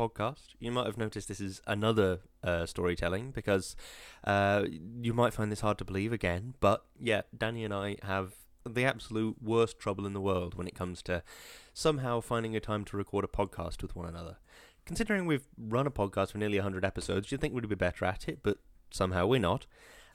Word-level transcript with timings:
podcast. 0.00 0.54
You 0.58 0.72
might 0.72 0.86
have 0.86 0.96
noticed 0.96 1.28
this 1.28 1.40
is 1.40 1.60
another 1.66 2.20
uh, 2.42 2.64
storytelling 2.64 3.32
because 3.32 3.76
uh, 4.24 4.64
you 4.70 5.12
might 5.12 5.34
find 5.34 5.52
this 5.52 5.60
hard 5.60 5.76
to 5.78 5.84
believe 5.84 6.12
again. 6.12 6.54
But 6.60 6.84
yeah, 6.98 7.22
Danny 7.36 7.64
and 7.64 7.74
I 7.74 7.96
have 8.02 8.32
the 8.64 8.84
absolute 8.84 9.36
worst 9.42 9.78
trouble 9.78 10.06
in 10.06 10.14
the 10.14 10.20
world 10.20 10.54
when 10.54 10.66
it 10.66 10.74
comes 10.74 11.02
to 11.02 11.22
somehow 11.74 12.20
finding 12.20 12.56
a 12.56 12.60
time 12.60 12.84
to 12.86 12.96
record 12.96 13.24
a 13.24 13.28
podcast 13.28 13.82
with 13.82 13.94
one 13.94 14.08
another. 14.08 14.38
Considering 14.86 15.26
we've 15.26 15.46
run 15.58 15.86
a 15.86 15.90
podcast 15.90 16.32
for 16.32 16.38
nearly 16.38 16.58
100 16.58 16.84
episodes, 16.84 17.30
you'd 17.30 17.40
think 17.40 17.54
we'd 17.54 17.68
be 17.68 17.74
better 17.74 18.04
at 18.06 18.28
it, 18.28 18.40
but 18.42 18.58
somehow 18.90 19.26
we're 19.26 19.40
not. 19.40 19.66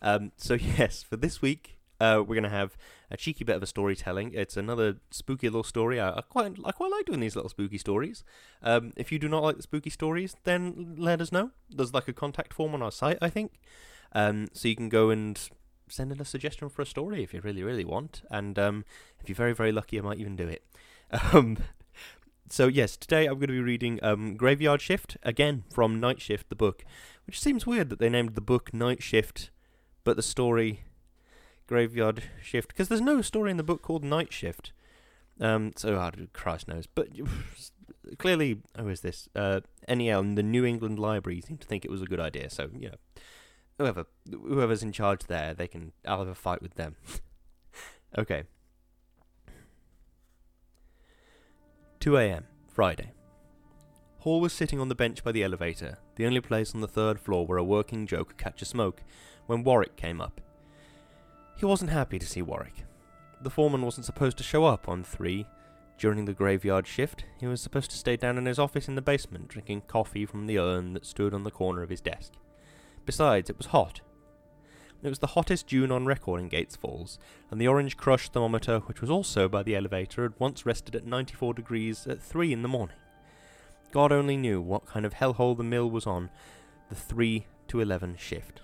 Um, 0.02 0.31
so, 0.36 0.54
yes, 0.77 1.04
for 1.04 1.15
this 1.15 1.41
week, 1.41 1.77
uh, 2.00 2.18
we're 2.20 2.36
going 2.36 2.43
to 2.43 2.50
have 2.50 2.77
a 3.09 3.18
cheeky 3.18 3.43
bit 3.43 3.55
of 3.55 3.64
a 3.64 3.68
storytelling. 3.68 4.32
It's 4.34 4.57
another 4.57 4.98
spooky 5.12 5.48
little 5.48 5.63
story. 5.63 5.99
I, 5.99 6.09
I 6.17 6.22
quite 6.22 6.58
I 6.63 6.72
quite 6.72 6.91
like 6.91 7.05
doing 7.05 7.20
these 7.20 7.36
little 7.36 7.49
spooky 7.49 7.77
stories. 7.77 8.23
Um, 8.62 8.94
if 8.95 9.12
you 9.12 9.20
do 9.20 9.27
not 9.27 9.44
like 9.44 9.58
the 9.58 9.63
spooky 9.63 9.90
stories, 9.90 10.36
then 10.44 10.95
let 10.98 11.22
us 11.22 11.31
know. 11.31 11.52
There's 11.70 11.94
like 11.94 12.08
a 12.08 12.13
contact 12.13 12.53
form 12.53 12.73
on 12.73 12.81
our 12.81 12.91
site, 12.91 13.17
I 13.22 13.30
think. 13.30 13.59
Um, 14.12 14.48
so 14.53 14.67
you 14.67 14.76
can 14.76 14.89
go 14.89 15.09
and 15.09 15.39
send 15.88 16.12
in 16.12 16.20
a 16.20 16.26
suggestion 16.26 16.67
for 16.70 16.81
a 16.81 16.86
story 16.86 17.23
if 17.23 17.34
you 17.34 17.41
really 17.41 17.63
really 17.63 17.86
want. 17.86 18.23
And 18.30 18.58
um, 18.59 18.86
if 19.20 19.30
you're 19.30 19.36
very 19.36 19.53
very 19.53 19.72
lucky, 19.72 20.00
I 20.00 20.02
might 20.02 20.20
even 20.20 20.36
do 20.36 20.48
it. 20.48 20.64
Um, 21.34 21.58
so 22.50 22.67
yes, 22.67 22.95
today 22.95 23.25
I'm 23.25 23.36
going 23.36 23.48
to 23.48 23.53
be 23.53 23.59
reading 23.59 24.00
um, 24.03 24.36
Graveyard 24.36 24.81
Shift 24.81 25.17
again 25.23 25.64
from 25.73 26.00
Night 26.00 26.22
Shift, 26.22 26.50
the 26.50 26.55
book, 26.55 26.84
which 27.25 27.39
seems 27.39 27.66
weird 27.66 27.89
that 27.89 28.00
they 28.00 28.09
named 28.09 28.36
the 28.36 28.41
book 28.41 28.73
Night 28.73 29.02
Shift, 29.02 29.50
but 30.03 30.16
the 30.16 30.23
story 30.23 30.84
Graveyard 31.67 32.23
Shift 32.41 32.69
because 32.69 32.89
there's 32.89 33.01
no 33.01 33.21
story 33.21 33.51
in 33.51 33.57
the 33.57 33.63
book 33.63 33.81
called 33.81 34.03
Night 34.03 34.31
Shift. 34.31 34.71
Um, 35.39 35.73
so 35.75 35.95
oh, 35.95 36.11
Christ 36.33 36.67
knows, 36.67 36.88
but 36.88 37.09
clearly, 38.17 38.61
who 38.77 38.88
is 38.89 39.02
this? 39.02 39.27
Uh, 39.35 39.61
NEL 39.88 40.19
and 40.19 40.38
the 40.38 40.44
New 40.44 40.66
England 40.66 40.99
Library 40.99 41.41
seem 41.41 41.57
to 41.57 41.67
think 41.67 41.83
it 41.83 41.91
was 41.91 42.02
a 42.02 42.05
good 42.05 42.19
idea. 42.19 42.49
So 42.49 42.69
you 42.77 42.89
know, 42.89 42.95
whoever 43.77 44.05
whoever's 44.30 44.83
in 44.83 44.91
charge 44.91 45.23
there, 45.27 45.53
they 45.53 45.67
can. 45.67 45.91
I'll 46.07 46.19
have 46.19 46.27
a 46.27 46.35
fight 46.35 46.61
with 46.61 46.75
them. 46.75 46.95
okay. 48.17 48.44
2 52.00 52.17
a.m. 52.17 52.45
Friday. 52.67 53.13
Hall 54.19 54.39
was 54.39 54.53
sitting 54.53 54.79
on 54.79 54.89
the 54.89 54.95
bench 54.95 55.23
by 55.23 55.31
the 55.31 55.44
elevator, 55.44 55.97
the 56.16 56.25
only 56.25 56.41
place 56.41 56.75
on 56.75 56.81
the 56.81 56.88
third 56.88 57.19
floor 57.19 57.45
where 57.47 57.57
a 57.57 57.63
working 57.63 58.07
catch 58.38 58.61
a 58.61 58.66
smoke, 58.66 59.02
when 59.47 59.63
Warwick 59.63 59.95
came 59.95 60.22
up. 60.22 60.41
He 61.56 61.66
wasn't 61.66 61.92
happy 61.92 62.20
to 62.20 62.25
see 62.25 62.42
Warwick. 62.42 62.84
The 63.42 63.50
foreman 63.50 63.81
wasn't 63.81 64.06
supposed 64.06 64.38
to 64.38 64.44
show 64.44 64.66
up 64.66 64.89
on 64.89 65.03
3 65.03 65.45
during 65.97 66.25
the 66.25 66.34
graveyard 66.34 66.86
shift. 66.86 67.25
He 67.39 67.47
was 67.47 67.62
supposed 67.62 67.92
to 67.92 67.97
stay 67.97 68.17
down 68.17 68.38
in 68.38 68.45
his 68.45 68.59
office 68.59 68.88
in 68.88 68.95
the 68.95 69.02
basement 69.02 69.47
drinking 69.47 69.84
coffee 69.88 70.25
from 70.25 70.47
the 70.47 70.59
urn 70.59 70.94
that 70.94 71.06
stood 71.06 71.34
on 71.34 71.44
the 71.44 71.52
corner 71.52 71.81
of 71.81 71.89
his 71.89 72.02
desk. 72.02 72.34
Besides, 73.06 73.50
it 73.50 73.58
was 73.58 73.67
hot. 73.67 74.02
It 75.02 75.09
was 75.09 75.20
the 75.20 75.28
hottest 75.28 75.67
June 75.67 75.92
on 75.92 76.06
record 76.06 76.42
in 76.42 76.50
Gates 76.50 76.75
Falls, 76.75 77.20
and 77.52 77.62
the 77.62 77.67
orange 77.67 77.95
crush 77.95 78.30
thermometer, 78.30 78.80
which 78.80 79.02
was 79.02 79.09
also 79.09 79.47
by 79.47 79.64
the 79.64 79.75
elevator, 79.75 80.23
had 80.23 80.34
once 80.40 80.66
rested 80.66 80.95
at 80.95 81.06
94 81.06 81.53
degrees 81.53 82.08
at 82.08 82.22
3 82.22 82.52
in 82.52 82.64
the 82.64 82.67
morning. 82.67 82.97
God 83.92 84.12
only 84.12 84.36
knew 84.36 84.59
what 84.59 84.88
kind 84.88 85.06
of 85.06 85.14
hellhole 85.14 85.56
the 85.56 85.64
mill 85.64 85.90
was 85.90 86.08
on 86.08 86.30
the 86.90 86.95
3 86.95 87.45
to 87.67 87.80
11 87.80 88.17
shift. 88.17 88.62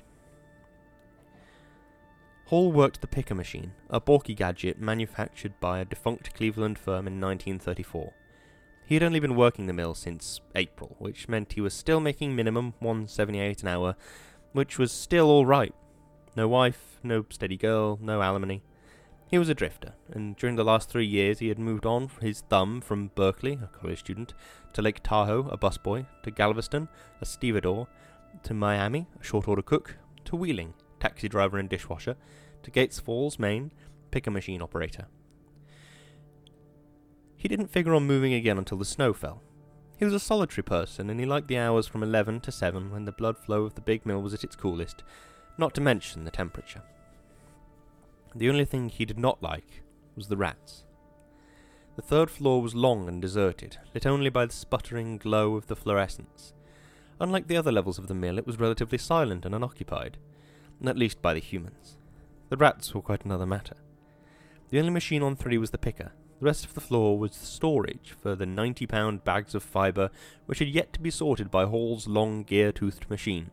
Hall 2.52 2.69
worked 2.69 2.99
the 2.99 3.07
picker 3.07 3.33
machine, 3.33 3.71
a 3.89 4.02
balky 4.02 4.35
gadget 4.35 4.77
manufactured 4.77 5.57
by 5.61 5.80
a 5.80 5.85
defunct 5.85 6.33
Cleveland 6.33 6.77
firm 6.77 7.08
in 7.08 7.21
1934. 7.21 8.11
He 8.85 8.95
had 8.95 9.03
only 9.03 9.21
been 9.21 9.38
working 9.38 9.67
the 9.67 9.73
mill 9.73 9.95
since 9.95 10.41
April, 10.53 10.97
which 10.99 11.30
meant 11.30 11.53
he 11.53 11.61
was 11.61 11.73
still 11.73 12.02
making 12.02 12.36
minimum 12.36 12.73
178 12.80 13.61
an 13.61 13.70
hour, 13.70 13.95
which 14.52 14.77
was 14.77 14.92
still 14.92 15.30
all 15.30 15.45
right 15.45 15.73
no 16.36 16.49
wife, 16.49 16.99
no 17.03 17.23
steady 17.30 17.55
girl, 17.55 17.98
no 18.02 18.21
alimony. 18.21 18.64
He 19.27 19.37
was 19.37 19.47
a 19.47 19.55
drifter, 19.55 19.93
and 20.09 20.36
during 20.36 20.58
the 20.58 20.65
last 20.65 20.89
three 20.89 21.05
years 21.05 21.39
he 21.39 21.47
had 21.47 21.58
moved 21.58 21.86
on 21.86 22.11
his 22.20 22.42
thumb 22.49 22.81
from 22.81 23.11
Berkeley, 23.15 23.59
a 23.64 23.67
college 23.67 23.99
student, 23.99 24.33
to 24.73 24.81
Lake 24.81 25.02
Tahoe, 25.02 25.47
a 25.47 25.58
busboy, 25.58 26.05
to 26.23 26.31
Galveston, 26.31 26.89
a 27.21 27.26
stevedore, 27.26 27.87
to 28.43 28.53
Miami, 28.53 29.08
a 29.21 29.23
short 29.23 29.47
order 29.47 29.61
cook, 29.61 29.95
to 30.26 30.36
Wheeling, 30.36 30.73
taxi 31.02 31.28
driver 31.28 31.58
and 31.58 31.67
dishwasher, 31.67 32.16
to 32.64 32.72
Gates 32.72 33.00
Falls, 33.00 33.38
Maine, 33.38 33.72
picker 34.12 34.32
machine 34.32 34.62
operator. 34.62 35.08
He 37.36 37.48
didn't 37.48 37.72
figure 37.72 37.95
on 37.95 38.06
moving 38.06 38.34
again 38.34 38.58
until 38.58 38.78
the 38.78 38.86
snow 38.86 39.12
fell. 39.12 39.42
He 39.98 40.06
was 40.06 40.14
a 40.14 40.20
solitary 40.20 40.64
person, 40.64 41.10
and 41.10 41.20
he 41.20 41.26
liked 41.26 41.48
the 41.48 41.58
hours 41.58 41.88
from 41.88 42.04
11 42.04 42.42
to 42.42 42.52
7 42.52 42.92
when 42.92 43.06
the 43.06 43.12
blood 43.12 43.38
flow 43.38 43.64
of 43.64 43.76
the 43.76 43.82
big 43.82 44.06
mill 44.06 44.22
was 44.22 44.34
at 44.34 44.44
its 44.44 44.56
coolest, 44.56 45.04
not 45.58 45.73
to 45.76 45.82
mention 45.82 46.23
the 46.23 46.32
temperature. 46.32 46.84
The 48.36 48.50
only 48.50 48.66
thing 48.66 48.89
he 48.89 49.06
did 49.06 49.20
not 49.20 49.42
like 49.44 49.82
was 50.16 50.28
the 50.28 50.38
rats. 50.38 50.86
The 51.95 52.02
third 52.02 52.30
floor 52.30 52.62
was 52.62 52.73
long 52.73 53.08
and 53.08 53.22
deserted, 53.22 53.78
lit 53.94 54.06
only 54.06 54.30
by 54.30 54.45
the 54.45 54.54
sputtering 54.54 55.18
glow 55.18 55.56
of 55.56 55.68
the 55.68 55.76
fluorescents. 55.76 56.54
Unlike 57.20 57.48
the 57.48 57.58
other 57.58 57.72
levels 57.72 57.98
of 58.00 58.08
the 58.08 58.16
mill, 58.16 58.38
it 58.38 58.48
was 58.48 58.60
relatively 58.60 58.98
silent 58.98 59.45
and 59.45 59.54
unoccupied, 59.54 60.18
at 60.87 60.97
least 60.97 61.21
by 61.21 61.33
the 61.33 61.39
humans. 61.39 61.97
The 62.49 62.58
rats 62.58 62.93
were 62.93 63.02
quite 63.02 63.25
another 63.25 63.45
matter. 63.45 63.75
The 64.69 64.80
only 64.80 64.92
machine 64.92 65.21
on 65.21 65.36
three 65.36 65.58
was 65.58 65.71
the 65.71 65.77
picker. 65.77 66.11
The 66.39 66.45
rest 66.45 66.65
of 66.65 66.73
the 66.73 66.81
floor 66.81 67.19
was 67.19 67.36
storage 67.36 68.15
for 68.19 68.36
the 68.36 68.45
90 68.45 68.87
pound 68.87 69.23
bags 69.23 69.53
of 69.53 69.64
fibre 69.64 70.09
which 70.47 70.59
had 70.59 70.70
yet 70.70 70.91
to 70.93 70.99
be 70.99 71.11
sorted 71.11 71.52
by 71.52 71.65
Hall's 71.65 72.08
long 72.08 72.43
gear 72.43 72.71
toothed 72.71 73.09
machine. 73.09 73.52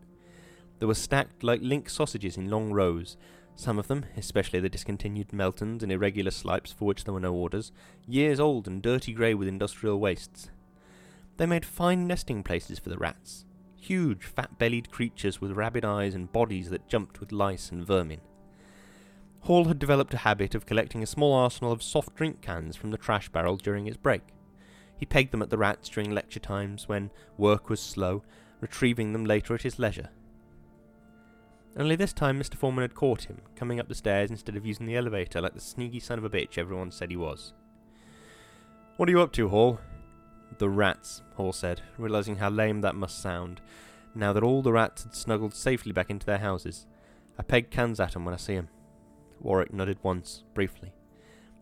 They 0.79 0.87
were 0.87 0.95
stacked 0.95 1.43
like 1.43 1.61
link 1.61 1.91
sausages 1.91 2.37
in 2.37 2.49
long 2.49 2.73
rows, 2.73 3.17
some 3.57 3.79
of 3.79 3.89
them, 3.89 4.07
especially 4.17 4.61
the 4.61 4.69
discontinued 4.69 5.33
Meltons 5.33 5.83
and 5.83 5.91
irregular 5.91 6.31
slipes 6.31 6.73
for 6.73 6.85
which 6.85 7.05
there 7.05 7.13
were 7.13 7.21
no 7.21 7.35
orders, 7.35 7.73
years 8.07 8.39
old 8.39 8.69
and 8.69 8.81
dirty 8.81 9.13
grey 9.13 9.35
with 9.35 9.49
industrial 9.49 9.99
wastes. 9.99 10.51
They 11.37 11.47
made 11.47 11.67
fine 11.67 12.07
nesting 12.07 12.43
places 12.45 12.79
for 12.79 12.89
the 12.89 12.99
rats, 12.99 13.45
huge 13.81 14.25
fat 14.25 14.59
bellied 14.59 14.91
creatures 14.91 15.41
with 15.41 15.53
rabid 15.53 15.85
eyes 15.85 16.15
and 16.15 16.33
bodies 16.33 16.71
that 16.71 16.89
jumped 16.89 17.21
with 17.21 17.33
lice 17.33 17.71
and 17.71 17.87
vermin. 17.87 18.21
Hall 19.43 19.67
had 19.67 19.79
developed 19.79 20.15
a 20.15 20.19
habit 20.19 20.55
of 20.55 20.67
collecting 20.67 21.03
a 21.03 21.07
small 21.07 21.33
arsenal 21.33 21.73
of 21.73 21.83
soft 21.83 22.15
drink 22.17 22.43
cans 22.43 22.77
from 22.77 22.91
the 22.91 22.99
trash 22.99 23.29
barrel 23.29 23.57
during 23.57 23.87
its 23.87 23.97
break. 23.97 24.23
He 24.97 25.07
pegged 25.07 25.31
them 25.31 25.43
at 25.43 25.51
the 25.51 25.59
rats 25.59 25.89
during 25.89 26.11
lecture 26.11 26.41
times 26.41 26.89
when 26.89 27.11
work 27.37 27.71
was 27.71 27.81
slow, 27.81 28.25
retrieving 28.61 29.13
them 29.13 29.25
later 29.25 29.55
at 29.55 29.63
his 29.63 29.79
leisure. 29.79 30.11
Only 31.77 31.95
this 31.95 32.13
time 32.13 32.41
Mr. 32.41 32.57
Foreman 32.57 32.83
had 32.83 32.97
caught 32.97 33.25
him, 33.25 33.41
coming 33.55 33.79
up 33.79 33.89
the 33.89 33.95
stairs 33.95 34.31
instead 34.31 34.57
of 34.57 34.67
using 34.67 34.87
the 34.87 34.97
elevator 34.97 35.41
like 35.41 35.55
the 35.55 35.61
sneaky 35.61 36.01
son 36.01 36.19
of 36.19 36.25
a 36.25 36.31
bitch 36.31 36.59
everyone 36.59 36.91
said 36.91 37.11
he 37.11 37.17
was. 37.17 37.53
What 38.97 39.09
are 39.09 39.13
you 39.13 39.21
up 39.21 39.33
to, 39.35 39.49
Hall? 39.49 39.79
The 40.57 40.69
rats, 40.69 41.23
Hall 41.35 41.53
said, 41.53 41.83
realizing 41.99 42.37
how 42.37 42.49
lame 42.49 42.81
that 42.81 42.95
must 42.95 43.21
sound, 43.21 43.61
now 44.15 44.33
that 44.33 44.43
all 44.43 44.63
the 44.63 44.73
rats 44.73 45.05
had 45.05 45.15
snuggled 45.15 45.55
safely 45.55 45.93
back 45.93 46.11
into 46.11 46.27
their 46.27 46.39
houses. 46.39 46.87
I 47.39 47.43
peg 47.43 47.71
cans 47.71 48.01
at 48.01 48.17
'em 48.17 48.25
when 48.25 48.35
I 48.35 48.39
see 48.39 48.57
'em. 48.57 48.69
Warwick 49.41 49.73
nodded 49.73 49.99
once, 50.03 50.43
briefly. 50.55 50.93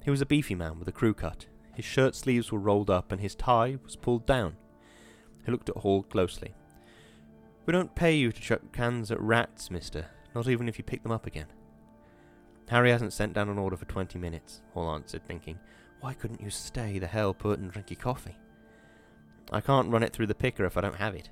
He 0.03 0.11
was 0.11 0.21
a 0.21 0.27
beefy 0.27 0.55
man 0.55 0.79
with 0.79 0.89
a 0.89 0.93
crew 0.93 1.13
cut. 1.13 1.47
His 1.75 1.85
shirt 1.85 2.15
sleeves 2.15 2.51
were 2.51 2.59
rolled 2.59 2.89
up 2.89 3.13
and 3.13 3.21
his 3.21 3.35
tie 3.35 3.79
was 3.85 3.97
pulled 3.97 4.25
down. 4.25 4.57
He 5.45 5.53
looked 5.53 5.69
at 5.69 5.77
Hall 5.77 6.03
closely. 6.05 6.55
We 7.67 7.73
don't 7.73 7.95
pay 7.95 8.15
you 8.15 8.33
to 8.33 8.41
chuck 8.41 8.73
cans 8.73 9.11
at 9.11 9.21
rats, 9.21 9.71
mister, 9.71 10.07
not 10.35 10.49
even 10.49 10.69
if 10.69 10.79
you 10.79 10.85
pick 10.85 11.03
them 11.03 11.13
up 11.13 11.27
again. 11.27 11.49
Harry 12.69 12.91
hasn't 12.91 13.13
sent 13.13 13.35
down 13.35 13.49
an 13.49 13.59
order 13.59 13.77
for 13.77 13.85
twenty 13.85 14.19
minutes, 14.19 14.63
Hall 14.73 14.91
answered, 14.95 15.25
thinking, 15.27 15.59
Why 16.01 16.15
couldn't 16.15 16.41
you 16.41 16.51
stay 16.51 16.99
the 16.99 17.07
hell 17.07 17.35
put 17.35 17.59
and 17.59 17.71
drink 17.71 17.91
your 17.91 18.01
coffee? 18.01 18.37
I 19.53 19.61
can't 19.61 19.91
run 19.91 20.03
it 20.03 20.13
through 20.13 20.27
the 20.27 20.35
picker 20.35 20.65
if 20.65 20.77
I 20.77 20.81
don't 20.81 20.97
have 20.97 21.15
it. 21.15 21.31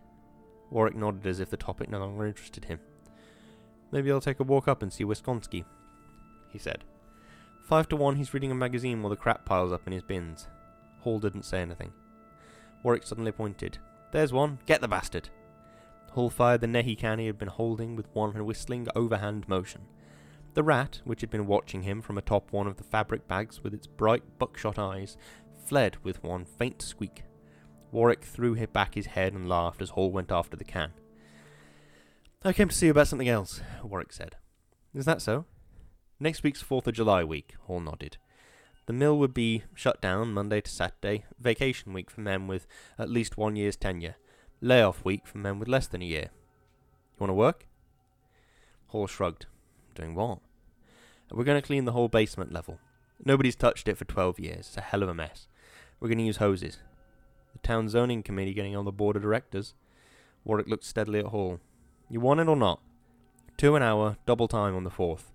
Warwick 0.70 0.96
nodded 0.96 1.26
as 1.26 1.40
if 1.40 1.50
the 1.50 1.56
topic 1.56 1.88
no 1.88 1.99
longer 1.99 2.26
interested 2.26 2.66
him. 2.66 2.81
Maybe 3.93 4.11
I'll 4.11 4.20
take 4.20 4.40
a 4.40 4.44
walk 4.44 4.66
up 4.69 4.82
and 4.82 4.93
see 4.93 5.05
Wisconsky, 5.05 5.64
he 6.50 6.58
said. 6.58 6.84
Five 7.69 7.88
to 7.88 7.96
one, 7.96 8.16
he's 8.16 8.34
reading 8.34 8.50
a 8.50 8.55
magazine 8.55 9.02
while 9.02 9.11
the 9.11 9.16
crap 9.16 9.44
piles 9.44 9.72
up 9.72 9.87
in 9.87 9.93
his 9.93 10.02
bins. 10.02 10.49
Hall 11.00 11.19
didn't 11.19 11.44
say 11.44 11.61
anything. 11.61 11.93
Warwick 12.82 13.06
suddenly 13.06 13.32
pointed. 13.32 13.78
There's 14.12 14.32
one. 14.32 14.58
Get 14.66 14.81
the 14.81 14.88
bastard. 14.88 15.31
Hall 16.12 16.31
fired 16.31 16.61
the 16.61 16.66
nehi 16.66 16.96
can 16.96 17.19
he 17.19 17.26
had 17.26 17.38
been 17.38 17.49
holding 17.49 17.96
with 17.96 18.06
one 18.12 18.32
whistling 18.44 18.87
overhand 18.94 19.49
motion. 19.49 19.82
The 20.55 20.62
rat, 20.62 21.00
which 21.05 21.20
had 21.20 21.31
been 21.31 21.46
watching 21.46 21.82
him 21.82 22.00
from 22.00 22.19
atop 22.19 22.52
one 22.52 22.69
of 22.69 22.76
the 22.76 22.84
fabric 22.84 23.26
bags 23.26 23.64
with 23.64 23.75
its 23.75 23.88
bright 23.88 24.22
buckshot 24.38 24.78
eyes, 24.78 25.16
fled 25.66 25.96
with 26.05 26.22
one 26.22 26.44
faint 26.44 26.81
squeak. 26.81 27.25
Warwick 27.94 28.25
threw 28.25 28.56
back 28.67 28.96
his 28.96 29.06
head 29.06 29.35
and 29.35 29.49
laughed 29.49 29.81
as 29.81 29.91
Hall 29.91 30.11
went 30.11 30.32
after 30.32 30.56
the 30.56 30.64
can. 30.64 30.91
I 32.44 32.52
came 32.52 32.69
to 32.69 32.75
see 32.75 32.87
you 32.87 32.91
about 32.91 33.06
something 33.06 33.29
else, 33.29 33.61
Warwick 33.85 34.12
said. 34.12 34.35
Is 34.93 35.05
that 35.05 35.23
so? 35.23 35.44
Next 36.19 36.43
week's 36.43 36.61
4th 36.61 36.88
of 36.88 36.94
July 36.94 37.23
week, 37.23 37.55
Hall 37.62 37.79
nodded. 37.79 38.17
The 38.87 38.93
mill 38.93 39.17
would 39.19 39.32
be 39.32 39.62
shut 39.75 40.02
down 40.02 40.35
Monday 40.35 40.61
to 40.61 40.70
Saturday, 40.70 41.25
vacation 41.38 41.93
week 41.93 42.11
for 42.11 42.20
men 42.20 42.49
with 42.49 42.67
at 42.99 43.11
least 43.11 43.37
one 43.37 43.55
year's 43.55 43.76
tenure. 43.76 44.17
layoff 44.61 45.05
week 45.05 45.25
for 45.25 45.38
men 45.38 45.61
with 45.61 45.69
less 45.69 45.87
than 45.87 46.02
a 46.02 46.06
year. 46.06 46.31
You 46.32 47.20
want 47.20 47.31
to 47.31 47.35
work? 47.35 47.69
Hall 48.88 49.06
shrugged. 49.06 49.47
Doing 49.94 50.17
what? 50.17 50.40
We're 51.31 51.44
going 51.44 51.62
to 51.62 51.67
clean 51.67 51.85
the 51.85 51.93
whole 51.93 52.08
basement 52.08 52.52
level. 52.52 52.81
Nobody's 53.25 53.55
touched 53.55 53.87
it 53.87 53.97
for 53.97 54.05
12 54.05 54.40
years. 54.40 54.58
It's 54.67 54.76
a 54.76 54.81
hell 54.81 55.05
of 55.05 55.08
a 55.08 55.14
mess. 55.14 55.47
We're 56.00 56.08
going 56.08 56.19
to 56.19 56.25
use 56.25 56.38
hoses. 56.38 56.79
The 57.55 57.61
town 57.61 57.89
zoning 57.89 58.23
committee 58.23 58.53
getting 58.53 58.77
on 58.77 58.85
the 58.85 58.93
board 58.93 59.17
of 59.17 59.23
directors. 59.23 59.75
Warwick 60.45 60.69
looked 60.69 60.85
steadily 60.85 61.21
at 61.21 61.27
Hall. 61.27 61.61
You 62.11 62.21
want 62.21 62.41
it 62.41 62.49
or 62.49 62.56
not? 62.56 62.81
Two 63.56 63.77
an 63.77 63.83
hour, 63.83 64.19
double 64.27 64.49
time 64.49 64.77
on 64.77 64.85
the 64.85 64.91
fourth. 64.91 65.33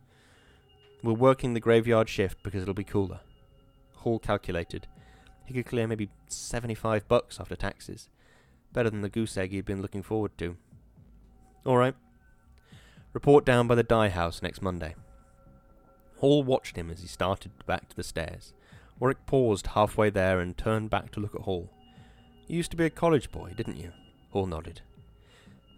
We're 1.01 1.13
working 1.13 1.53
the 1.53 1.59
graveyard 1.59 2.09
shift 2.09 2.43
because 2.43 2.61
it'll 2.61 2.73
be 2.73 2.83
cooler. 2.83 3.21
Hall 3.95 4.19
calculated. 4.19 4.87
He 5.45 5.53
could 5.53 5.65
clear 5.65 5.87
maybe 5.87 6.09
75 6.27 7.07
bucks 7.07 7.39
after 7.39 7.55
taxes. 7.55 8.09
Better 8.71 8.89
than 8.89 9.01
the 9.01 9.09
goose 9.09 9.35
egg 9.35 9.51
he'd 9.51 9.65
been 9.65 9.81
looking 9.81 10.03
forward 10.03 10.37
to. 10.37 10.57
Alright. 11.65 11.95
Report 13.13 13.45
down 13.45 13.67
by 13.67 13.75
the 13.75 13.83
dye 13.83 14.09
house 14.09 14.41
next 14.41 14.61
Monday. 14.61 14.95
Hall 16.17 16.43
watched 16.43 16.75
him 16.75 16.91
as 16.91 17.01
he 17.01 17.07
started 17.07 17.51
back 17.65 17.89
to 17.89 17.95
the 17.95 18.03
stairs. 18.03 18.53
Warwick 18.99 19.25
paused 19.25 19.67
halfway 19.67 20.09
there 20.09 20.39
and 20.39 20.57
turned 20.57 20.89
back 20.89 21.11
to 21.11 21.19
look 21.19 21.33
at 21.33 21.41
Hall. 21.41 21.71
You 22.49 22.57
used 22.57 22.71
to 22.71 22.77
be 22.77 22.85
a 22.85 22.89
college 22.89 23.31
boy, 23.31 23.53
didn't 23.55 23.77
you? 23.77 23.91
Hall 24.31 24.47
nodded. 24.47 24.81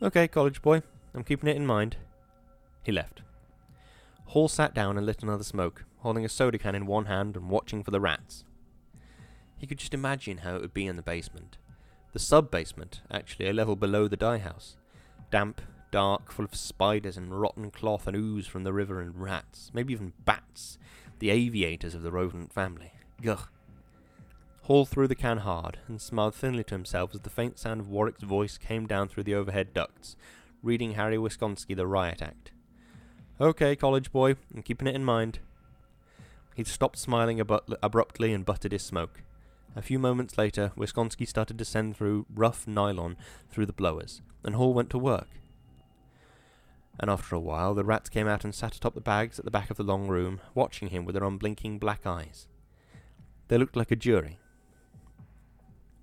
Okay, 0.01 0.25
college 0.29 0.61
boy. 0.61 0.81
I'm 1.13 1.25
keeping 1.25 1.49
it 1.49 1.57
in 1.57 1.65
mind. 1.65 1.97
He 2.81 2.93
left. 2.93 3.21
Hall 4.27 4.47
sat 4.47 4.73
down 4.73 4.97
and 4.97 5.05
lit 5.05 5.21
another 5.21 5.43
smoke, 5.43 5.83
holding 5.97 6.23
a 6.23 6.29
soda 6.29 6.57
can 6.57 6.73
in 6.73 6.85
one 6.85 7.07
hand 7.07 7.35
and 7.35 7.49
watching 7.49 7.83
for 7.83 7.91
the 7.91 7.99
rats. 7.99 8.45
He 9.57 9.67
could 9.67 9.79
just 9.79 9.93
imagine 9.93 10.39
how 10.39 10.55
it 10.55 10.61
would 10.61 10.73
be 10.73 10.87
in 10.87 10.95
the 10.95 11.01
basement. 11.01 11.57
The 12.13 12.19
sub-basement, 12.19 13.01
actually, 13.11 13.49
a 13.49 13.53
level 13.53 13.75
below 13.75 14.07
the 14.07 14.15
dye 14.15 14.37
house. 14.37 14.77
Damp, 15.29 15.61
dark, 15.91 16.31
full 16.31 16.45
of 16.45 16.55
spiders 16.55 17.17
and 17.17 17.37
rotten 17.37 17.69
cloth 17.69 18.07
and 18.07 18.15
ooze 18.15 18.47
from 18.47 18.63
the 18.63 18.71
river 18.71 19.01
and 19.01 19.21
rats, 19.21 19.71
maybe 19.73 19.91
even 19.91 20.13
bats, 20.23 20.77
the 21.19 21.31
aviators 21.31 21.93
of 21.93 22.01
the 22.01 22.11
rodent 22.11 22.53
family. 22.53 22.93
Gugh. 23.21 23.49
Hall 24.71 24.85
threw 24.85 25.05
the 25.05 25.15
can 25.15 25.39
hard 25.39 25.79
and 25.89 25.99
smiled 25.99 26.33
thinly 26.33 26.63
to 26.63 26.75
himself 26.75 27.13
as 27.13 27.19
the 27.19 27.29
faint 27.29 27.59
sound 27.59 27.81
of 27.81 27.89
Warwick's 27.89 28.23
voice 28.23 28.57
came 28.57 28.87
down 28.87 29.09
through 29.09 29.23
the 29.23 29.35
overhead 29.35 29.73
ducts, 29.73 30.15
reading 30.63 30.93
Harry 30.93 31.17
Wisconsky 31.17 31.75
the 31.75 31.85
Riot 31.85 32.21
Act. 32.21 32.53
Okay, 33.41 33.75
college 33.75 34.13
boy, 34.13 34.37
I'm 34.55 34.63
keeping 34.63 34.87
it 34.87 34.95
in 34.95 35.03
mind. 35.03 35.39
He 36.55 36.63
stopped 36.63 36.97
smiling 36.97 37.37
abut- 37.41 37.77
abruptly 37.83 38.31
and 38.31 38.45
butted 38.45 38.71
his 38.71 38.81
smoke. 38.81 39.23
A 39.75 39.81
few 39.81 39.99
moments 39.99 40.37
later, 40.37 40.71
Wisconsky 40.77 41.27
started 41.27 41.57
to 41.57 41.65
send 41.65 41.97
through 41.97 42.25
rough 42.33 42.65
nylon 42.65 43.17
through 43.49 43.65
the 43.65 43.73
blowers, 43.73 44.21
and 44.41 44.55
Hall 44.55 44.73
went 44.73 44.89
to 44.91 44.97
work. 44.97 45.27
And 46.97 47.11
after 47.11 47.35
a 47.35 47.41
while, 47.41 47.73
the 47.73 47.83
rats 47.83 48.07
came 48.07 48.29
out 48.29 48.45
and 48.45 48.55
sat 48.55 48.77
atop 48.77 48.93
the 48.93 49.01
bags 49.01 49.37
at 49.37 49.43
the 49.43 49.51
back 49.51 49.69
of 49.69 49.75
the 49.75 49.83
long 49.83 50.07
room, 50.07 50.39
watching 50.55 50.91
him 50.91 51.03
with 51.03 51.15
their 51.15 51.25
unblinking 51.25 51.77
black 51.77 52.07
eyes. 52.07 52.47
They 53.49 53.57
looked 53.57 53.75
like 53.75 53.91
a 53.91 53.97
jury. 53.97 54.37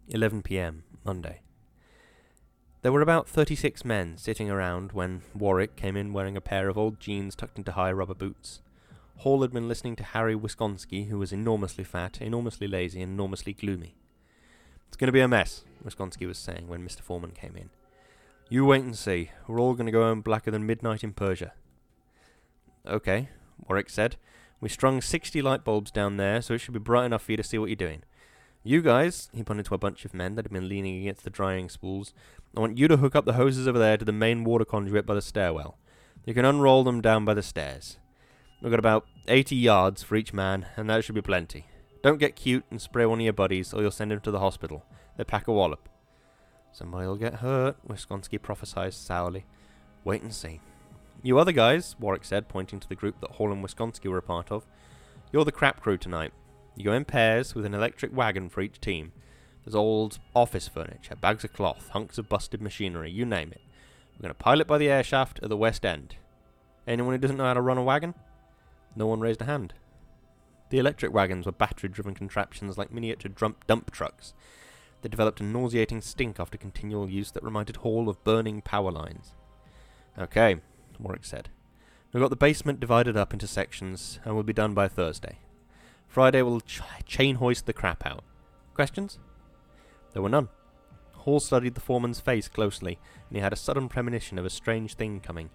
11 0.08 0.42
p.m., 0.42 0.84
Monday. 1.04 1.40
There 2.82 2.92
were 2.92 3.02
about 3.02 3.28
36 3.28 3.84
men 3.84 4.16
sitting 4.16 4.50
around 4.50 4.92
when 4.92 5.22
Warwick 5.34 5.76
came 5.76 5.96
in 5.96 6.12
wearing 6.12 6.36
a 6.36 6.40
pair 6.40 6.68
of 6.68 6.78
old 6.78 6.98
jeans 6.98 7.34
tucked 7.34 7.58
into 7.58 7.72
high 7.72 7.92
rubber 7.92 8.14
boots. 8.14 8.62
Hall 9.18 9.42
had 9.42 9.52
been 9.52 9.68
listening 9.68 9.96
to 9.96 10.04
Harry 10.04 10.34
Wisconsky, 10.34 11.08
who 11.08 11.18
was 11.18 11.32
enormously 11.32 11.84
fat, 11.84 12.20
enormously 12.20 12.68
lazy, 12.68 13.02
and 13.02 13.12
enormously 13.12 13.52
gloomy. 13.52 13.96
It's 14.86 14.96
going 14.96 15.08
to 15.08 15.12
be 15.12 15.20
a 15.20 15.28
mess, 15.28 15.64
Wisconsky 15.84 16.26
was 16.26 16.38
saying 16.38 16.68
when 16.68 16.86
Mr. 16.86 17.00
Foreman 17.00 17.32
came 17.32 17.56
in. 17.56 17.68
You 18.48 18.64
wait 18.64 18.84
and 18.84 18.96
see. 18.96 19.30
We're 19.46 19.60
all 19.60 19.74
going 19.74 19.86
to 19.86 19.92
go 19.92 20.04
home 20.04 20.22
blacker 20.22 20.50
than 20.50 20.64
midnight 20.64 21.04
in 21.04 21.12
Persia. 21.12 21.52
Okay, 22.86 23.28
Warwick 23.66 23.90
said. 23.90 24.16
We 24.60 24.68
strung 24.68 25.02
60 25.02 25.42
light 25.42 25.64
bulbs 25.64 25.90
down 25.90 26.16
there, 26.16 26.40
so 26.40 26.54
it 26.54 26.58
should 26.58 26.74
be 26.74 26.80
bright 26.80 27.04
enough 27.04 27.24
for 27.24 27.32
you 27.32 27.36
to 27.36 27.42
see 27.42 27.58
what 27.58 27.68
you're 27.68 27.76
doing. 27.76 28.02
You 28.68 28.82
guys, 28.82 29.30
he 29.32 29.42
pointed 29.42 29.64
to 29.64 29.74
a 29.74 29.78
bunch 29.78 30.04
of 30.04 30.12
men 30.12 30.34
that 30.34 30.44
had 30.44 30.52
been 30.52 30.68
leaning 30.68 31.00
against 31.00 31.24
the 31.24 31.30
drying 31.30 31.70
spools, 31.70 32.12
I 32.54 32.60
want 32.60 32.76
you 32.76 32.86
to 32.88 32.98
hook 32.98 33.16
up 33.16 33.24
the 33.24 33.32
hoses 33.32 33.66
over 33.66 33.78
there 33.78 33.96
to 33.96 34.04
the 34.04 34.12
main 34.12 34.44
water 34.44 34.66
conduit 34.66 35.06
by 35.06 35.14
the 35.14 35.22
stairwell. 35.22 35.78
You 36.26 36.34
can 36.34 36.44
unroll 36.44 36.84
them 36.84 37.00
down 37.00 37.24
by 37.24 37.32
the 37.32 37.42
stairs. 37.42 37.96
We've 38.60 38.70
got 38.70 38.78
about 38.78 39.06
80 39.26 39.56
yards 39.56 40.02
for 40.02 40.16
each 40.16 40.34
man, 40.34 40.66
and 40.76 40.90
that 40.90 41.02
should 41.02 41.14
be 41.14 41.22
plenty. 41.22 41.64
Don't 42.02 42.18
get 42.18 42.36
cute 42.36 42.66
and 42.70 42.78
spray 42.78 43.06
one 43.06 43.20
of 43.20 43.24
your 43.24 43.32
buddies, 43.32 43.72
or 43.72 43.80
you'll 43.80 43.90
send 43.90 44.12
him 44.12 44.20
to 44.20 44.30
the 44.30 44.38
hospital. 44.38 44.84
They 45.16 45.24
pack 45.24 45.48
a 45.48 45.52
wallop. 45.54 45.88
Somebody'll 46.70 47.16
get 47.16 47.36
hurt, 47.36 47.78
Wisconsky 47.88 48.38
prophesied 48.42 48.92
sourly. 48.92 49.46
Wait 50.04 50.20
and 50.20 50.34
see. 50.34 50.60
You 51.22 51.38
other 51.38 51.52
guys, 51.52 51.96
Warwick 51.98 52.26
said, 52.26 52.48
pointing 52.48 52.80
to 52.80 52.88
the 52.90 52.96
group 52.96 53.18
that 53.22 53.30
Hall 53.30 53.50
and 53.50 53.64
Wisconsky 53.64 54.10
were 54.10 54.18
a 54.18 54.22
part 54.22 54.52
of. 54.52 54.66
You're 55.32 55.46
the 55.46 55.52
crap 55.52 55.80
crew 55.80 55.96
tonight. 55.96 56.34
You 56.78 56.84
go 56.84 56.92
in 56.92 57.04
pairs 57.04 57.56
with 57.56 57.66
an 57.66 57.74
electric 57.74 58.16
wagon 58.16 58.48
for 58.48 58.60
each 58.60 58.80
team. 58.80 59.10
There's 59.64 59.74
old 59.74 60.20
office 60.32 60.68
furniture, 60.68 61.16
bags 61.16 61.42
of 61.42 61.52
cloth, 61.52 61.88
hunks 61.88 62.18
of 62.18 62.28
busted 62.28 62.62
machinery, 62.62 63.10
you 63.10 63.26
name 63.26 63.50
it. 63.50 63.60
We're 64.16 64.22
going 64.22 64.30
to 64.30 64.38
pile 64.38 64.60
it 64.60 64.68
by 64.68 64.78
the 64.78 64.88
air 64.88 65.02
shaft 65.02 65.40
at 65.42 65.48
the 65.48 65.56
west 65.56 65.84
end. 65.84 66.14
Anyone 66.86 67.14
who 67.14 67.18
doesn't 67.18 67.36
know 67.36 67.46
how 67.46 67.54
to 67.54 67.60
run 67.60 67.78
a 67.78 67.82
wagon? 67.82 68.14
No 68.94 69.08
one 69.08 69.18
raised 69.18 69.42
a 69.42 69.46
hand. 69.46 69.74
The 70.70 70.78
electric 70.78 71.12
wagons 71.12 71.46
were 71.46 71.52
battery 71.52 71.88
driven 71.88 72.14
contraptions 72.14 72.78
like 72.78 72.92
miniature 72.92 73.32
dump, 73.36 73.66
dump 73.66 73.90
trucks. 73.90 74.32
They 75.02 75.08
developed 75.08 75.40
a 75.40 75.44
nauseating 75.44 76.00
stink 76.00 76.38
after 76.38 76.56
continual 76.56 77.10
use 77.10 77.32
that 77.32 77.42
reminded 77.42 77.76
Hall 77.78 78.08
of 78.08 78.22
burning 78.22 78.62
power 78.62 78.92
lines. 78.92 79.32
Okay, 80.16 80.58
Warwick 81.00 81.24
said. 81.24 81.48
We've 82.12 82.22
got 82.22 82.30
the 82.30 82.36
basement 82.36 82.78
divided 82.78 83.16
up 83.16 83.32
into 83.32 83.48
sections, 83.48 84.20
and 84.24 84.34
we'll 84.34 84.44
be 84.44 84.52
done 84.52 84.74
by 84.74 84.86
Thursday. 84.86 85.38
Friday 86.08 86.42
we'll 86.42 86.60
ch- 86.60 86.80
chain 87.06 87.36
hoist 87.36 87.66
the 87.66 87.72
crap 87.72 88.04
out. 88.06 88.24
Questions? 88.74 89.18
There 90.12 90.22
were 90.22 90.28
none. 90.28 90.48
Hall 91.12 91.40
studied 91.40 91.74
the 91.74 91.80
foreman's 91.80 92.20
face 92.20 92.48
closely, 92.48 92.98
and 93.28 93.36
he 93.36 93.42
had 93.42 93.52
a 93.52 93.56
sudden 93.56 93.88
premonition 93.88 94.38
of 94.38 94.46
a 94.46 94.50
strange 94.50 94.94
thing 94.94 95.20
coming. 95.20 95.50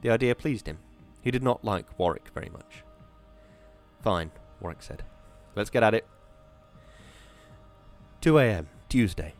The 0.00 0.10
idea 0.10 0.34
pleased 0.34 0.66
him. 0.66 0.78
He 1.20 1.30
did 1.30 1.42
not 1.42 1.64
like 1.64 1.98
Warwick 1.98 2.30
very 2.34 2.48
much. 2.48 2.82
Fine, 4.00 4.32
Warwick 4.60 4.82
said. 4.82 5.04
Let's 5.54 5.70
get 5.70 5.82
at 5.82 5.94
it. 5.94 6.06
2 8.22 8.38
a.m., 8.38 8.68
Tuesday. 8.88 9.34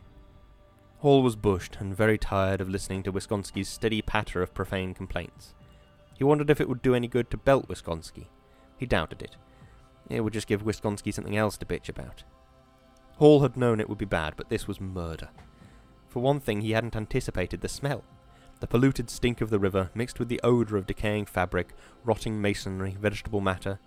Hall 0.99 1.23
was 1.23 1.35
bushed 1.35 1.77
and 1.79 1.95
very 1.95 2.17
tired 2.17 2.61
of 2.61 2.69
listening 2.69 3.03
to 3.03 3.11
Wisconsky's 3.11 3.67
steady 3.67 4.01
patter 4.01 4.41
of 4.41 4.53
profane 4.53 4.93
complaints. 4.93 5.53
He 6.17 6.23
wondered 6.23 6.49
if 6.49 6.61
it 6.61 6.69
would 6.69 6.81
do 6.81 6.95
any 6.95 7.07
good 7.07 7.29
to 7.31 7.37
belt 7.37 7.67
Wisconsky. 7.67 8.27
He 8.77 8.85
doubted 8.85 9.21
it. 9.21 9.35
It 10.09 10.21
would 10.21 10.33
just 10.33 10.47
give 10.47 10.63
Wisconsky 10.63 11.13
something 11.13 11.37
else 11.37 11.57
to 11.57 11.65
bitch 11.65 11.89
about. 11.89 12.23
Hall 13.17 13.41
had 13.41 13.57
known 13.57 13.79
it 13.79 13.89
would 13.89 13.97
be 13.97 14.05
bad, 14.05 14.35
but 14.35 14.49
this 14.49 14.67
was 14.67 14.81
murder. 14.81 15.29
For 16.09 16.19
one 16.19 16.39
thing, 16.39 16.61
he 16.61 16.71
hadn't 16.71 16.95
anticipated 16.95 17.61
the 17.61 17.69
smell. 17.69 18.03
The 18.59 18.67
polluted 18.67 19.09
stink 19.09 19.41
of 19.41 19.49
the 19.49 19.59
river, 19.59 19.89
mixed 19.93 20.19
with 20.19 20.29
the 20.29 20.41
odour 20.43 20.77
of 20.77 20.87
decaying 20.87 21.25
fabric, 21.25 21.73
rotting 22.03 22.41
masonry, 22.41 22.97
vegetable 22.99 23.41
matter. 23.41 23.79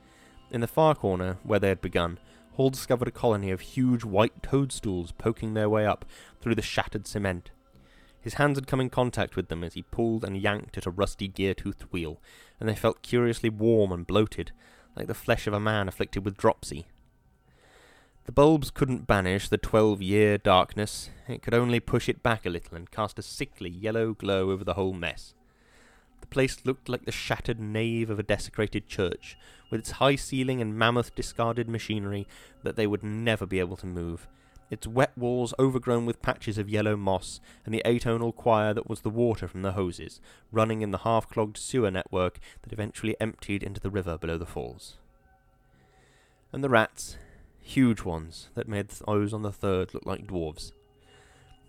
In 0.51 0.61
the 0.61 0.67
far 0.67 0.95
corner, 0.95 1.39
where 1.43 1.59
they 1.59 1.69
had 1.69 1.81
begun, 1.81 2.19
Hall 2.53 2.71
discovered 2.71 3.09
a 3.09 3.13
colony 3.13 3.51
of 3.51 3.61
huge 3.61 4.05
white 4.05 4.43
toadstools 4.43 5.13
poking 5.13 5.55
their 5.55 5.69
way 5.69 5.87
up 5.87 6.05
through 6.41 6.55
the 6.55 6.63
shattered 6.63 7.07
cement. 7.07 7.51
His 8.21 8.35
hands 8.35 8.57
had 8.59 8.67
come 8.67 8.81
in 8.81 8.91
contact 8.91 9.37
with 9.37 9.49
them 9.49 9.63
as 9.63 9.75
he 9.75 9.83
pulled 9.83 10.25
and 10.25 10.37
yanked 10.37 10.77
at 10.77 10.87
a 10.87 10.91
rusty 10.91 11.29
gear-toothed 11.29 11.85
wheel, 11.93 12.21
and 12.59 12.69
they 12.69 12.75
felt 12.75 13.03
curiously 13.03 13.51
warm 13.51 13.93
and 13.93 14.07
bloated, 14.07 14.53
like 14.97 15.07
the 15.07 15.15
flesh 15.15 15.47
of 15.47 15.53
a 15.53 15.61
man 15.61 15.89
afflicted 15.89 16.25
with 16.25 16.37
dropsy. 16.37 16.87
The 18.25 18.33
bulbs 18.33 18.71
couldn't 18.71 19.07
banish 19.07 19.49
the 19.49 19.59
twelve-year 19.59 20.39
darkness, 20.39 21.11
it 21.29 21.43
could 21.43 21.55
only 21.55 21.79
push 21.79 22.09
it 22.09 22.23
back 22.23 22.45
a 22.45 22.51
little 22.51 22.77
and 22.77 22.91
cast 22.91 23.19
a 23.19 23.23
sickly 23.23 23.71
yellow 23.71 24.15
glow 24.15 24.51
over 24.51 24.65
the 24.65 24.75
whole 24.75 24.95
mess. 24.95 25.35
The 26.23 26.27
place 26.27 26.65
looked 26.65 26.89
like 26.89 27.05
the 27.05 27.13
shattered 27.13 27.61
nave 27.61 28.11
of 28.11 28.19
a 28.19 28.25
desecrated 28.25 28.89
church, 28.89 29.37
with 29.71 29.79
its 29.79 29.93
high 29.93 30.17
ceiling 30.17 30.61
and 30.61 30.77
mammoth 30.77 31.15
discarded 31.15 31.69
machinery 31.69 32.27
that 32.65 32.75
they 32.75 32.87
would 32.87 33.05
never 33.05 33.47
be 33.47 33.61
able 33.61 33.77
to 33.77 33.87
move, 33.87 34.27
its 34.71 34.87
wet 34.87 35.17
walls 35.17 35.55
overgrown 35.59 36.07
with 36.07 36.23
patches 36.23 36.59
of 36.59 36.69
yellow 36.69 36.97
moss, 36.97 37.41
and 37.65 37.75
the 37.75 37.83
atonal 37.85 38.35
choir 38.35 38.75
that 38.75 38.89
was 38.89 39.01
the 39.01 39.11
water 39.11 39.47
from 39.47 39.63
the 39.63 39.73
hoses, 39.73 40.21
running 40.51 40.83
in 40.83 40.91
the 40.91 40.99
half-clogged 40.99 41.57
sewer 41.57 41.91
network 41.91 42.39
that 42.63 42.73
eventually 42.73 43.17
emptied 43.21 43.63
into 43.63 43.81
the 43.81 43.91
river 43.91 44.19
below 44.19 44.39
the 44.39 44.47
falls. 44.47 44.97
And 46.53 46.65
the 46.65 46.69
rats, 46.69 47.17
huge 47.61 48.03
ones 48.03 48.49
that 48.55 48.69
made 48.69 48.89
those 48.89 49.33
on 49.33 49.43
the 49.43 49.53
third 49.53 49.93
look 49.93 50.07
like 50.07 50.27
dwarves. 50.27 50.73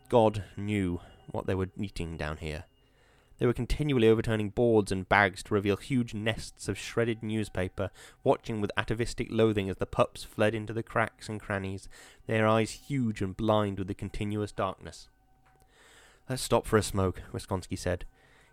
God 0.10 0.44
knew 0.56 1.02
what 1.32 1.48
they 1.48 1.56
were 1.56 1.70
eating 1.78 2.18
down 2.18 2.38
here. 2.38 2.64
They 3.40 3.46
were 3.46 3.54
continually 3.54 4.08
overturning 4.08 4.50
boards 4.50 4.92
and 4.92 5.08
bags 5.08 5.44
to 5.44 5.54
reveal 5.54 5.78
huge 5.78 6.14
nests 6.14 6.68
of 6.68 6.78
shredded 6.78 7.22
newspaper, 7.22 7.92
watching 8.24 8.62
with 8.62 8.72
atavistic 8.76 9.28
loathing 9.30 9.70
as 9.70 9.78
the 9.78 9.86
pups 9.86 10.24
fled 10.24 10.56
into 10.56 10.74
the 10.74 10.84
cracks 10.84 11.30
and 11.30 11.40
crannies, 11.40 11.88
their 12.26 12.48
eyes 12.48 12.72
huge 12.72 13.22
and 13.22 13.38
blind 13.38 13.78
with 13.78 13.88
the 13.88 13.94
continuous 13.94 14.52
darkness. 14.52 15.08
Let's 16.28 16.42
stop 16.42 16.66
for 16.66 16.78
a 16.78 16.84
smoke, 16.84 17.22
Wisconsky 17.32 17.78
said. 17.78 18.06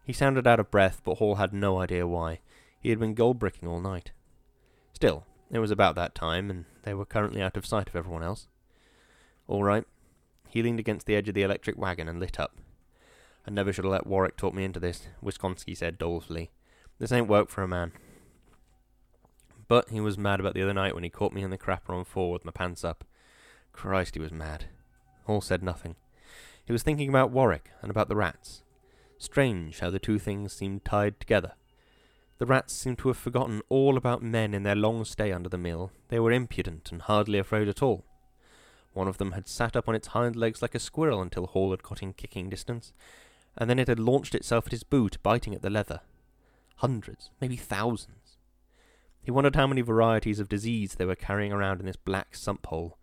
He 0.04 0.12
sounded 0.12 0.46
out 0.46 0.60
of 0.60 0.70
breath, 0.70 1.00
but 1.02 1.16
Hall 1.16 1.36
had 1.36 1.52
no 1.54 1.80
idea 1.80 2.06
why. 2.06 2.40
He 2.78 2.90
had 2.90 2.98
been 2.98 3.14
gold 3.14 3.38
bricking 3.38 3.66
all 3.66 3.80
night. 3.80 4.12
Still, 4.92 5.24
it 5.50 5.58
was 5.60 5.70
about 5.70 5.94
that 5.94 6.14
time, 6.14 6.50
and 6.50 6.66
they 6.82 6.92
were 6.92 7.06
currently 7.06 7.40
out 7.40 7.56
of 7.56 7.64
sight 7.64 7.88
of 7.88 7.96
everyone 7.96 8.22
else. 8.22 8.48
All 9.48 9.64
right. 9.64 9.84
He 10.48 10.62
leaned 10.62 10.78
against 10.78 11.06
the 11.06 11.16
edge 11.16 11.28
of 11.28 11.34
the 11.34 11.42
electric 11.42 11.78
wagon 11.78 12.06
and 12.06 12.20
lit 12.20 12.38
up. 12.38 12.56
I 13.46 13.50
never 13.50 13.72
should 13.72 13.84
have 13.84 13.92
let 13.92 14.06
Warwick 14.06 14.36
talk 14.36 14.54
me 14.54 14.64
into 14.64 14.80
this, 14.80 15.08
Wisconsky 15.22 15.76
said 15.76 15.98
dolefully. 15.98 16.50
This 16.98 17.12
ain't 17.12 17.28
work 17.28 17.50
for 17.50 17.62
a 17.62 17.68
man. 17.68 17.92
But 19.68 19.90
he 19.90 20.00
was 20.00 20.16
mad 20.16 20.40
about 20.40 20.54
the 20.54 20.62
other 20.62 20.74
night 20.74 20.94
when 20.94 21.04
he 21.04 21.10
caught 21.10 21.32
me 21.32 21.42
in 21.42 21.50
the 21.50 21.58
crapper 21.58 21.90
on 21.90 22.04
four 22.04 22.32
with 22.32 22.44
my 22.44 22.52
pants 22.52 22.84
up. 22.84 23.04
Christ, 23.72 24.14
he 24.14 24.20
was 24.20 24.32
mad. 24.32 24.66
Hall 25.24 25.40
said 25.40 25.62
nothing. 25.62 25.96
He 26.64 26.72
was 26.72 26.82
thinking 26.82 27.08
about 27.08 27.30
Warwick 27.30 27.70
and 27.82 27.90
about 27.90 28.08
the 28.08 28.16
rats. 28.16 28.62
Strange 29.18 29.80
how 29.80 29.90
the 29.90 29.98
two 29.98 30.18
things 30.18 30.52
seemed 30.52 30.84
tied 30.84 31.20
together. 31.20 31.52
The 32.38 32.46
rats 32.46 32.74
seemed 32.74 32.98
to 32.98 33.08
have 33.08 33.16
forgotten 33.16 33.62
all 33.68 33.96
about 33.96 34.22
men 34.22 34.54
in 34.54 34.64
their 34.64 34.74
long 34.74 35.04
stay 35.04 35.32
under 35.32 35.48
the 35.48 35.58
mill. 35.58 35.92
They 36.08 36.18
were 36.18 36.32
impudent 36.32 36.90
and 36.90 37.02
hardly 37.02 37.38
afraid 37.38 37.68
at 37.68 37.82
all. 37.82 38.04
One 38.92 39.08
of 39.08 39.18
them 39.18 39.32
had 39.32 39.48
sat 39.48 39.76
up 39.76 39.88
on 39.88 39.94
its 39.94 40.08
hind 40.08 40.36
legs 40.36 40.62
like 40.62 40.74
a 40.74 40.78
squirrel 40.80 41.20
until 41.20 41.46
Hall 41.46 41.70
had 41.70 41.82
got 41.82 42.02
in 42.02 42.12
kicking 42.12 42.48
distance, 42.48 42.92
and 43.56 43.70
then 43.70 43.78
it 43.78 43.88
had 43.88 43.99
launched 43.99 44.34
itself 44.34 44.66
at 44.66 44.73
his 44.73 44.82
boot, 44.82 45.18
biting 45.23 45.54
at 45.54 45.62
the 45.62 45.70
leather. 45.70 46.00
Hundreds, 46.76 47.30
maybe 47.40 47.56
thousands. 47.56 48.37
He 49.23 49.30
wondered 49.30 49.56
how 49.56 49.66
many 49.66 49.80
varieties 49.80 50.38
of 50.38 50.49
disease 50.49 50.94
they 50.94 51.06
were 51.06 51.14
carrying 51.14 51.52
around 51.52 51.80
in 51.80 51.87
this 51.87 51.96
black 51.96 52.37
sump 52.37 52.66
hole. 52.66 52.99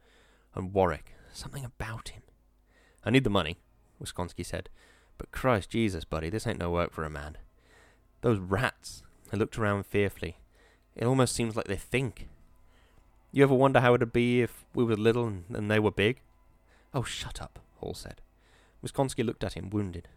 And 0.54 0.74
Warwick, 0.74 1.16
something 1.34 1.66
about 1.66 2.10
him. 2.10 2.22
I 3.04 3.10
need 3.10 3.24
the 3.24 3.30
money, 3.30 3.58
Wisconsky 4.02 4.46
said. 4.46 4.70
But 5.18 5.32
Christ 5.32 5.70
Jesus, 5.70 6.06
buddy, 6.06 6.30
this 6.30 6.46
ain't 6.46 6.60
no 6.60 6.70
work 6.70 6.94
for 6.94 7.04
a 7.04 7.10
man. 7.10 7.38
Those 8.22 8.40
rats. 8.40 9.02
I 9.34 9.38
looked 9.38 9.58
around 9.58 9.86
fearfully. 9.86 10.38
It 10.96 11.06
almost 11.06 11.34
seems 11.34 11.56
like 11.56 11.68
they 11.68 11.76
think. 11.76 12.28
You 13.32 13.44
ever 13.44 13.56
wonder 13.56 13.80
how 13.80 13.96
it'd 13.96 14.14
be 14.14 14.42
if 14.42 14.66
we 14.76 14.84
were 14.84 14.98
little 14.98 15.26
and, 15.26 15.46
and 15.54 15.72
they 15.72 15.80
were 15.80 15.92
big? 15.92 16.22
Oh, 16.94 17.04
shut 17.04 17.42
up, 17.42 17.60
Hall 17.78 17.94
said. 17.94 18.22
Wisconsky 18.86 19.26
looked 19.26 19.44
at 19.44 19.54
him, 19.54 19.70
wounded. 19.70 20.10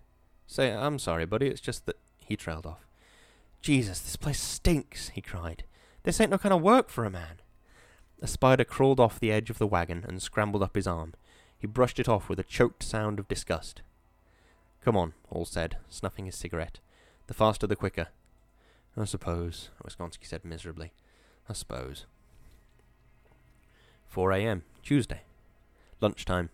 Say, 0.46 0.72
I'm 0.72 0.98
sorry, 0.98 1.24
buddy, 1.26 1.46
it's 1.46 1.60
just 1.60 1.86
that... 1.86 1.96
He 2.26 2.36
trailed 2.36 2.64
off. 2.64 2.86
Jesus, 3.60 4.00
this 4.00 4.16
place 4.16 4.40
stinks, 4.40 5.08
he 5.10 5.20
cried. 5.20 5.64
This 6.04 6.20
ain't 6.20 6.30
no 6.30 6.38
kind 6.38 6.54
of 6.54 6.62
work 6.62 6.88
for 6.88 7.04
a 7.04 7.10
man. 7.10 7.40
A 8.22 8.26
spider 8.26 8.64
crawled 8.64 9.00
off 9.00 9.20
the 9.20 9.32
edge 9.32 9.50
of 9.50 9.58
the 9.58 9.66
wagon 9.66 10.04
and 10.08 10.22
scrambled 10.22 10.62
up 10.62 10.74
his 10.74 10.86
arm. 10.86 11.14
He 11.58 11.66
brushed 11.66 11.98
it 11.98 12.08
off 12.08 12.28
with 12.28 12.38
a 12.38 12.44
choked 12.44 12.82
sound 12.82 13.18
of 13.18 13.28
disgust. 13.28 13.82
Come 14.82 14.96
on, 14.96 15.14
Hall 15.28 15.44
said, 15.44 15.78
snuffing 15.88 16.26
his 16.26 16.34
cigarette. 16.34 16.80
The 17.26 17.34
faster 17.34 17.66
the 17.66 17.76
quicker. 17.76 18.08
I 18.96 19.04
suppose, 19.04 19.70
Wisconsky 19.82 20.26
said 20.26 20.44
miserably. 20.44 20.92
I 21.48 21.52
suppose. 21.54 22.06
4 24.08 24.32
a.m., 24.32 24.62
Tuesday. 24.82 25.22
Lunchtime. 26.00 26.50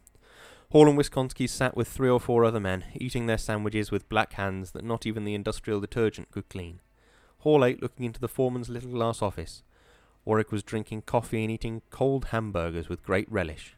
Hall 0.71 0.89
and 0.89 0.97
Wisconsky 0.97 1.49
sat 1.49 1.77
with 1.77 1.89
three 1.89 2.09
or 2.09 2.21
four 2.21 2.45
other 2.45 2.61
men, 2.61 2.85
eating 2.95 3.27
their 3.27 3.39
sandwiches 3.39 3.91
with 3.91 4.09
black 4.09 4.35
hands 4.35 4.71
that 4.71 4.85
not 4.85 5.05
even 5.05 5.25
the 5.25 5.35
industrial 5.35 5.81
detergent 5.81 6.31
could 6.31 6.49
clean. 6.49 6.79
Hall 7.39 7.65
ate 7.65 7.83
looking 7.83 8.05
into 8.05 8.21
the 8.21 8.29
foreman's 8.29 8.69
little 8.69 8.93
glass 8.93 9.21
office. 9.21 9.65
Warwick 10.25 10.53
was 10.53 10.62
drinking 10.62 11.03
coffee 11.03 11.43
and 11.43 11.50
eating 11.50 11.83
cold 11.91 12.27
hamburgers 12.27 12.89
with 12.89 13.03
great 13.03 13.31
relish. 13.33 13.75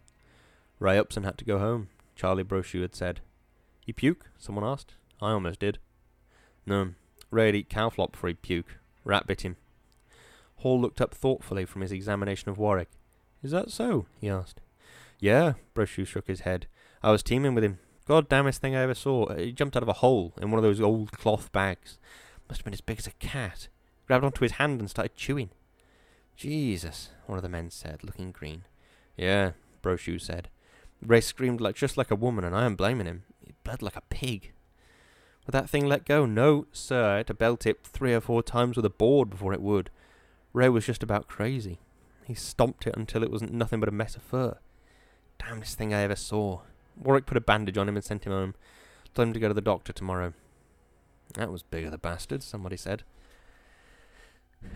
Ray 0.79 0.99
Upson 0.99 1.23
had 1.23 1.39
to 1.39 1.47
go 1.47 1.59
home, 1.59 1.89
Charlie 2.15 2.45
Brochu 2.45 2.83
had 2.83 2.95
said. 2.95 3.21
You 3.87 3.95
puke? 3.95 4.27
someone 4.39 4.65
asked. 4.65 4.95
I 5.23 5.31
almost 5.31 5.61
did. 5.61 5.79
No, 6.67 6.91
Ray'd 7.31 7.55
eat 7.55 7.71
cow 7.71 7.89
flop 7.89 8.13
before 8.13 8.29
he'd 8.29 8.43
puke. 8.43 8.77
Rat 9.03 9.27
bit 9.27 9.41
him. 9.41 9.57
Hall 10.57 10.79
looked 10.79 11.01
up 11.01 11.15
thoughtfully 11.15 11.65
from 11.65 11.81
his 11.81 11.93
examination 11.93 12.51
of 12.51 12.59
Warwick. 12.59 12.91
Is 13.43 13.51
that 13.53 13.71
so? 13.71 14.05
he 14.21 14.29
asked. 14.29 14.61
Yeah, 15.19 15.55
Brochu 15.75 16.07
shook 16.07 16.27
his 16.27 16.41
head. 16.41 16.67
I 17.03 17.11
was 17.11 17.23
teaming 17.23 17.55
with 17.55 17.65
him. 17.65 17.79
God 18.07 18.29
damnest 18.29 18.61
thing 18.61 18.77
I 18.77 18.83
ever 18.83 18.95
saw. 18.95 19.33
He 19.35 19.53
jumped 19.53 19.77
out 19.77 19.83
of 19.83 19.89
a 19.89 19.95
hole 19.95 20.35
in 20.41 20.51
one 20.51 20.59
of 20.59 20.63
those 20.63 20.81
old 20.81 21.13
cloth 21.13 21.51
bags. 21.53 21.99
Must 22.49 22.61
have 22.61 22.65
been 22.65 22.75
as 22.75 22.81
big 22.81 22.99
as 22.99 23.07
a 23.07 23.13
cat. 23.13 23.69
Grabbed 24.07 24.25
onto 24.25 24.43
his 24.43 24.53
hand 24.53 24.81
and 24.81 24.91
started 24.91 25.17
chewing. 25.17 25.51
Jesus, 26.37 27.11
one 27.27 27.39
of 27.39 27.43
the 27.43 27.49
men 27.49 27.71
said, 27.71 28.03
looking 28.03 28.33
green. 28.33 28.65
Yeah, 29.17 29.53
Brochu 29.83 30.21
said. 30.21 30.49
Ray 31.01 31.21
screamed 31.21 31.61
like 31.61 31.77
just 31.77 31.97
like 31.97 32.11
a 32.11 32.17
woman, 32.17 32.45
and 32.45 32.55
I 32.55 32.65
am 32.65 32.77
blaming 32.77 33.07
him. 33.07 33.25
He 33.45 33.53
bled 33.65 33.83
like 33.83 33.97
a 33.97 34.03
pig. 34.03 34.53
Would 35.47 35.53
that 35.53 35.69
thing 35.69 35.87
let 35.87 36.05
go? 36.05 36.25
No, 36.25 36.67
sir. 36.73 37.15
I 37.15 37.17
had 37.19 37.27
to 37.29 37.35
belt 37.35 37.67
it 37.67 37.81
three 37.83 38.15
or 38.15 38.21
four 38.21 38.43
times 38.43 38.77
with 38.77 38.87
a 38.87 38.91
board 38.91 39.31
before 39.31 39.53
it 39.53 39.61
would. 39.61 39.91
Ray 40.53 40.69
was 40.69 40.87
just 40.87 41.03
about 41.03 41.27
crazy. 41.27 41.81
He 42.25 42.35
stomped 42.35 42.87
it 42.87 42.97
until 42.97 43.23
it 43.23 43.31
wasn't 43.31 43.53
nothing 43.53 43.81
but 43.81 43.89
a 43.89 43.93
mess 43.93 44.15
of 44.15 44.23
fur. 44.23 44.59
Damnest 45.39 45.77
thing 45.77 45.93
I 45.93 46.03
ever 46.03 46.15
saw. 46.15 46.61
Warwick 47.01 47.27
put 47.27 47.37
a 47.37 47.41
bandage 47.41 47.79
on 47.79 47.89
him 47.89 47.97
and 47.97 48.05
sent 48.05 48.25
him 48.25 48.33
home. 48.33 48.55
Told 49.15 49.29
him 49.29 49.35
to 49.35 49.41
go 49.41 49.49
to 49.49 49.55
the 49.55 49.61
doctor 49.61 49.93
tomorrow. 49.93 50.33
That 51.35 51.51
was 51.51 51.63
big 51.63 51.85
of 51.85 51.91
the 51.91 51.99
bastard, 51.99 52.43
somebody 52.43 52.77
said. 52.77 53.03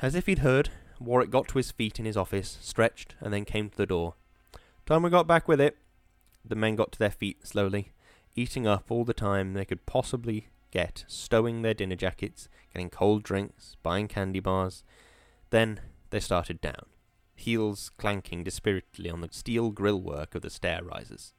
As 0.02 0.14
if 0.14 0.26
he'd 0.26 0.40
heard, 0.40 0.70
Warwick 0.98 1.30
got 1.30 1.48
to 1.48 1.58
his 1.58 1.70
feet 1.70 1.98
in 1.98 2.04
his 2.04 2.16
office, 2.16 2.58
stretched, 2.60 3.14
and 3.20 3.32
then 3.32 3.44
came 3.44 3.70
to 3.70 3.76
the 3.76 3.86
door. 3.86 4.14
Time 4.84 5.02
we 5.02 5.10
got 5.10 5.26
back 5.26 5.48
with 5.48 5.60
it. 5.60 5.76
The 6.44 6.54
men 6.54 6.76
got 6.76 6.92
to 6.92 6.98
their 6.98 7.10
feet 7.10 7.46
slowly, 7.46 7.92
eating 8.34 8.66
up 8.66 8.90
all 8.90 9.04
the 9.04 9.14
time 9.14 9.54
they 9.54 9.64
could 9.64 9.84
possibly 9.86 10.48
get, 10.70 11.04
stowing 11.08 11.62
their 11.62 11.74
dinner 11.74 11.96
jackets, 11.96 12.48
getting 12.72 12.90
cold 12.90 13.22
drinks, 13.22 13.76
buying 13.82 14.08
candy 14.08 14.40
bars. 14.40 14.84
Then 15.50 15.80
they 16.10 16.20
started 16.20 16.60
down, 16.60 16.86
heels 17.34 17.90
clanking 17.96 18.44
dispiritedly 18.44 19.10
on 19.10 19.22
the 19.22 19.28
steel 19.30 19.72
grillwork 19.72 20.34
of 20.34 20.42
the 20.42 20.50
stair 20.50 20.82
risers. 20.84 21.32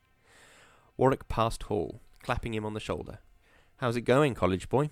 Warwick 0.97 1.27
passed 1.27 1.63
Hall, 1.63 2.01
clapping 2.23 2.53
him 2.53 2.65
on 2.65 2.73
the 2.73 2.79
shoulder. 2.79 3.19
How's 3.77 3.95
it 3.95 4.01
going, 4.01 4.33
college 4.33 4.67
boy? 4.67 4.89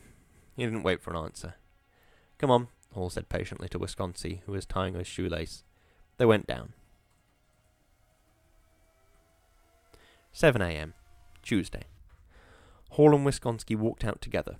He 0.56 0.64
didn't 0.64 0.84
wait 0.84 1.02
for 1.02 1.12
an 1.12 1.18
answer. 1.18 1.56
Come 2.38 2.52
on, 2.52 2.68
Hall 2.94 3.10
said 3.10 3.28
patiently 3.28 3.68
to 3.70 3.80
Wisconsky, 3.80 4.42
who 4.46 4.52
was 4.52 4.66
tying 4.66 4.94
his 4.94 5.08
shoelace. 5.08 5.64
They 6.18 6.26
went 6.26 6.46
down. 6.46 6.74
7 10.32 10.62
a.m. 10.62 10.94
Tuesday. 11.42 11.84
Hall 12.92 13.16
and 13.16 13.26
Wisconsky 13.26 13.76
walked 13.76 14.06
out 14.06 14.22
together. 14.22 14.58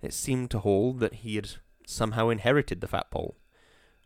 It 0.00 0.12
seemed 0.12 0.50
to 0.52 0.60
Hall 0.60 0.92
that 0.94 1.14
he 1.14 1.36
had 1.36 1.50
somehow 1.86 2.28
inherited 2.28 2.80
the 2.80 2.88
fat 2.88 3.10
pole. 3.10 3.34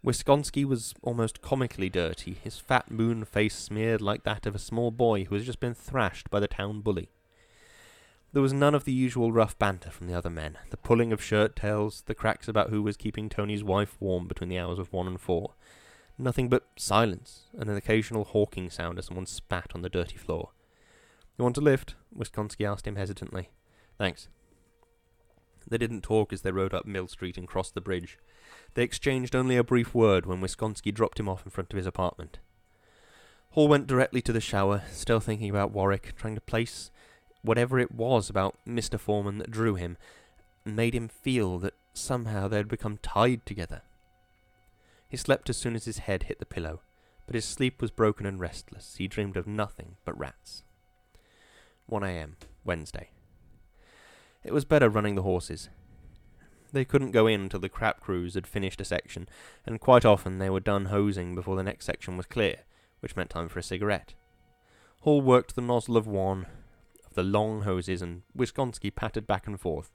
Wisconsky 0.05 0.65
was 0.65 0.95
almost 1.03 1.43
comically 1.43 1.91
dirty, 1.91 2.39
his 2.43 2.59
fat 2.59 2.91
moon 2.91 3.25
face 3.25 3.55
smeared 3.55 4.01
like 4.01 4.25
that 4.25 4.47
of 4.47 4.55
a 4.55 4.59
small 4.59 4.91
boy 4.91 5.25
who 5.25 5.35
has 5.35 5.45
just 5.45 5.61
been 5.61 5.75
thrashed 5.75 6.31
by 6.31 6.41
the 6.41 6.49
town 6.49 6.81
bully. 6.81 7.11
There 8.33 8.41
was 8.41 8.53
none 8.53 8.75
of 8.75 8.85
the 8.85 8.93
usual 8.93 9.31
rough 9.31 9.59
banter 9.59 9.91
from 9.91 10.07
the 10.07 10.15
other 10.15 10.31
men, 10.31 10.57
the 10.71 10.79
pulling 10.79 11.13
of 11.13 11.23
shirt 11.23 11.55
tails, 11.55 12.03
the 12.07 12.15
cracks 12.15 12.49
about 12.49 12.71
who 12.71 12.83
was 12.83 12.97
keeping 12.97 13.29
Tony's 13.29 13.65
wife 13.65 13.97
warm 14.01 14.27
between 14.27 14.49
the 14.49 14.59
hours 14.59 14.79
of 14.79 14.93
one 14.93 15.07
and 15.07 15.21
four. 15.21 15.55
Nothing 16.17 16.49
but 16.49 16.69
silence, 16.77 17.49
and 17.59 17.69
an 17.69 17.77
occasional 17.77 18.25
hawking 18.25 18.71
sound 18.71 18.99
as 18.99 19.07
someone 19.07 19.27
spat 19.27 19.73
on 19.75 19.83
the 19.83 19.89
dirty 19.89 20.17
floor. 20.17 20.51
You 21.37 21.45
want 21.45 21.59
a 21.59 21.61
lift? 21.61 21.95
Wisconsky 22.17 22.71
asked 22.71 22.87
him 22.87 22.97
hesitantly. 22.97 23.51
Thanks. 23.99 24.29
They 25.69 25.79
didn't 25.79 26.03
talk 26.03 26.33
as 26.33 26.43
they 26.43 26.53
rode 26.53 26.73
up 26.73 26.87
Mill 26.87 27.09
Street 27.09 27.37
and 27.37 27.49
crossed 27.49 27.75
the 27.75 27.81
bridge. 27.81 28.19
They 28.75 28.83
exchanged 28.83 29.35
only 29.35 29.57
a 29.57 29.65
brief 29.65 29.95
word 29.95 30.27
when 30.27 30.41
Wisconsky 30.41 30.93
dropped 30.93 31.19
him 31.19 31.29
off 31.29 31.45
in 31.45 31.51
front 31.51 31.73
of 31.73 31.77
his 31.77 31.87
apartment. 31.87 32.39
Hall 33.51 33.67
went 33.67 33.89
directly 33.89 34.23
to 34.23 34.33
the 34.33 34.41
shower, 34.41 34.85
still 34.93 35.19
thinking 35.19 35.51
about 35.51 35.73
Warwick, 35.73 36.15
trying 36.17 36.37
to 36.37 36.41
place 36.41 36.91
whatever 37.43 37.79
it 37.79 37.93
was 37.93 38.31
about 38.31 38.57
Mr. 38.67 38.99
Foreman 38.99 39.39
that 39.39 39.51
drew 39.51 39.75
him, 39.75 39.97
and 40.65 40.77
made 40.77 40.95
him 40.95 41.09
feel 41.09 41.59
that 41.59 41.75
somehow 41.93 42.47
they 42.47 42.59
had 42.59 42.69
become 42.69 42.99
tied 43.03 43.45
together. 43.45 43.83
He 45.09 45.17
slept 45.17 45.51
as 45.51 45.57
soon 45.57 45.75
as 45.75 45.87
his 45.87 45.99
head 45.99 46.25
hit 46.25 46.39
the 46.39 46.47
pillow, 46.47 46.81
but 47.27 47.35
his 47.35 47.45
sleep 47.45 47.83
was 47.83 47.91
broken 47.91 48.25
and 48.25 48.39
restless. 48.39 48.95
He 48.97 49.09
dreamed 49.09 49.37
of 49.37 49.47
nothing 49.47 49.97
but 50.05 50.19
rats. 50.19 50.63
1 51.87 52.05
a.m., 52.05 52.37
Wednesday. 52.65 53.11
It 54.45 54.53
was 54.53 54.65
better 54.65 54.89
running 54.89 55.17
the 55.17 55.23
horses. 55.23 55.69
They 56.73 56.85
couldn't 56.85 57.11
go 57.11 57.27
in 57.27 57.43
until 57.43 57.61
the 57.61 57.69
crap 57.69 58.01
crews 58.01 58.35
had 58.35 58.47
finished 58.47 58.81
a 58.81 58.85
section, 58.85 59.29
and 59.67 59.81
quite 59.81 60.05
often 60.05 60.39
they 60.39 60.51
were 60.51 60.61
done 60.61 60.87
hosing 60.87 61.35
before 61.35 61.57
the 61.57 61.63
next 61.63 61.85
section 61.85 62.17
was 62.17 62.27
clear, 62.27 62.61
which 63.01 63.17
meant 63.17 63.31
time 63.31 63.49
for 63.49 63.59
a 63.59 63.63
cigarette. 63.63 64.15
Hall 65.01 65.21
worked 65.21 65.55
the 65.55 65.63
nozzle 65.63 65.97
of 65.97 66.07
one 66.07 66.47
of 67.07 67.15
the 67.15 67.23
long 67.23 67.63
hoses, 67.63 68.03
and 68.03 68.23
Wisconsky 68.37 68.95
pattered 68.95 69.27
back 69.27 69.47
and 69.47 69.59
forth, 69.59 69.91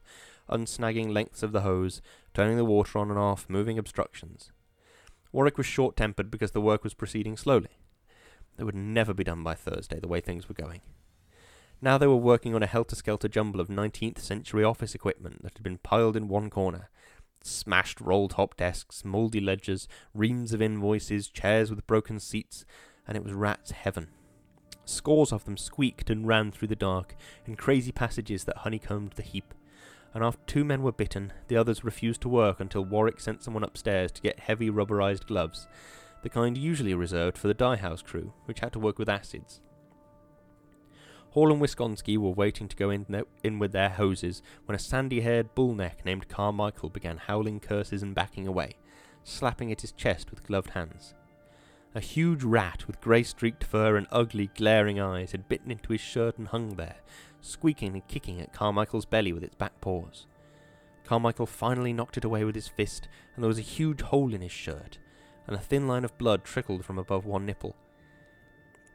unsnagging 0.48 1.12
lengths 1.12 1.42
of 1.42 1.52
the 1.52 1.62
hose, 1.62 2.02
turning 2.34 2.56
the 2.56 2.64
water 2.64 2.98
on 2.98 3.10
and 3.10 3.18
off, 3.18 3.46
moving 3.48 3.78
obstructions. 3.78 4.52
Warwick 5.32 5.56
was 5.56 5.66
short-tempered 5.66 6.30
because 6.30 6.50
the 6.50 6.60
work 6.60 6.84
was 6.84 6.94
proceeding 6.94 7.36
slowly. 7.36 7.78
It 8.58 8.64
would 8.64 8.74
never 8.74 9.14
be 9.14 9.24
done 9.24 9.42
by 9.42 9.54
Thursday, 9.54 10.00
the 10.00 10.08
way 10.08 10.20
things 10.20 10.48
were 10.48 10.54
going. 10.54 10.80
Now 11.82 11.98
they 11.98 12.06
were 12.06 12.16
working 12.16 12.54
on 12.54 12.62
a 12.62 12.66
helter-skelter 12.66 13.28
jumble 13.28 13.60
of 13.60 13.68
19th 13.68 14.18
century 14.18 14.64
office 14.64 14.94
equipment 14.94 15.42
that 15.42 15.52
had 15.54 15.62
been 15.62 15.78
piled 15.78 16.16
in 16.16 16.26
one 16.26 16.48
corner. 16.48 16.88
Smashed 17.42 18.00
roll-top 18.00 18.56
desks, 18.56 19.04
mouldy 19.04 19.40
ledgers, 19.40 19.86
reams 20.14 20.54
of 20.54 20.62
invoices, 20.62 21.28
chairs 21.28 21.68
with 21.68 21.86
broken 21.86 22.18
seats, 22.18 22.64
and 23.06 23.16
it 23.16 23.22
was 23.22 23.34
rat's 23.34 23.72
heaven. 23.72 24.08
Scores 24.86 25.32
of 25.32 25.44
them 25.44 25.58
squeaked 25.58 26.08
and 26.08 26.26
ran 26.26 26.50
through 26.50 26.68
the 26.68 26.76
dark, 26.76 27.14
in 27.44 27.56
crazy 27.56 27.92
passages 27.92 28.44
that 28.44 28.58
honeycombed 28.58 29.12
the 29.12 29.22
heap. 29.22 29.52
And 30.14 30.24
after 30.24 30.42
two 30.46 30.64
men 30.64 30.82
were 30.82 30.92
bitten, 30.92 31.32
the 31.48 31.58
others 31.58 31.84
refused 31.84 32.22
to 32.22 32.28
work 32.28 32.58
until 32.58 32.86
Warwick 32.86 33.20
sent 33.20 33.42
someone 33.42 33.64
upstairs 33.64 34.10
to 34.12 34.22
get 34.22 34.40
heavy 34.40 34.70
rubberized 34.70 35.26
gloves, 35.26 35.68
the 36.22 36.30
kind 36.30 36.56
usually 36.56 36.94
reserved 36.94 37.36
for 37.36 37.48
the 37.48 37.54
dye 37.54 37.76
house 37.76 38.00
crew, 38.00 38.32
which 38.46 38.60
had 38.60 38.72
to 38.72 38.78
work 38.78 38.98
with 38.98 39.10
acids. 39.10 39.60
Hall 41.36 41.52
and 41.52 41.60
Wisconsky 41.60 42.16
were 42.16 42.30
waiting 42.30 42.66
to 42.66 42.76
go 42.76 42.88
in, 42.88 43.04
in 43.44 43.58
with 43.58 43.72
their 43.72 43.90
hoses 43.90 44.40
when 44.64 44.74
a 44.74 44.78
sandy 44.78 45.20
haired 45.20 45.54
bullneck 45.54 46.02
named 46.02 46.30
Carmichael 46.30 46.88
began 46.88 47.18
howling 47.18 47.60
curses 47.60 48.02
and 48.02 48.14
backing 48.14 48.48
away, 48.48 48.76
slapping 49.22 49.70
at 49.70 49.82
his 49.82 49.92
chest 49.92 50.30
with 50.30 50.42
gloved 50.46 50.70
hands. 50.70 51.12
A 51.94 52.00
huge 52.00 52.42
rat 52.42 52.86
with 52.86 53.02
grey 53.02 53.22
streaked 53.22 53.64
fur 53.64 53.96
and 53.96 54.06
ugly, 54.10 54.48
glaring 54.56 54.98
eyes 54.98 55.32
had 55.32 55.46
bitten 55.46 55.70
into 55.70 55.92
his 55.92 56.00
shirt 56.00 56.38
and 56.38 56.48
hung 56.48 56.76
there, 56.76 57.00
squeaking 57.42 57.92
and 57.92 58.08
kicking 58.08 58.40
at 58.40 58.54
Carmichael's 58.54 59.04
belly 59.04 59.34
with 59.34 59.44
its 59.44 59.56
back 59.56 59.78
paws. 59.82 60.24
Carmichael 61.04 61.44
finally 61.44 61.92
knocked 61.92 62.16
it 62.16 62.24
away 62.24 62.44
with 62.44 62.54
his 62.54 62.68
fist, 62.68 63.08
and 63.34 63.44
there 63.44 63.48
was 63.48 63.58
a 63.58 63.72
huge 63.76 64.00
hole 64.00 64.32
in 64.32 64.40
his 64.40 64.52
shirt, 64.52 64.96
and 65.46 65.54
a 65.54 65.60
thin 65.60 65.86
line 65.86 66.06
of 66.06 66.16
blood 66.16 66.44
trickled 66.44 66.82
from 66.82 66.98
above 66.98 67.26
one 67.26 67.44
nipple. 67.44 67.76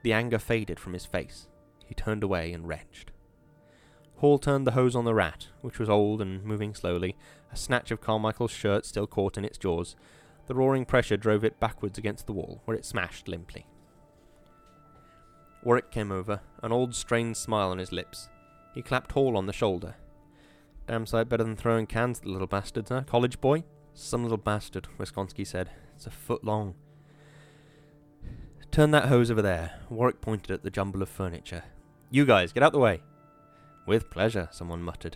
The 0.02 0.14
anger 0.14 0.40
faded 0.40 0.80
from 0.80 0.94
his 0.94 1.06
face. 1.06 1.48
He 1.92 1.96
turned 1.96 2.24
away 2.24 2.54
and 2.54 2.66
wrenched. 2.70 3.12
Hall 4.20 4.40
turned 4.40 4.66
the 4.66 4.72
hose 4.72 4.96
on 4.96 5.04
the 5.04 5.14
rat, 5.14 5.48
which 5.60 5.78
was 5.78 5.90
old 5.90 6.22
and 6.22 6.42
moving 6.42 6.74
slowly, 6.74 7.18
a 7.52 7.58
snatch 7.58 7.92
of 7.92 8.00
Carmichael's 8.00 8.50
shirt 8.50 8.86
still 8.86 9.06
caught 9.06 9.38
in 9.38 9.44
its 9.44 9.58
jaws. 9.58 9.98
The 10.48 10.56
roaring 10.56 10.86
pressure 10.86 11.18
drove 11.18 11.44
it 11.44 11.60
backwards 11.60 11.98
against 11.98 12.28
the 12.28 12.32
wall, 12.32 12.62
where 12.64 12.78
it 12.78 12.86
smashed 12.86 13.28
limply. 13.28 13.66
Warwick 15.64 15.92
came 15.92 16.14
over, 16.14 16.40
an 16.64 16.72
old 16.72 16.96
strained 16.96 17.36
smile 17.36 17.72
on 17.72 17.78
his 17.78 17.92
lips. 17.92 18.30
He 18.74 18.82
clapped 18.82 19.12
Hall 19.12 19.36
on 19.36 19.48
the 19.48 19.52
shoulder. 19.52 19.96
Damn 20.88 21.06
sight 21.06 21.28
better 21.28 21.44
than 21.44 21.58
throwing 21.58 21.88
cans 21.88 22.20
at 22.20 22.24
the 22.24 22.32
little 22.32 22.48
bastards, 22.48 22.88
huh, 22.88 23.02
college 23.02 23.42
boy? 23.42 23.66
Some 23.94 24.24
little 24.24 24.38
bastard, 24.38 24.88
Wisconsky 24.98 25.46
said. 25.46 25.72
It's 25.98 26.08
a 26.08 26.10
foot 26.10 26.46
long. 26.46 26.76
Turn 28.72 28.92
that 28.92 29.10
hose 29.10 29.30
over 29.30 29.42
there. 29.42 29.82
Warwick 29.90 30.22
pointed 30.22 30.52
at 30.52 30.64
the 30.64 30.72
jumble 30.72 31.02
of 31.02 31.10
furniture. 31.10 31.66
You 32.14 32.26
guys, 32.26 32.52
get 32.52 32.62
out 32.62 32.74
the 32.74 32.80
way. 32.80 33.04
With 33.86 34.10
pleasure, 34.10 34.50
someone 34.52 34.84
muttered. 34.84 35.16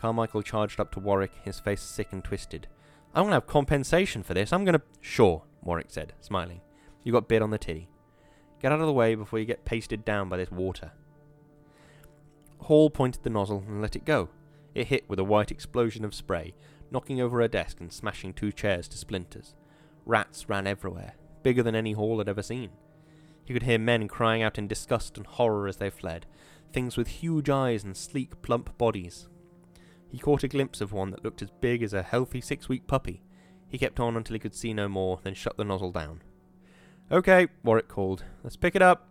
Carmichael 0.00 0.42
charged 0.42 0.80
up 0.80 0.90
to 0.92 1.00
Warwick, 1.00 1.30
his 1.44 1.60
face 1.60 1.80
sick 1.80 2.08
and 2.10 2.24
twisted. 2.24 2.66
I'm 3.14 3.22
going 3.22 3.30
to 3.30 3.36
have 3.36 3.46
compensation 3.46 4.24
for 4.24 4.34
this. 4.34 4.52
I'm 4.52 4.64
going 4.64 4.74
to. 4.74 4.82
Sure, 5.00 5.44
Warwick 5.62 5.86
said, 5.90 6.12
smiling. 6.20 6.60
You 7.04 7.12
got 7.12 7.28
bit 7.28 7.40
on 7.40 7.50
the 7.50 7.58
titty. 7.58 7.88
Get 8.60 8.72
out 8.72 8.80
of 8.80 8.86
the 8.86 8.92
way 8.92 9.14
before 9.14 9.38
you 9.38 9.44
get 9.44 9.64
pasted 9.64 10.04
down 10.04 10.28
by 10.28 10.38
this 10.38 10.50
water. 10.50 10.90
Hall 12.58 12.90
pointed 12.90 13.22
the 13.22 13.30
nozzle 13.30 13.62
and 13.68 13.80
let 13.80 13.94
it 13.94 14.04
go. 14.04 14.30
It 14.74 14.88
hit 14.88 15.08
with 15.08 15.20
a 15.20 15.24
white 15.24 15.52
explosion 15.52 16.04
of 16.04 16.14
spray, 16.14 16.54
knocking 16.90 17.20
over 17.20 17.40
a 17.40 17.48
desk 17.48 17.78
and 17.78 17.92
smashing 17.92 18.32
two 18.32 18.50
chairs 18.50 18.88
to 18.88 18.98
splinters. 18.98 19.54
Rats 20.04 20.48
ran 20.48 20.66
everywhere, 20.66 21.12
bigger 21.44 21.62
than 21.62 21.76
any 21.76 21.92
Hall 21.92 22.18
had 22.18 22.28
ever 22.28 22.42
seen. 22.42 22.70
He 23.44 23.52
could 23.52 23.64
hear 23.64 23.78
men 23.78 24.08
crying 24.08 24.42
out 24.42 24.58
in 24.58 24.66
disgust 24.66 25.16
and 25.16 25.26
horror 25.26 25.68
as 25.68 25.76
they 25.76 25.90
fled, 25.90 26.26
things 26.72 26.96
with 26.96 27.08
huge 27.08 27.50
eyes 27.50 27.84
and 27.84 27.96
sleek, 27.96 28.40
plump 28.42 28.76
bodies. 28.78 29.28
He 30.08 30.18
caught 30.18 30.44
a 30.44 30.48
glimpse 30.48 30.80
of 30.80 30.92
one 30.92 31.10
that 31.10 31.24
looked 31.24 31.42
as 31.42 31.50
big 31.60 31.82
as 31.82 31.92
a 31.92 32.02
healthy 32.02 32.40
six 32.40 32.68
week 32.68 32.86
puppy. 32.86 33.22
He 33.68 33.78
kept 33.78 34.00
on 34.00 34.16
until 34.16 34.34
he 34.34 34.40
could 34.40 34.54
see 34.54 34.72
no 34.72 34.88
more, 34.88 35.20
then 35.22 35.34
shut 35.34 35.56
the 35.56 35.64
nozzle 35.64 35.90
down. 35.90 36.22
Okay, 37.10 37.48
Warwick 37.62 37.88
called. 37.88 38.24
Let's 38.42 38.56
pick 38.56 38.74
it 38.74 38.82
up. 38.82 39.08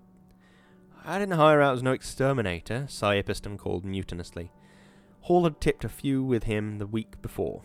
I 1.06 1.20
didn't 1.20 1.36
hire 1.36 1.62
out 1.62 1.76
as 1.76 1.84
no 1.84 1.92
exterminator, 1.92 2.86
Cy 2.88 3.22
called 3.22 3.86
mutinously. 3.86 4.50
Hall 5.22 5.44
had 5.44 5.60
tipped 5.60 5.84
a 5.84 5.90
few 5.90 6.24
with 6.24 6.44
him 6.44 6.80
the 6.80 6.88
week 6.88 7.22
before. 7.22 7.62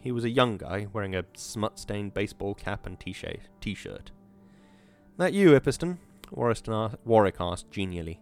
He 0.00 0.12
was 0.12 0.24
a 0.24 0.30
young 0.30 0.58
guy, 0.58 0.86
wearing 0.92 1.14
a 1.14 1.24
smut-stained 1.34 2.14
baseball 2.14 2.54
cap 2.54 2.86
and 2.86 3.00
t-shirt. 3.00 4.10
That 5.18 5.32
you, 5.32 5.50
Ippeston? 5.52 5.98
Warwick 6.30 7.36
asked 7.40 7.70
genially. 7.70 8.20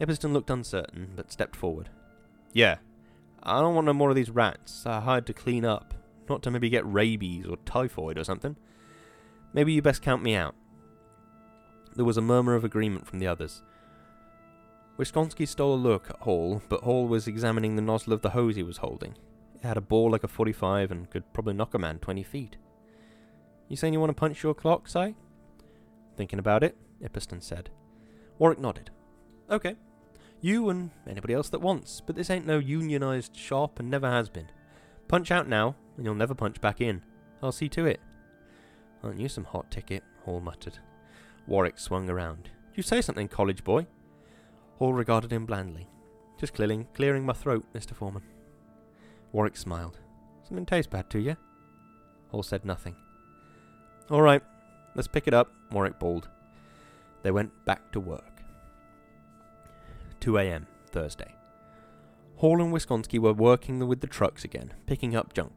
Ippeston 0.00 0.32
looked 0.32 0.50
uncertain, 0.50 1.12
but 1.14 1.30
stepped 1.30 1.54
forward. 1.54 1.88
Yeah. 2.52 2.76
I 3.42 3.60
don't 3.60 3.74
want 3.74 3.86
no 3.86 3.92
more 3.92 4.10
of 4.10 4.16
these 4.16 4.30
rats. 4.30 4.82
They're 4.82 5.00
hard 5.00 5.26
to 5.26 5.32
clean 5.32 5.64
up. 5.64 5.94
Not 6.28 6.42
to 6.42 6.50
maybe 6.50 6.68
get 6.68 6.84
rabies 6.90 7.46
or 7.46 7.56
typhoid 7.58 8.18
or 8.18 8.24
something. 8.24 8.56
Maybe 9.52 9.72
you 9.72 9.82
best 9.82 10.02
count 10.02 10.22
me 10.22 10.34
out. 10.34 10.56
There 11.94 12.04
was 12.04 12.16
a 12.16 12.22
murmur 12.22 12.54
of 12.54 12.64
agreement 12.64 13.06
from 13.06 13.20
the 13.20 13.28
others. 13.28 13.62
Wisconsky 14.98 15.46
stole 15.46 15.74
a 15.74 15.76
look 15.76 16.10
at 16.10 16.20
Hall, 16.20 16.62
but 16.68 16.82
Hall 16.82 17.06
was 17.06 17.28
examining 17.28 17.76
the 17.76 17.82
nozzle 17.82 18.12
of 18.12 18.22
the 18.22 18.30
hose 18.30 18.56
he 18.56 18.62
was 18.62 18.78
holding. 18.78 19.14
It 19.54 19.62
had 19.66 19.76
a 19.76 19.82
bore 19.82 20.10
like 20.10 20.24
a 20.24 20.28
45 20.28 20.90
and 20.90 21.08
could 21.08 21.32
probably 21.32 21.54
knock 21.54 21.74
a 21.74 21.78
man 21.78 21.98
20 21.98 22.22
feet. 22.22 22.56
You 23.68 23.76
saying 23.76 23.92
you 23.92 24.00
want 24.00 24.10
to 24.10 24.20
punch 24.20 24.42
your 24.42 24.54
clock, 24.54 24.88
Cy? 24.88 25.14
Thinking 26.16 26.38
about 26.38 26.62
it, 26.62 26.76
Ippeston 27.02 27.42
said. 27.42 27.70
Warwick 28.38 28.58
nodded. 28.58 28.90
Okay. 29.50 29.76
You 30.40 30.68
and 30.68 30.90
anybody 31.08 31.34
else 31.34 31.48
that 31.50 31.60
wants, 31.60 32.00
but 32.00 32.16
this 32.16 32.30
ain't 32.30 32.46
no 32.46 32.58
unionized 32.58 33.36
shop 33.36 33.78
and 33.78 33.90
never 33.90 34.10
has 34.10 34.28
been. 34.28 34.48
Punch 35.08 35.30
out 35.30 35.48
now, 35.48 35.76
and 35.96 36.04
you'll 36.04 36.14
never 36.14 36.34
punch 36.34 36.60
back 36.60 36.80
in. 36.80 37.02
I'll 37.42 37.52
see 37.52 37.68
to 37.70 37.86
it. 37.86 38.00
Aren't 39.02 39.20
you 39.20 39.28
some 39.28 39.44
hot 39.44 39.70
ticket? 39.70 40.02
Hall 40.24 40.40
muttered. 40.40 40.78
Warwick 41.46 41.78
swung 41.78 42.10
around. 42.10 42.50
You 42.74 42.82
say 42.82 43.00
something, 43.00 43.28
college 43.28 43.62
boy? 43.62 43.86
Hall 44.78 44.92
regarded 44.92 45.32
him 45.32 45.46
blandly. 45.46 45.88
Just 46.38 46.54
clearing, 46.54 46.86
clearing 46.92 47.24
my 47.24 47.32
throat, 47.32 47.64
Mr. 47.74 47.94
Foreman. 47.94 48.22
Warwick 49.32 49.56
smiled. 49.56 49.98
Something 50.42 50.66
taste 50.66 50.90
bad 50.90 51.08
to 51.10 51.18
you? 51.18 51.36
Hall 52.28 52.42
said 52.42 52.64
nothing. 52.64 52.96
All 54.10 54.22
right, 54.22 54.42
Let's 54.96 55.06
pick 55.06 55.28
it 55.28 55.34
up, 55.34 55.52
Warwick 55.70 55.98
bawled. 55.98 56.28
They 57.22 57.30
went 57.30 57.52
back 57.66 57.92
to 57.92 58.00
work. 58.00 58.42
2 60.20 60.38
a.m., 60.38 60.66
Thursday. 60.90 61.34
Hall 62.36 62.62
and 62.62 62.72
Wisconsky 62.72 63.18
were 63.18 63.34
working 63.34 63.86
with 63.86 64.00
the 64.00 64.06
trucks 64.06 64.42
again, 64.42 64.72
picking 64.86 65.14
up 65.14 65.34
junk. 65.34 65.52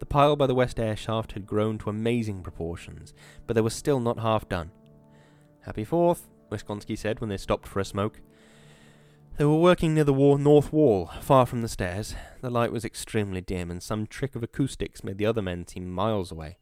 The 0.00 0.06
pile 0.06 0.34
by 0.34 0.48
the 0.48 0.56
west 0.56 0.80
air 0.80 0.96
shaft 0.96 1.32
had 1.32 1.46
grown 1.46 1.78
to 1.78 1.90
amazing 1.90 2.42
proportions, 2.42 3.14
but 3.46 3.54
they 3.54 3.60
were 3.60 3.70
still 3.70 4.00
not 4.00 4.18
half 4.18 4.48
done. 4.48 4.72
Happy 5.60 5.84
Fourth, 5.84 6.28
Wisconsky 6.50 6.98
said 6.98 7.20
when 7.20 7.30
they 7.30 7.36
stopped 7.36 7.68
for 7.68 7.78
a 7.78 7.84
smoke. 7.84 8.20
They 9.36 9.44
were 9.44 9.58
working 9.58 9.94
near 9.94 10.04
the 10.04 10.12
north 10.12 10.72
wall, 10.72 11.10
far 11.20 11.46
from 11.46 11.62
the 11.62 11.68
stairs. 11.68 12.16
The 12.40 12.50
light 12.50 12.72
was 12.72 12.84
extremely 12.84 13.40
dim, 13.40 13.70
and 13.70 13.80
some 13.80 14.08
trick 14.08 14.34
of 14.34 14.42
acoustics 14.42 15.04
made 15.04 15.18
the 15.18 15.26
other 15.26 15.42
men 15.42 15.64
seem 15.66 15.90
miles 15.90 16.32
away. 16.32 16.58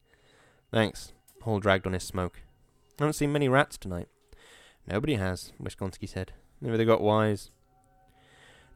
Thanks, 0.70 1.12
Hall 1.42 1.60
dragged 1.60 1.86
on 1.86 1.92
his 1.92 2.04
smoke. 2.04 2.42
I 2.98 3.04
haven't 3.04 3.14
seen 3.14 3.32
many 3.32 3.48
rats 3.48 3.76
tonight. 3.76 4.08
Nobody 4.86 5.14
has, 5.14 5.52
Wisconsky 5.60 6.08
said. 6.08 6.32
Maybe 6.60 6.76
they 6.76 6.84
got 6.84 7.00
wise. 7.00 7.50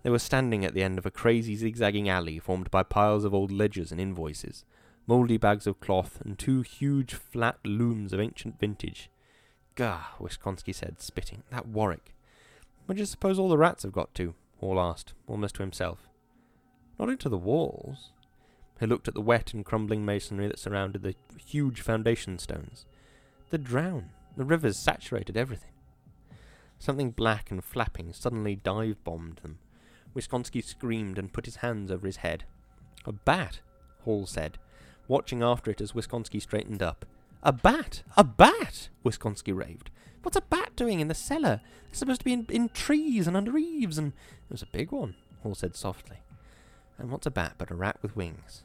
They 0.03 0.11
were 0.11 0.19
standing 0.19 0.65
at 0.65 0.75
the 0.75 0.83
end 0.83 0.99
of 0.99 1.07
a 1.07 1.11
crazy 1.11 1.57
zigzagging 1.57 2.09
alley 2.09 2.39
formed 2.39 2.71
by 2.71 2.83
piles 2.83 3.25
of 3.25 3.35
old 3.35 3.53
ledgers 3.53 3.93
and 3.93 4.01
invoices, 4.01 4.65
mouldy 5.07 5.37
bags 5.37 5.67
of 5.67 5.81
cloth, 5.81 6.21
and 6.25 6.39
two 6.39 6.63
huge 6.63 7.15
flat 7.15 7.59
looms 7.65 8.13
of 8.13 8.21
ancient 8.21 8.59
vintage. 8.59 9.11
Gah, 9.77 10.07
Wisconsky 10.21 10.75
said, 10.75 11.01
spitting. 11.01 11.43
That 11.51 11.69
Warwick. 11.69 12.15
Where 12.87 12.95
do 12.95 13.01
you 13.01 13.07
suppose 13.07 13.39
all 13.39 13.49
the 13.49 13.59
rats 13.59 13.85
have 13.85 13.93
got 13.93 14.15
to? 14.15 14.35
Hall 14.59 14.81
asked, 14.81 15.13
almost 15.27 15.57
to 15.57 15.63
himself. 15.63 16.09
Not 16.99 17.11
into 17.11 17.29
the 17.29 17.37
walls. 17.37 18.11
He 18.79 18.87
looked 18.87 19.09
at 19.09 19.15
the 19.15 19.21
wet 19.21 19.55
and 19.55 19.65
crumbling 19.65 20.05
masonry 20.05 20.47
that 20.49 20.59
surrounded 20.59 21.03
the 21.03 21.15
huge 21.45 21.81
foundation 21.81 22.39
stones. 22.39 22.85
They'd 23.51 23.65
drown. 23.65 24.11
The 24.37 24.45
rivers 24.45 24.79
saturated 24.79 25.37
everything. 25.37 25.71
Something 26.79 27.11
black 27.11 27.51
and 27.51 27.65
flapping 27.65 28.13
suddenly 28.13 28.57
dive 28.57 29.03
bombed 29.03 29.41
them. 29.43 29.59
Wisconsky 30.15 30.63
screamed 30.63 31.19
and 31.19 31.33
put 31.33 31.47
his 31.47 31.57
hands 31.57 31.91
over 31.91 32.07
his 32.07 32.19
head. 32.19 32.45
A 33.07 33.13
bat, 33.13 33.61
Hall 34.05 34.27
said, 34.27 34.59
watching 35.09 35.43
after 35.43 35.71
it 35.71 35.81
as 35.81 35.93
Wisconsky 35.93 36.41
straightened 36.41 36.83
up. 36.83 37.07
A 37.43 37.53
bat! 37.53 38.03
A 38.17 38.25
bat! 38.25 38.89
Wisconsky 39.05 39.57
raved. 39.57 39.91
What's 40.23 40.37
a 40.37 40.43
bat 40.43 40.75
doing 40.75 41.01
in 41.01 41.09
the 41.09 41.15
cellar? 41.15 41.61
They're 41.87 41.95
supposed 41.95 42.21
to 42.21 42.25
be 42.25 42.33
in, 42.33 42.47
in 42.51 42.69
trees 42.71 43.27
and 43.27 43.37
under 43.37 43.57
eaves, 43.57 43.97
and 43.97 44.09
it 44.09 44.53
was 44.53 44.63
a 44.63 44.67
big 44.67 44.91
one, 44.91 45.15
Hall 45.43 45.55
said 45.55 45.77
softly. 45.77 46.19
And 46.99 47.11
what's 47.11 47.27
a 47.27 47.31
bat 47.31 47.55
but 47.59 47.71
a 47.71 47.75
rat 47.75 47.99
with 48.03 48.17
wings? 48.17 48.65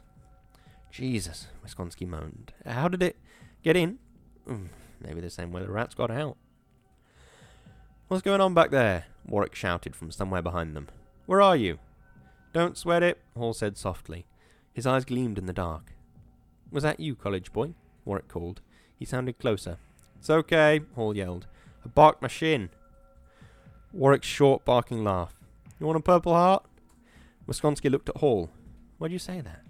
Jesus, 0.91 1.47
Wisconsky 1.65 2.07
moaned. 2.07 2.53
How 2.65 2.87
did 2.87 3.01
it 3.01 3.17
get 3.63 3.77
in? 3.77 3.97
Mm, 4.47 4.67
maybe 4.99 5.21
the 5.21 5.29
same 5.29 5.51
way 5.51 5.61
the 5.61 5.71
rats 5.71 5.95
got 5.95 6.11
out. 6.11 6.37
What's 8.09 8.23
going 8.23 8.41
on 8.41 8.53
back 8.53 8.71
there? 8.71 9.05
Warwick 9.25 9.55
shouted 9.55 9.95
from 9.95 10.11
somewhere 10.11 10.41
behind 10.41 10.75
them. 10.75 10.89
Where 11.25 11.41
are 11.41 11.55
you? 11.55 11.79
Don't 12.51 12.77
sweat 12.77 13.03
it, 13.03 13.21
Hall 13.37 13.53
said 13.53 13.77
softly. 13.77 14.25
His 14.73 14.85
eyes 14.85 15.05
gleamed 15.05 15.37
in 15.37 15.45
the 15.45 15.53
dark. 15.53 15.93
Was 16.71 16.83
that 16.83 16.99
you, 16.99 17.15
college 17.15 17.53
boy? 17.53 17.73
Warwick 18.03 18.27
called. 18.27 18.59
He 18.99 19.05
sounded 19.05 19.39
closer. 19.39 19.77
It's 20.19 20.29
okay, 20.29 20.81
Hall 20.95 21.15
yelled. 21.15 21.47
I 21.85 21.87
barked 21.87 22.21
my 22.21 22.27
shin. 22.27 22.69
Warwick's 23.93 24.27
short, 24.27 24.65
barking 24.65 25.05
laugh. 25.05 25.33
You 25.79 25.85
want 25.85 25.97
a 25.97 26.01
purple 26.01 26.33
heart? 26.33 26.65
Wisconsky 27.47 27.89
looked 27.89 28.09
at 28.09 28.17
Hall. 28.17 28.49
Why'd 28.97 29.11
you 29.13 29.19
say 29.19 29.39
that? 29.39 29.63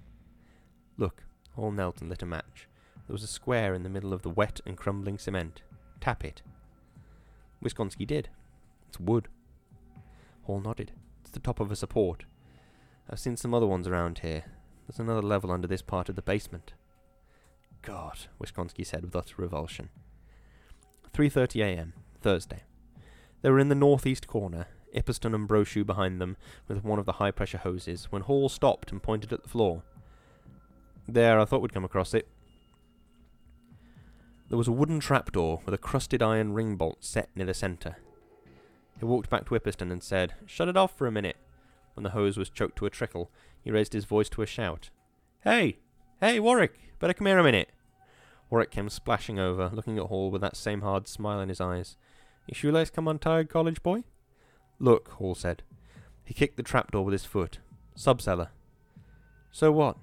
Look. 1.01 1.23
Hall 1.55 1.71
knelt 1.71 1.99
and 1.99 2.11
lit 2.11 2.21
a 2.21 2.27
match. 2.27 2.67
There 3.07 3.13
was 3.13 3.23
a 3.23 3.27
square 3.27 3.73
in 3.73 3.81
the 3.81 3.89
middle 3.89 4.13
of 4.13 4.21
the 4.21 4.29
wet 4.29 4.61
and 4.67 4.77
crumbling 4.77 5.17
cement. 5.17 5.63
Tap 5.99 6.23
it. 6.23 6.43
Wisconsky 7.59 8.05
did. 8.05 8.29
It's 8.87 8.99
wood. 8.99 9.27
Hall 10.43 10.61
nodded. 10.61 10.91
It's 11.21 11.31
the 11.31 11.39
top 11.39 11.59
of 11.59 11.71
a 11.71 11.75
support. 11.75 12.25
I've 13.09 13.19
seen 13.19 13.35
some 13.35 13.51
other 13.51 13.65
ones 13.65 13.87
around 13.87 14.19
here. 14.19 14.43
There's 14.87 14.99
another 14.99 15.23
level 15.23 15.51
under 15.51 15.67
this 15.67 15.81
part 15.81 16.07
of 16.07 16.15
the 16.15 16.21
basement. 16.21 16.73
God, 17.81 18.19
Wisconsky 18.39 18.85
said 18.85 19.03
with 19.03 19.15
utter 19.15 19.33
revulsion. 19.37 19.89
3.30 21.15 21.63
a.m., 21.63 21.93
Thursday. 22.21 22.61
They 23.41 23.49
were 23.49 23.59
in 23.59 23.69
the 23.69 23.75
northeast 23.75 24.27
corner, 24.27 24.67
Ippeston 24.93 25.33
and 25.33 25.49
Brochu 25.49 25.83
behind 25.83 26.21
them, 26.21 26.37
with 26.67 26.83
one 26.83 26.99
of 26.99 27.07
the 27.07 27.13
high-pressure 27.13 27.59
hoses, 27.59 28.11
when 28.11 28.21
Hall 28.21 28.49
stopped 28.49 28.91
and 28.91 29.01
pointed 29.01 29.33
at 29.33 29.41
the 29.41 29.49
floor. 29.49 29.81
There, 31.07 31.39
I 31.39 31.45
thought 31.45 31.61
we'd 31.61 31.73
come 31.73 31.85
across 31.85 32.13
it. 32.13 32.27
There 34.49 34.57
was 34.57 34.67
a 34.67 34.71
wooden 34.73 34.99
trapdoor 34.99 35.61
with 35.65 35.73
a 35.73 35.77
crusted 35.77 36.21
iron 36.21 36.53
ring 36.53 36.75
bolt 36.75 37.03
set 37.03 37.29
near 37.35 37.45
the 37.45 37.53
centre. 37.53 37.97
He 38.99 39.05
walked 39.05 39.29
back 39.29 39.45
to 39.45 39.55
Ippeston 39.55 39.91
and 39.91 40.03
said, 40.03 40.33
Shut 40.45 40.67
it 40.67 40.77
off 40.77 40.97
for 40.97 41.07
a 41.07 41.11
minute. 41.11 41.37
When 41.93 42.03
the 42.03 42.11
hose 42.11 42.37
was 42.37 42.49
choked 42.49 42.77
to 42.77 42.85
a 42.85 42.89
trickle, 42.89 43.31
he 43.63 43.71
raised 43.71 43.93
his 43.93 44.05
voice 44.05 44.29
to 44.29 44.41
a 44.41 44.45
shout. 44.45 44.89
Hey! 45.43 45.79
Hey, 46.19 46.39
Warwick! 46.39 46.77
Better 46.99 47.13
come 47.13 47.27
here 47.27 47.39
a 47.39 47.43
minute! 47.43 47.69
Warwick 48.49 48.71
came 48.71 48.89
splashing 48.89 49.39
over, 49.39 49.71
looking 49.73 49.97
at 49.97 50.07
Hall 50.07 50.29
with 50.29 50.41
that 50.41 50.57
same 50.57 50.81
hard 50.81 51.07
smile 51.07 51.39
in 51.39 51.49
his 51.49 51.61
eyes. 51.61 51.95
Your 52.47 52.55
shoelace 52.55 52.89
come 52.89 53.07
untied, 53.07 53.49
college 53.49 53.81
boy? 53.81 54.03
Look, 54.79 55.09
Hall 55.13 55.35
said. 55.35 55.63
He 56.25 56.33
kicked 56.33 56.57
the 56.57 56.63
trapdoor 56.63 57.05
with 57.05 57.13
his 57.13 57.25
foot. 57.25 57.59
Subcellar. 57.95 58.49
So 59.51 59.71
what? 59.71 59.97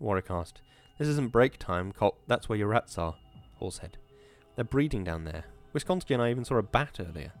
Warwick 0.00 0.30
asked. 0.30 0.62
This 0.98 1.06
isn't 1.08 1.30
break 1.30 1.58
time, 1.58 1.92
Col- 1.92 2.18
that's 2.26 2.48
where 2.48 2.58
your 2.58 2.68
rats 2.68 2.98
are, 2.98 3.14
Hall 3.58 3.70
said. 3.70 3.96
They're 4.56 4.64
breeding 4.64 5.04
down 5.04 5.24
there. 5.24 5.44
Wisconsky 5.72 6.12
and 6.12 6.22
I 6.22 6.30
even 6.30 6.44
saw 6.44 6.56
a 6.56 6.62
bat 6.62 6.98
earlier. 6.98 7.32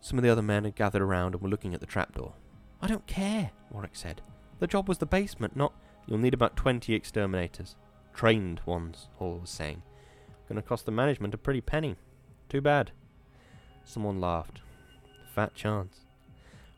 Some 0.00 0.18
of 0.18 0.22
the 0.22 0.30
other 0.30 0.42
men 0.42 0.64
had 0.64 0.74
gathered 0.74 1.02
around 1.02 1.34
and 1.34 1.42
were 1.42 1.48
looking 1.48 1.74
at 1.74 1.80
the 1.80 1.86
trapdoor. 1.86 2.32
I 2.80 2.86
don't 2.86 3.06
care, 3.06 3.50
Warwick 3.70 3.94
said. 3.94 4.22
The 4.58 4.66
job 4.66 4.88
was 4.88 4.98
the 4.98 5.06
basement, 5.06 5.54
not... 5.54 5.74
You'll 6.06 6.18
need 6.18 6.34
about 6.34 6.56
twenty 6.56 6.94
exterminators. 6.94 7.76
Trained 8.14 8.62
ones, 8.64 9.08
Hall 9.16 9.38
was 9.40 9.50
saying. 9.50 9.82
Gonna 10.48 10.62
cost 10.62 10.86
the 10.86 10.92
management 10.92 11.34
a 11.34 11.38
pretty 11.38 11.60
penny. 11.60 11.96
Too 12.48 12.62
bad. 12.62 12.92
Someone 13.84 14.20
laughed. 14.20 14.60
Fat 15.34 15.54
chance. 15.54 16.06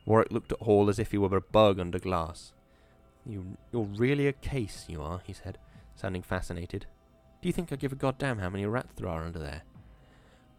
Warwick 0.04 0.32
looked 0.32 0.50
at 0.52 0.60
Hall 0.60 0.88
as 0.88 0.98
if 0.98 1.12
he 1.12 1.18
were 1.18 1.36
a 1.36 1.40
bug 1.40 1.78
under 1.78 1.98
glass. 1.98 2.52
You, 3.26 3.56
you're 3.72 3.84
really 3.84 4.26
a 4.26 4.32
case, 4.32 4.86
you 4.88 5.02
are, 5.02 5.20
he 5.24 5.32
said, 5.32 5.58
sounding 5.94 6.22
fascinated. 6.22 6.86
Do 7.40 7.48
you 7.48 7.52
think 7.52 7.72
I 7.72 7.76
give 7.76 7.92
a 7.92 7.96
goddamn 7.96 8.38
how 8.38 8.50
many 8.50 8.66
rats 8.66 8.92
there 8.96 9.08
are 9.08 9.24
under 9.24 9.38
there? 9.38 9.62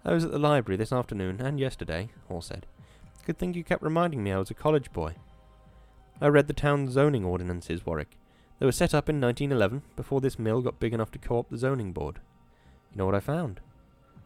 I 0.03 0.13
was 0.13 0.23
at 0.23 0.31
the 0.31 0.39
library 0.39 0.77
this 0.77 0.91
afternoon 0.91 1.41
and 1.41 1.59
yesterday, 1.59 2.09
Hall 2.27 2.41
said. 2.41 2.65
Good 3.25 3.37
thing 3.37 3.53
you 3.53 3.63
kept 3.63 3.83
reminding 3.83 4.23
me 4.23 4.31
I 4.31 4.39
was 4.39 4.49
a 4.49 4.55
college 4.55 4.91
boy. 4.91 5.15
I 6.19 6.27
read 6.27 6.47
the 6.47 6.53
town's 6.53 6.93
zoning 6.93 7.23
ordinances, 7.23 7.85
Warwick. 7.85 8.17
They 8.59 8.65
were 8.65 8.71
set 8.71 8.93
up 8.93 9.09
in 9.09 9.19
1911, 9.19 9.81
before 9.95 10.21
this 10.21 10.37
mill 10.39 10.61
got 10.61 10.79
big 10.79 10.93
enough 10.93 11.11
to 11.11 11.19
co-opt 11.19 11.51
the 11.51 11.57
zoning 11.57 11.93
board. 11.93 12.19
You 12.91 12.97
know 12.97 13.05
what 13.05 13.15
I 13.15 13.19
found? 13.19 13.59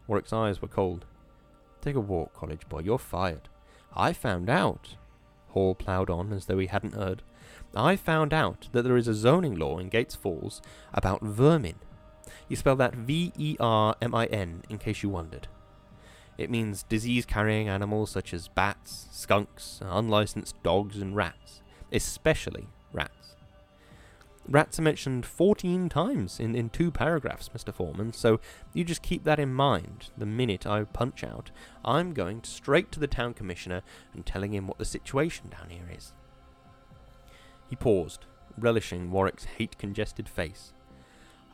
Warwick's 0.06 0.32
eyes 0.32 0.60
were 0.60 0.68
cold. 0.68 1.04
Take 1.80 1.94
a 1.96 2.00
walk, 2.00 2.34
college 2.34 2.68
boy. 2.68 2.80
You're 2.80 2.98
fired. 2.98 3.48
I 3.94 4.12
found 4.12 4.50
out. 4.50 4.96
Hall 5.48 5.74
ploughed 5.74 6.10
on 6.10 6.32
as 6.32 6.46
though 6.46 6.58
he 6.58 6.66
hadn't 6.66 6.94
heard. 6.94 7.22
I 7.76 7.96
found 7.96 8.32
out 8.32 8.68
that 8.72 8.82
there 8.82 8.96
is 8.96 9.08
a 9.08 9.14
zoning 9.14 9.54
law 9.54 9.78
in 9.78 9.88
Gates 9.88 10.14
Falls 10.14 10.62
about 10.92 11.22
vermin. 11.22 11.76
You 12.48 12.56
spell 12.56 12.76
that 12.76 12.94
V-E-R-M-I-N 12.94 14.62
in 14.68 14.78
case 14.78 15.02
you 15.02 15.08
wondered. 15.08 15.48
It 16.38 16.50
means 16.50 16.82
disease-carrying 16.82 17.68
animals 17.68 18.10
such 18.10 18.34
as 18.34 18.48
bats, 18.48 19.08
skunks, 19.10 19.80
unlicensed 19.82 20.62
dogs 20.62 20.98
and 20.98 21.16
rats, 21.16 21.62
especially 21.92 22.68
rats. 22.92 23.36
Rats 24.48 24.78
are 24.78 24.82
mentioned 24.82 25.26
14 25.26 25.88
times 25.88 26.38
in, 26.38 26.54
in 26.54 26.70
two 26.70 26.92
paragraphs, 26.92 27.48
Mr. 27.48 27.74
Foreman, 27.74 28.12
so 28.12 28.38
you 28.72 28.84
just 28.84 29.02
keep 29.02 29.24
that 29.24 29.40
in 29.40 29.52
mind 29.52 30.10
the 30.16 30.26
minute 30.26 30.66
I 30.66 30.84
punch 30.84 31.24
out. 31.24 31.50
I'm 31.84 32.12
going 32.12 32.44
straight 32.44 32.92
to 32.92 33.00
the 33.00 33.08
town 33.08 33.34
commissioner 33.34 33.82
and 34.14 34.24
telling 34.24 34.54
him 34.54 34.68
what 34.68 34.78
the 34.78 34.84
situation 34.84 35.48
down 35.48 35.70
here 35.70 35.90
is. 35.92 36.12
He 37.68 37.76
paused, 37.76 38.26
relishing 38.58 39.10
Warwick's 39.10 39.44
hate-congested 39.44 40.28
face. 40.28 40.72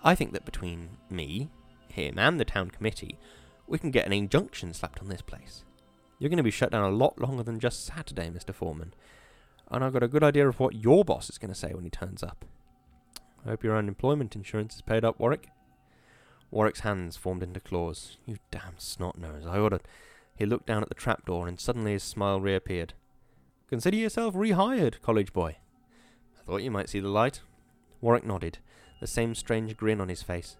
I 0.04 0.14
think 0.14 0.32
that 0.32 0.44
between 0.44 0.90
me, 1.10 1.50
him, 1.88 2.18
and 2.18 2.38
the 2.38 2.44
town 2.44 2.70
committee, 2.70 3.18
we 3.66 3.78
can 3.78 3.90
get 3.90 4.06
an 4.06 4.12
injunction 4.12 4.74
slapped 4.74 5.00
on 5.00 5.08
this 5.08 5.22
place. 5.22 5.64
You're 6.18 6.28
going 6.28 6.36
to 6.36 6.42
be 6.42 6.50
shut 6.50 6.70
down 6.70 6.84
a 6.84 6.94
lot 6.94 7.20
longer 7.20 7.42
than 7.42 7.60
just 7.60 7.84
Saturday, 7.84 8.30
Mr. 8.30 8.54
Foreman. 8.54 8.94
And 9.70 9.82
I've 9.82 9.92
got 9.92 10.02
a 10.02 10.08
good 10.08 10.22
idea 10.22 10.48
of 10.48 10.60
what 10.60 10.74
your 10.74 11.04
boss 11.04 11.30
is 11.30 11.38
going 11.38 11.52
to 11.52 11.58
say 11.58 11.72
when 11.72 11.84
he 11.84 11.90
turns 11.90 12.22
up. 12.22 12.44
I 13.44 13.50
hope 13.50 13.64
your 13.64 13.76
unemployment 13.76 14.36
insurance 14.36 14.76
is 14.76 14.82
paid 14.82 15.04
up, 15.04 15.18
Warwick. 15.18 15.48
Warwick's 16.50 16.80
hands 16.80 17.16
formed 17.16 17.42
into 17.42 17.60
claws. 17.60 18.18
You 18.26 18.36
damn 18.50 18.78
snot 18.78 19.18
nose, 19.18 19.46
I 19.46 19.58
ordered. 19.58 19.82
He 20.36 20.46
looked 20.46 20.66
down 20.66 20.82
at 20.82 20.88
the 20.88 20.94
trapdoor 20.94 21.48
and 21.48 21.58
suddenly 21.58 21.92
his 21.92 22.02
smile 22.02 22.40
reappeared. 22.40 22.94
Consider 23.68 23.96
yourself 23.96 24.34
rehired, 24.34 25.00
college 25.00 25.32
boy. 25.32 25.56
I 26.42 26.50
thought 26.50 26.62
you 26.62 26.70
might 26.70 26.88
see 26.88 27.00
the 27.00 27.08
light. 27.08 27.40
Warwick 28.00 28.24
nodded, 28.24 28.58
the 29.00 29.06
same 29.06 29.34
strange 29.34 29.76
grin 29.76 30.00
on 30.00 30.08
his 30.08 30.22
face. 30.22 30.56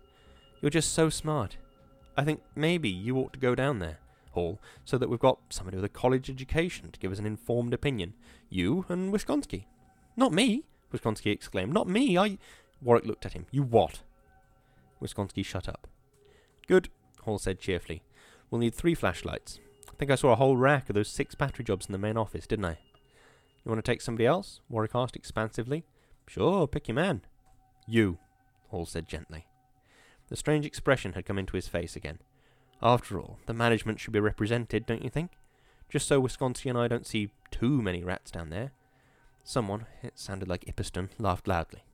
You're 0.61 0.71
just 0.71 0.93
so 0.93 1.11
smart. 1.11 1.57
I 2.17 2.25
think 2.25 2.41
maybe 2.55 2.89
you 2.89 3.17
ought 3.17 3.33
to 3.33 3.39
go 3.39 3.55
down 3.55 3.81
there, 3.81 3.99
Hall, 4.31 4.61
so 4.85 4.97
that 4.99 5.09
we've 5.09 5.19
got 5.19 5.39
somebody 5.49 5.77
with 5.77 5.85
a 5.85 5.89
college 5.89 6.31
education 6.31 6.91
to 6.93 7.01
give 7.01 7.11
us 7.11 7.19
an 7.19 7.27
informed 7.27 7.75
opinion. 7.75 8.15
You 8.49 8.85
and 8.89 9.13
Wisconsky. 9.13 9.65
Not 10.17 10.33
me, 10.33 10.65
Wisconsky 10.93 11.33
exclaimed. 11.33 11.73
Not 11.73 11.89
me, 11.89 12.17
I... 12.17 12.39
Warwick 12.81 13.07
looked 13.07 13.27
at 13.27 13.33
him. 13.33 13.47
You 13.51 13.63
what? 13.63 14.01
Wisconsky 15.03 15.45
shut 15.45 15.69
up. 15.69 15.89
Good, 16.69 16.91
Hall 17.23 17.39
said 17.39 17.59
cheerfully. 17.59 18.03
We'll 18.51 18.61
need 18.61 18.75
three 18.75 18.95
flashlights. 18.95 19.59
I 19.89 19.95
think 19.97 20.11
I 20.11 20.17
saw 20.17 20.33
a 20.33 20.37
whole 20.37 20.57
rack 20.57 20.89
of 20.89 20.95
those 20.95 21.09
six 21.09 21.35
battery 21.35 21.65
jobs 21.65 21.87
in 21.87 21.93
the 21.93 21.99
main 21.99 22.17
office, 22.17 22.47
didn't 22.47 22.67
I? 22.67 22.79
You 23.65 23.71
want 23.71 23.85
to 23.85 23.91
take 23.91 24.01
somebody 24.01 24.27
else? 24.27 24.61
Warwick 24.69 24.95
asked 24.95 25.17
expansively. 25.17 25.85
Sure, 26.27 26.67
pick 26.67 26.89
your 26.89 26.97
man. 26.97 27.23
You, 27.87 28.19
Hall 28.69 28.87
said 28.87 29.09
gently. 29.09 29.47
The 30.29 30.37
strange 30.37 30.65
expression 30.65 31.13
had 31.13 31.27
come 31.27 31.39
into 31.39 31.57
his 31.57 31.69
face 31.69 31.95
again. 31.95 32.19
After 32.83 33.21
all, 33.21 33.39
the 33.47 33.55
management 33.55 34.01
should 34.01 34.13
be 34.13 34.21
represented, 34.21 34.87
don't 34.87 35.05
you 35.05 35.11
think? 35.11 35.33
Just 35.89 36.09
so 36.09 36.21
Wisconsky 36.21 36.71
and 36.71 36.79
I 36.79 36.89
don't 36.89 37.07
see 37.07 37.31
too 37.51 37.81
many 37.83 38.03
rats 38.03 38.31
down 38.31 38.51
there. 38.51 38.73
Someone, 39.45 39.87
it 40.03 40.19
sounded 40.19 40.49
like 40.49 40.65
Ippeston, 40.65 41.11
laughed 41.19 41.47
loudly. 41.47 41.85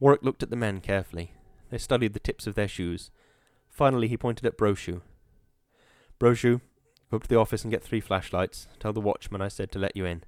Warwick 0.00 0.22
looked 0.22 0.42
at 0.42 0.50
the 0.50 0.56
men 0.56 0.80
carefully. 0.80 1.32
They 1.70 1.78
studied 1.78 2.12
the 2.12 2.20
tips 2.20 2.46
of 2.46 2.54
their 2.54 2.68
shoes. 2.68 3.10
Finally, 3.70 4.08
he 4.08 4.16
pointed 4.16 4.44
at 4.44 4.58
Brochu. 4.58 5.00
Brochu, 6.20 6.60
go 7.10 7.16
up 7.16 7.22
to 7.22 7.28
the 7.28 7.38
office 7.38 7.62
and 7.62 7.70
get 7.70 7.82
three 7.82 8.00
flashlights. 8.00 8.68
Tell 8.80 8.92
the 8.92 9.00
watchman 9.00 9.40
I 9.40 9.48
said 9.48 9.70
to 9.72 9.78
let 9.78 9.96
you 9.96 10.04
in. 10.04 10.24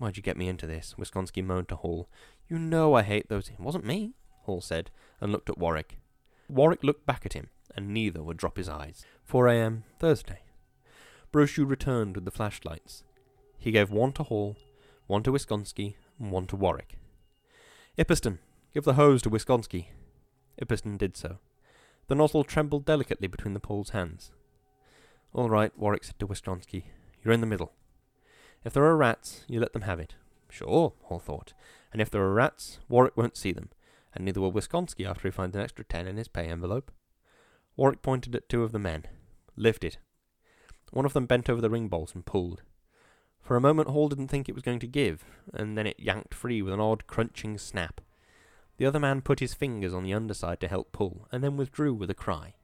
Why'd 0.00 0.16
you 0.16 0.22
get 0.22 0.38
me 0.38 0.48
into 0.48 0.66
this? 0.66 0.94
Wisconsky 0.98 1.44
moaned 1.44 1.68
to 1.68 1.76
Hall. 1.76 2.08
You 2.48 2.58
know 2.58 2.94
I 2.94 3.02
hate 3.02 3.28
those. 3.28 3.50
It 3.50 3.60
wasn't 3.60 3.84
me, 3.84 4.14
Hall 4.44 4.62
said, 4.62 4.90
and 5.20 5.30
looked 5.30 5.50
at 5.50 5.58
Warwick. 5.58 5.98
Warwick 6.48 6.82
looked 6.82 7.04
back 7.04 7.26
at 7.26 7.34
him, 7.34 7.50
and 7.76 7.90
neither 7.90 8.22
would 8.22 8.38
drop 8.38 8.56
his 8.56 8.66
eyes. 8.66 9.04
4 9.24 9.48
a.m. 9.48 9.84
Thursday. 9.98 10.40
Brochu 11.30 11.68
returned 11.68 12.14
with 12.14 12.24
the 12.24 12.30
flashlights. 12.30 13.04
He 13.58 13.72
gave 13.72 13.90
one 13.90 14.12
to 14.12 14.22
Hall, 14.22 14.56
one 15.06 15.22
to 15.24 15.32
Wisconsky, 15.32 15.96
and 16.18 16.30
one 16.30 16.46
to 16.46 16.56
Warwick. 16.56 16.96
Ippeston, 17.98 18.38
give 18.72 18.84
the 18.84 18.94
hose 18.94 19.20
to 19.20 19.30
Wisconsky. 19.30 19.88
Ippeston 20.62 20.96
did 20.96 21.14
so. 21.14 21.40
The 22.06 22.14
nozzle 22.14 22.44
trembled 22.44 22.86
delicately 22.86 23.28
between 23.28 23.52
the 23.52 23.60
Pole's 23.60 23.90
hands. 23.90 24.32
All 25.34 25.50
right, 25.50 25.76
Warwick 25.76 26.04
said 26.04 26.18
to 26.20 26.26
Wisconsky. 26.26 26.84
You're 27.22 27.34
in 27.34 27.42
the 27.42 27.46
middle. 27.46 27.74
If 28.64 28.72
there 28.72 28.84
are 28.84 28.96
rats, 28.96 29.44
you 29.48 29.58
let 29.60 29.72
them 29.72 29.82
have 29.82 30.00
it. 30.00 30.14
Sure, 30.50 30.92
Hall 31.04 31.18
thought. 31.18 31.54
And 31.92 32.02
if 32.02 32.10
there 32.10 32.22
are 32.22 32.34
rats, 32.34 32.78
Warwick 32.88 33.16
won't 33.16 33.36
see 33.36 33.52
them, 33.52 33.70
and 34.14 34.24
neither 34.24 34.40
will 34.40 34.52
Wisconsky 34.52 35.08
after 35.08 35.28
he 35.28 35.32
finds 35.32 35.56
an 35.56 35.62
extra 35.62 35.84
ten 35.84 36.06
in 36.06 36.16
his 36.16 36.28
pay 36.28 36.46
envelope. 36.46 36.90
Warwick 37.76 38.02
pointed 38.02 38.34
at 38.34 38.48
two 38.48 38.62
of 38.62 38.72
the 38.72 38.78
men. 38.78 39.04
Lift 39.56 39.84
it. 39.84 39.98
One 40.92 41.06
of 41.06 41.12
them 41.12 41.26
bent 41.26 41.48
over 41.48 41.60
the 41.60 41.70
ring 41.70 41.88
bolts 41.88 42.14
and 42.14 42.26
pulled. 42.26 42.62
For 43.40 43.56
a 43.56 43.60
moment 43.60 43.88
Hall 43.88 44.08
didn't 44.08 44.28
think 44.28 44.48
it 44.48 44.54
was 44.54 44.62
going 44.62 44.80
to 44.80 44.86
give, 44.86 45.24
and 45.54 45.78
then 45.78 45.86
it 45.86 45.98
yanked 45.98 46.34
free 46.34 46.60
with 46.60 46.74
an 46.74 46.80
odd 46.80 47.06
crunching 47.06 47.56
snap. 47.58 48.00
The 48.76 48.86
other 48.86 49.00
man 49.00 49.22
put 49.22 49.40
his 49.40 49.54
fingers 49.54 49.94
on 49.94 50.04
the 50.04 50.14
underside 50.14 50.60
to 50.60 50.68
help 50.68 50.92
pull, 50.92 51.26
and 51.32 51.42
then 51.42 51.56
withdrew 51.56 51.94
with 51.94 52.10
a 52.10 52.14
cry. 52.14 52.54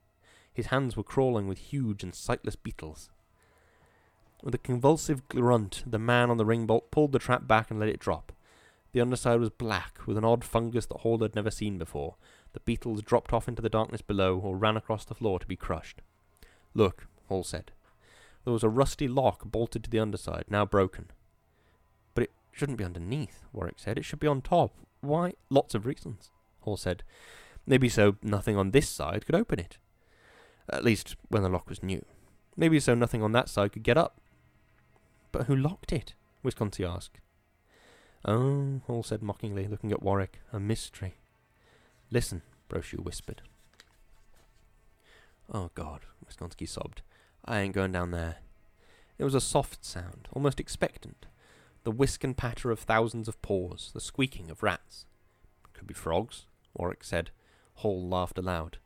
His 0.53 0.67
hands 0.67 0.97
were 0.97 1.03
crawling 1.03 1.47
with 1.47 1.59
huge 1.59 2.03
and 2.03 2.15
sightless 2.15 2.57
beetles. 2.57 3.11
With 4.43 4.55
a 4.55 4.59
convulsive 4.59 5.27
grunt, 5.29 5.83
the 5.87 5.99
man 5.99 6.31
on 6.31 6.37
the 6.37 6.45
ring 6.45 6.67
bolt 6.67 6.91
pulled 6.91 7.13
the 7.13 7.19
trap 7.19 7.47
back 7.47 7.71
and 7.71 7.81
let 7.81 7.89
it 7.89 7.99
drop. 7.99 8.33
The 8.93 9.01
underside 9.01 9.41
was 9.41 9.51
black, 9.51 9.99
with 10.07 10.17
an 10.17 10.25
odd 10.25 10.45
fungus 10.45 10.87
that 10.87 10.99
Hall 10.99 11.19
had 11.19 11.35
never 11.35 11.51
seen 11.51 11.79
before. 11.79 12.17
The 12.53 12.61
beetles 12.61 13.03
dropped 13.03 13.33
off 13.33 13.49
into 13.49 13.61
the 13.61 13.69
darkness 13.69 14.03
below, 14.03 14.39
or 14.39 14.57
ran 14.57 14.77
across 14.77 15.05
the 15.05 15.15
floor 15.15 15.39
to 15.39 15.47
be 15.47 15.57
crushed. 15.57 16.01
Look, 16.75 17.07
Hall 17.29 17.45
said. 17.45 17.73
There 18.45 18.53
was 18.53 18.63
a 18.63 18.69
rusty 18.69 19.09
lock 19.09 19.45
bolted 19.45 19.85
to 19.85 19.91
the 19.91 19.99
underside, 19.99 20.45
now 20.49 20.65
broken. 20.65 21.11
But 22.15 22.25
it 22.25 22.31
shouldn't 22.53 22.79
be 22.79 22.85
underneath, 22.85 23.45
Warwick 23.53 23.79
said. 23.79 23.99
It 23.99 24.05
should 24.05 24.21
be 24.21 24.29
on 24.29 24.41
top. 24.41 24.73
Why? 25.01 25.33
Lots 25.51 25.75
of 25.75 25.85
reasons, 25.85 26.31
Hall 26.61 26.77
said. 26.77 27.03
Maybe 27.67 27.89
so 27.89 28.17
nothing 28.23 28.57
on 28.57 28.71
this 28.71 28.89
side 28.89 29.27
could 29.27 29.35
open 29.35 29.59
it. 29.59 29.79
At 30.71 30.85
least 30.85 31.17
when 31.29 31.43
the 31.43 31.49
lock 31.49 31.69
was 31.69 31.83
new. 31.83 32.05
Maybe 32.57 32.79
so 32.81 32.95
nothing 32.95 33.23
on 33.23 33.33
that 33.33 33.49
side 33.49 33.73
could 33.73 33.83
get 33.83 33.99
up. 33.99 34.21
But 35.37 35.49
who 35.49 35.57
locked 35.57 35.93
it? 35.93 36.15
Wisconsky 36.43 36.89
asked. 36.89 37.19
Oh, 38.25 38.81
Hall 38.87 39.03
said 39.03 39.23
mockingly, 39.23 39.67
looking 39.67 39.93
at 39.93 40.03
Warwick. 40.03 40.41
A 40.51 40.59
mystery. 40.59 41.17
Listen, 42.11 42.41
Brochu 42.71 43.01
whispered. 43.01 43.43
Oh, 45.53 45.71
God, 45.75 46.07
Wisconsky 46.27 46.67
sobbed. 46.67 47.03
I 47.45 47.61
ain't 47.61 47.75
going 47.75 47.93
down 47.93 48.13
there. 48.13 48.37
It 49.19 49.25
was 49.25 49.35
a 49.35 49.41
soft 49.43 49.85
sound, 49.85 50.27
almost 50.33 50.59
expectant. 50.59 51.27
The 51.85 51.91
whisk 51.91 52.25
and 52.25 52.35
patter 52.35 52.71
of 52.71 52.79
thousands 52.79 53.29
of 53.29 53.43
paws, 53.43 53.91
the 53.93 54.01
squeaking 54.01 54.51
of 54.51 54.63
rats. 54.63 55.05
Could 55.75 55.87
be 55.87 55.93
frogs, 55.93 56.47
Warwick 56.73 57.05
said. 57.05 57.29
Hall 57.75 58.09
laughed 58.09 58.39
aloud. 58.39 58.79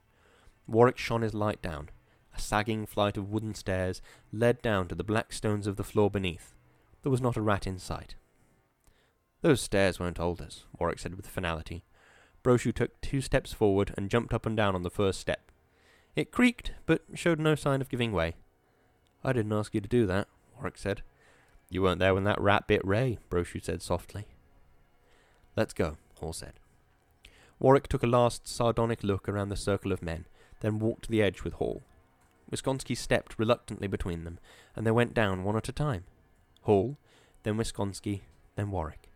Warwick 0.66 0.98
shone 0.98 1.22
his 1.22 1.32
light 1.32 1.62
down. 1.62 1.90
A 2.40 2.42
sagging 2.42 2.86
flight 2.86 3.18
of 3.18 3.30
wooden 3.30 3.54
stairs 3.54 4.00
led 4.32 4.62
down 4.62 4.88
to 4.88 4.94
the 4.94 5.04
black 5.04 5.30
stones 5.30 5.66
of 5.66 5.76
the 5.76 5.84
floor 5.84 6.10
beneath. 6.10 6.54
There 7.02 7.12
was 7.12 7.20
not 7.20 7.36
a 7.36 7.42
rat 7.42 7.66
in 7.66 7.78
sight. 7.78 8.14
Those 9.42 9.60
stairs 9.60 9.98
hold 9.98 10.40
us, 10.40 10.64
Warwick 10.78 11.00
said 11.00 11.16
with 11.16 11.26
finality. 11.26 11.84
Brochu 12.42 12.72
took 12.74 12.98
two 13.02 13.20
steps 13.20 13.52
forward 13.52 13.92
and 13.94 14.08
jumped 14.08 14.32
up 14.32 14.46
and 14.46 14.56
down 14.56 14.74
on 14.74 14.84
the 14.84 14.90
first 14.90 15.20
step. 15.20 15.52
It 16.16 16.32
creaked, 16.32 16.72
but 16.86 17.02
showed 17.14 17.38
no 17.38 17.54
sign 17.56 17.82
of 17.82 17.90
giving 17.90 18.10
way. 18.10 18.36
I 19.22 19.34
didn't 19.34 19.52
ask 19.52 19.74
you 19.74 19.82
to 19.82 19.88
do 19.88 20.06
that, 20.06 20.26
Warwick 20.56 20.78
said. 20.78 21.02
You 21.68 21.82
weren't 21.82 21.98
there 21.98 22.14
when 22.14 22.24
that 22.24 22.40
rat 22.40 22.66
bit 22.66 22.80
Ray, 22.82 23.18
Brochu 23.28 23.62
said 23.62 23.82
softly. 23.82 24.28
Let's 25.56 25.74
go, 25.74 25.98
Hall 26.20 26.32
said. 26.32 26.54
Warwick 27.58 27.88
took 27.88 28.02
a 28.02 28.06
last 28.06 28.48
sardonic 28.48 29.04
look 29.04 29.28
around 29.28 29.50
the 29.50 29.56
circle 29.56 29.92
of 29.92 30.02
men, 30.02 30.24
then 30.60 30.78
walked 30.78 31.04
to 31.04 31.10
the 31.10 31.22
edge 31.22 31.42
with 31.42 31.52
Hall. 31.54 31.82
Wisconsky 32.50 32.96
stepped 32.96 33.38
reluctantly 33.38 33.86
between 33.86 34.24
them, 34.24 34.38
and 34.74 34.86
they 34.86 34.90
went 34.90 35.14
down 35.14 35.44
one 35.44 35.56
at 35.56 35.68
a 35.68 35.72
time. 35.72 36.04
Hall, 36.62 36.96
then 37.42 37.56
Wisconsky, 37.56 38.22
then 38.56 38.70
Warwick. 38.70 39.08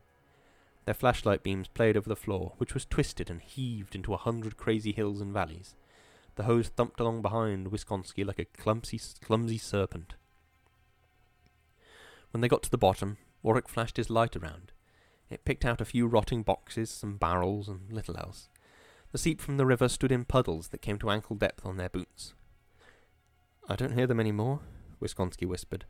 Their 0.85 0.95
flashlight 0.95 1.43
beams 1.43 1.69
played 1.69 1.97
over 1.97 2.09
the 2.09 2.17
floor, 2.17 2.53
which 2.59 2.75
was 2.75 2.85
twisted 2.85 3.31
and 3.31 3.41
heaved 3.41 3.95
into 3.95 4.13
a 4.13 4.19
hundred 4.19 4.57
crazy 4.57 4.93
hills 4.93 5.21
and 5.21 5.33
valleys. 5.33 5.75
The 6.37 6.45
hose 6.45 6.69
thumped 6.69 7.01
along 7.01 7.23
behind 7.23 7.71
Wisconsky 7.71 8.25
like 8.25 8.39
a 8.39 8.45
clumsy, 8.45 9.01
clumsy 9.23 9.59
serpent. 9.59 10.15
When 12.33 12.41
they 12.41 12.49
got 12.49 12.63
to 12.65 12.71
the 12.71 12.79
bottom, 12.79 13.19
Warwick 13.43 13.69
flashed 13.69 13.97
his 13.97 14.11
light 14.11 14.37
around. 14.37 14.73
It 15.31 15.45
picked 15.45 15.65
out 15.65 15.81
a 15.81 15.87
few 15.87 16.07
rotting 16.07 16.43
boxes, 16.43 16.91
some 16.91 17.17
barrels, 17.17 17.69
and 17.69 17.91
little 17.91 18.17
else. 18.17 18.49
The 19.13 19.19
seep 19.19 19.41
from 19.41 19.57
the 19.57 19.67
river 19.67 19.89
stood 19.89 20.13
in 20.13 20.25
puddles 20.25 20.69
that 20.69 20.83
came 20.83 20.99
to 20.99 21.11
ankle 21.11 21.37
depth 21.37 21.65
on 21.65 21.77
their 21.77 21.89
boots. 21.89 22.35
I 23.69 23.77
don't 23.77 23.95
hear 23.95 24.07
them 24.07 24.21
any 24.21 24.33
more, 24.33 24.61
Wisconsky 25.01 25.47
whispered. 25.47 25.87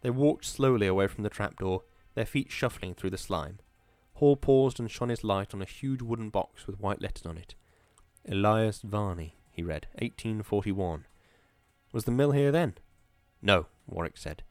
They 0.00 0.10
walked 0.10 0.44
slowly 0.46 0.86
away 0.86 1.06
from 1.06 1.24
the 1.24 1.30
trapdoor, 1.30 1.82
their 2.14 2.26
feet 2.26 2.50
shuffling 2.50 2.94
through 2.94 3.10
the 3.10 3.18
slime. 3.18 3.58
Hall 4.14 4.36
paused 4.36 4.80
and 4.80 4.90
shone 4.90 5.08
his 5.10 5.24
light 5.24 5.54
on 5.54 5.62
a 5.62 5.66
huge 5.66 6.02
wooden 6.02 6.30
box 6.30 6.66
with 6.66 6.80
white 6.80 7.00
letters 7.02 7.26
on 7.26 7.38
it. 7.38 7.54
Elias 8.28 8.80
Varney, 8.82 9.36
he 9.50 9.62
read. 9.62 9.86
1841. 9.94 11.06
Was 11.92 12.04
the 12.04 12.10
mill 12.10 12.32
here 12.32 12.52
then? 12.52 12.74
No, 13.42 13.66
Warwick 13.86 14.16
said. 14.16 14.42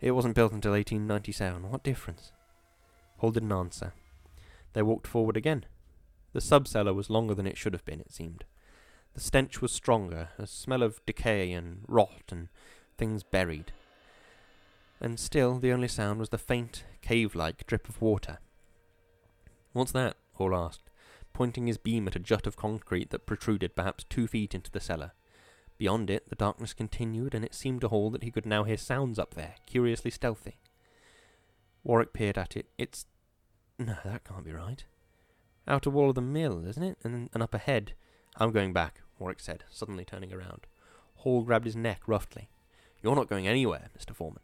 It 0.00 0.12
wasn't 0.12 0.34
built 0.34 0.52
until 0.52 0.72
1897. 0.72 1.70
What 1.70 1.82
difference? 1.82 2.32
Hall 3.18 3.30
didn't 3.30 3.52
answer. 3.52 3.92
They 4.74 4.82
walked 4.82 5.06
forward 5.06 5.36
again. 5.36 5.64
The 6.32 6.40
sub-cellar 6.40 6.92
was 6.92 7.08
longer 7.08 7.34
than 7.34 7.46
it 7.46 7.56
should 7.56 7.72
have 7.72 7.84
been, 7.84 8.00
it 8.00 8.12
seemed. 8.12 8.44
The 9.16 9.22
stench 9.22 9.62
was 9.62 9.72
stronger, 9.72 10.28
a 10.36 10.46
smell 10.46 10.82
of 10.82 11.04
decay 11.06 11.50
and 11.52 11.80
rot 11.88 12.24
and 12.30 12.48
things 12.98 13.22
buried. 13.22 13.72
And 15.00 15.18
still 15.18 15.58
the 15.58 15.72
only 15.72 15.88
sound 15.88 16.20
was 16.20 16.28
the 16.28 16.36
faint, 16.36 16.84
cave-like 17.00 17.66
drip 17.66 17.88
of 17.88 18.02
water. 18.02 18.40
What's 19.72 19.92
that? 19.92 20.18
Hall 20.34 20.54
asked, 20.54 20.90
pointing 21.32 21.66
his 21.66 21.78
beam 21.78 22.06
at 22.06 22.14
a 22.14 22.18
jut 22.18 22.46
of 22.46 22.56
concrete 22.56 23.08
that 23.08 23.24
protruded 23.24 23.74
perhaps 23.74 24.04
two 24.04 24.26
feet 24.26 24.54
into 24.54 24.70
the 24.70 24.80
cellar. 24.80 25.12
Beyond 25.78 26.10
it, 26.10 26.28
the 26.28 26.36
darkness 26.36 26.74
continued, 26.74 27.34
and 27.34 27.42
it 27.42 27.54
seemed 27.54 27.80
to 27.80 27.88
Hall 27.88 28.10
that 28.10 28.22
he 28.22 28.30
could 28.30 28.44
now 28.44 28.64
hear 28.64 28.76
sounds 28.76 29.18
up 29.18 29.32
there, 29.32 29.54
curiously 29.64 30.10
stealthy. 30.10 30.58
Warwick 31.82 32.12
peered 32.12 32.36
at 32.36 32.54
it. 32.54 32.66
It's... 32.76 33.06
No, 33.78 33.96
that 34.04 34.24
can't 34.24 34.44
be 34.44 34.52
right. 34.52 34.84
Outer 35.66 35.88
wall 35.88 36.10
of 36.10 36.16
the 36.16 36.20
mill, 36.20 36.66
isn't 36.66 36.82
it? 36.82 36.98
And, 37.02 37.30
and 37.32 37.42
up 37.42 37.54
ahead. 37.54 37.94
I'm 38.38 38.52
going 38.52 38.72
back, 38.72 39.00
Warwick 39.18 39.40
said, 39.40 39.64
suddenly 39.70 40.04
turning 40.04 40.32
around. 40.32 40.66
Hall 41.16 41.42
grabbed 41.42 41.64
his 41.64 41.76
neck 41.76 42.02
roughly. 42.06 42.48
You're 43.02 43.16
not 43.16 43.28
going 43.28 43.48
anywhere, 43.48 43.88
Mr. 43.98 44.14
Foreman. 44.14 44.42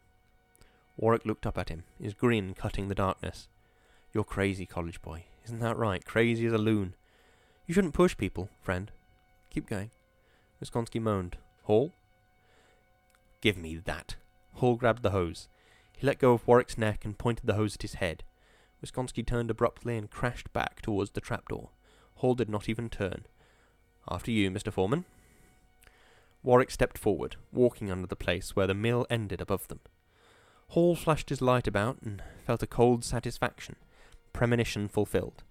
Warwick 0.97 1.25
looked 1.25 1.45
up 1.45 1.57
at 1.57 1.69
him, 1.69 1.83
his 2.01 2.13
grin 2.13 2.53
cutting 2.53 2.87
the 2.87 2.95
darkness. 2.95 3.47
You're 4.13 4.23
crazy, 4.23 4.65
college 4.65 5.01
boy. 5.01 5.25
Isn't 5.45 5.59
that 5.59 5.77
right? 5.77 6.03
Crazy 6.05 6.45
as 6.45 6.53
a 6.53 6.57
loon. 6.57 6.95
You 7.67 7.73
shouldn't 7.73 7.93
push 7.93 8.17
people, 8.17 8.49
friend. 8.61 8.91
Keep 9.49 9.67
going. 9.67 9.91
Wisconsky 10.61 11.01
moaned. 11.01 11.37
Hall? 11.63 11.91
Give 13.41 13.57
me 13.57 13.75
that. 13.75 14.15
Hall 14.55 14.75
grabbed 14.75 15.03
the 15.03 15.11
hose. 15.11 15.49
He 15.97 16.05
let 16.05 16.19
go 16.19 16.33
of 16.33 16.47
Warwick's 16.47 16.77
neck 16.77 17.05
and 17.05 17.17
pointed 17.17 17.45
the 17.45 17.55
hose 17.55 17.75
at 17.75 17.81
his 17.81 17.95
head. 17.95 18.23
Wisconsky 18.83 19.25
turned 19.25 19.49
abruptly 19.49 19.97
and 19.97 20.09
crashed 20.09 20.51
back 20.53 20.81
towards 20.81 21.11
the 21.11 21.21
trapdoor. 21.21 21.69
Hall 22.15 22.35
did 22.35 22.49
not 22.49 22.69
even 22.69 22.89
turn. 22.89 23.25
After 24.09 24.31
you, 24.31 24.51
Mr. 24.51 24.71
Foreman. 24.71 25.05
Warwick 26.43 26.71
stepped 26.71 26.97
forward, 26.97 27.37
walking 27.51 27.89
under 27.89 28.07
the 28.07 28.15
place 28.15 28.55
where 28.55 28.67
the 28.67 28.73
mill 28.73 29.07
ended 29.09 29.39
above 29.39 29.67
them. 29.69 29.79
Hall 30.69 30.95
flashed 30.95 31.29
his 31.29 31.41
light 31.41 31.67
about 31.67 32.01
and 32.01 32.21
felt 32.45 32.63
a 32.63 32.67
cold 32.67 33.03
satisfaction 33.03 33.75
premonition 34.33 34.87
fulfilled. 34.87 35.43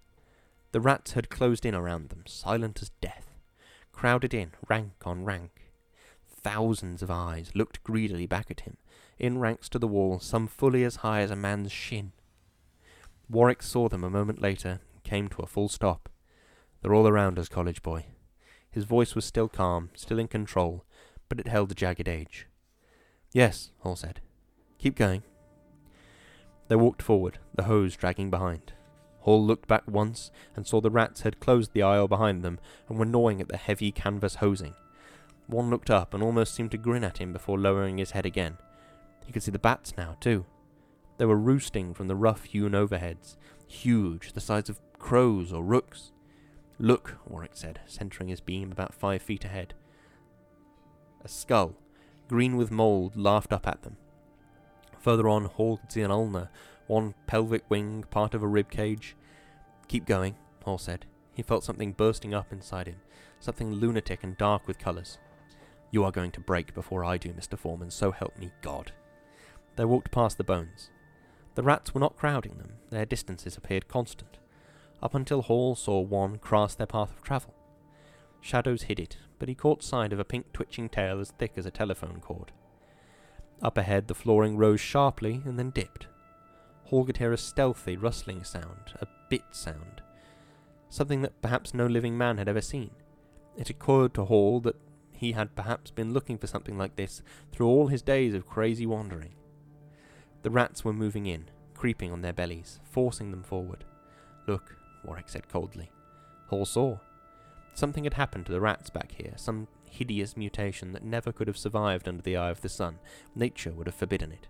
The 0.72 0.80
rats 0.80 1.12
had 1.12 1.30
closed 1.30 1.64
in 1.64 1.74
around 1.74 2.08
them, 2.08 2.24
silent 2.26 2.82
as 2.82 2.90
death, 3.00 3.38
crowded 3.92 4.34
in, 4.34 4.52
rank 4.68 4.92
on 5.04 5.24
rank. 5.24 5.70
Thousands 6.28 7.02
of 7.02 7.10
eyes 7.10 7.52
looked 7.54 7.84
greedily 7.84 8.26
back 8.26 8.50
at 8.50 8.60
him, 8.60 8.76
in 9.18 9.38
ranks 9.38 9.68
to 9.70 9.78
the 9.78 9.86
wall, 9.86 10.18
some 10.18 10.48
fully 10.48 10.82
as 10.82 10.96
high 10.96 11.20
as 11.20 11.30
a 11.30 11.36
man's 11.36 11.70
shin. 11.70 12.12
Warwick 13.30 13.62
saw 13.62 13.88
them 13.88 14.02
a 14.02 14.10
moment 14.10 14.42
later 14.42 14.80
and 14.92 15.04
came 15.04 15.28
to 15.28 15.42
a 15.42 15.46
full 15.46 15.68
stop. 15.68 16.08
They're 16.80 16.94
all 16.94 17.06
around 17.06 17.38
us, 17.38 17.48
college 17.48 17.82
boy. 17.82 18.06
His 18.72 18.84
voice 18.84 19.14
was 19.14 19.24
still 19.24 19.48
calm, 19.48 19.90
still 19.94 20.18
in 20.18 20.28
control, 20.28 20.84
but 21.28 21.38
it 21.38 21.46
held 21.46 21.70
a 21.70 21.74
jagged 21.74 22.08
edge. 22.08 22.48
Yes, 23.32 23.70
Hall 23.80 23.96
said. 23.96 24.20
Keep 24.78 24.96
going. 24.96 25.22
They 26.68 26.76
walked 26.76 27.02
forward, 27.02 27.38
the 27.54 27.64
hose 27.64 27.96
dragging 27.96 28.30
behind. 28.30 28.72
Hall 29.20 29.44
looked 29.44 29.68
back 29.68 29.84
once 29.86 30.30
and 30.56 30.66
saw 30.66 30.80
the 30.80 30.90
rats 30.90 31.20
had 31.20 31.38
closed 31.38 31.72
the 31.72 31.82
aisle 31.82 32.08
behind 32.08 32.42
them 32.42 32.58
and 32.88 32.98
were 32.98 33.04
gnawing 33.04 33.40
at 33.40 33.48
the 33.48 33.56
heavy 33.56 33.92
canvas 33.92 34.36
hosing. 34.36 34.74
One 35.46 35.70
looked 35.70 35.90
up 35.90 36.14
and 36.14 36.22
almost 36.22 36.54
seemed 36.54 36.70
to 36.70 36.78
grin 36.78 37.04
at 37.04 37.18
him 37.18 37.32
before 37.32 37.58
lowering 37.58 37.98
his 37.98 38.12
head 38.12 38.24
again. 38.24 38.56
He 39.24 39.32
could 39.32 39.42
see 39.42 39.50
the 39.50 39.58
bats 39.58 39.96
now, 39.96 40.16
too. 40.20 40.46
They 41.18 41.26
were 41.26 41.36
roosting 41.36 41.94
from 41.94 42.08
the 42.08 42.16
rough-hewn 42.16 42.72
overheads, 42.72 43.36
huge, 43.66 44.32
the 44.32 44.40
size 44.40 44.68
of 44.68 44.80
crows 44.98 45.52
or 45.52 45.62
rooks. 45.62 46.11
Look, 46.82 47.18
Warwick 47.28 47.52
said, 47.54 47.78
centering 47.86 48.28
his 48.28 48.40
beam 48.40 48.72
about 48.72 48.92
five 48.92 49.22
feet 49.22 49.44
ahead. 49.44 49.72
A 51.24 51.28
skull, 51.28 51.76
green 52.26 52.56
with 52.56 52.72
mould, 52.72 53.14
laughed 53.14 53.52
up 53.52 53.68
at 53.68 53.82
them. 53.82 53.98
Further 54.98 55.28
on, 55.28 55.48
see 55.88 56.00
an 56.00 56.10
ulna, 56.10 56.50
one 56.88 57.14
pelvic 57.28 57.62
wing, 57.70 58.04
part 58.10 58.34
of 58.34 58.42
a 58.42 58.48
rib 58.48 58.68
cage. 58.68 59.14
Keep 59.86 60.06
going, 60.06 60.34
Hall 60.64 60.76
said. 60.76 61.06
He 61.32 61.44
felt 61.44 61.62
something 61.62 61.92
bursting 61.92 62.34
up 62.34 62.52
inside 62.52 62.88
him, 62.88 63.00
something 63.38 63.74
lunatic 63.74 64.24
and 64.24 64.36
dark 64.36 64.66
with 64.66 64.80
colours. 64.80 65.18
You 65.92 66.02
are 66.02 66.10
going 66.10 66.32
to 66.32 66.40
break 66.40 66.74
before 66.74 67.04
I 67.04 67.16
do, 67.16 67.32
Mr. 67.32 67.56
Foreman, 67.56 67.92
so 67.92 68.10
help 68.10 68.36
me 68.36 68.50
God. 68.60 68.90
They 69.76 69.84
walked 69.84 70.10
past 70.10 70.36
the 70.36 70.42
bones. 70.42 70.90
The 71.54 71.62
rats 71.62 71.94
were 71.94 72.00
not 72.00 72.16
crowding 72.16 72.58
them, 72.58 72.72
their 72.90 73.06
distances 73.06 73.56
appeared 73.56 73.86
constant, 73.86 74.38
up 75.02 75.14
until 75.14 75.42
Hall 75.42 75.74
saw 75.74 76.00
one 76.00 76.38
cross 76.38 76.74
their 76.74 76.86
path 76.86 77.10
of 77.10 77.22
travel. 77.22 77.54
Shadows 78.40 78.82
hid 78.82 79.00
it, 79.00 79.16
but 79.38 79.48
he 79.48 79.54
caught 79.54 79.82
sight 79.82 80.12
of 80.12 80.20
a 80.20 80.24
pink 80.24 80.52
twitching 80.52 80.88
tail 80.88 81.20
as 81.20 81.32
thick 81.32 81.52
as 81.56 81.66
a 81.66 81.70
telephone 81.70 82.20
cord. 82.20 82.52
Up 83.62 83.76
ahead, 83.76 84.08
the 84.08 84.14
flooring 84.14 84.56
rose 84.56 84.80
sharply 84.80 85.42
and 85.44 85.58
then 85.58 85.70
dipped. 85.70 86.06
Hall 86.84 87.04
could 87.04 87.16
hear 87.16 87.32
a 87.32 87.38
stealthy, 87.38 87.96
rustling 87.96 88.44
sound, 88.44 88.94
a 89.00 89.06
bit 89.28 89.44
sound, 89.52 90.02
something 90.88 91.22
that 91.22 91.40
perhaps 91.40 91.72
no 91.72 91.86
living 91.86 92.18
man 92.18 92.38
had 92.38 92.48
ever 92.48 92.60
seen. 92.60 92.90
It 93.56 93.70
occurred 93.70 94.14
to 94.14 94.24
Hall 94.24 94.60
that 94.60 94.76
he 95.16 95.32
had 95.32 95.54
perhaps 95.54 95.90
been 95.90 96.12
looking 96.12 96.38
for 96.38 96.46
something 96.48 96.76
like 96.76 96.96
this 96.96 97.22
through 97.52 97.68
all 97.68 97.86
his 97.86 98.02
days 98.02 98.34
of 98.34 98.48
crazy 98.48 98.86
wandering. 98.86 99.34
The 100.42 100.50
rats 100.50 100.84
were 100.84 100.92
moving 100.92 101.26
in, 101.26 101.48
creeping 101.74 102.10
on 102.10 102.22
their 102.22 102.32
bellies, 102.32 102.80
forcing 102.84 103.30
them 103.30 103.44
forward. 103.44 103.84
Look, 104.48 104.76
Warwick 105.04 105.28
said 105.28 105.48
coldly. 105.48 105.90
Hall 106.48 106.64
saw. 106.64 106.98
Something 107.74 108.04
had 108.04 108.14
happened 108.14 108.46
to 108.46 108.52
the 108.52 108.60
rats 108.60 108.90
back 108.90 109.12
here, 109.12 109.32
some 109.36 109.68
hideous 109.88 110.36
mutation 110.36 110.92
that 110.92 111.04
never 111.04 111.32
could 111.32 111.48
have 111.48 111.56
survived 111.58 112.08
under 112.08 112.22
the 112.22 112.36
eye 112.36 112.50
of 112.50 112.60
the 112.60 112.68
sun. 112.68 112.98
Nature 113.34 113.72
would 113.72 113.86
have 113.86 113.94
forbidden 113.94 114.32
it. 114.32 114.48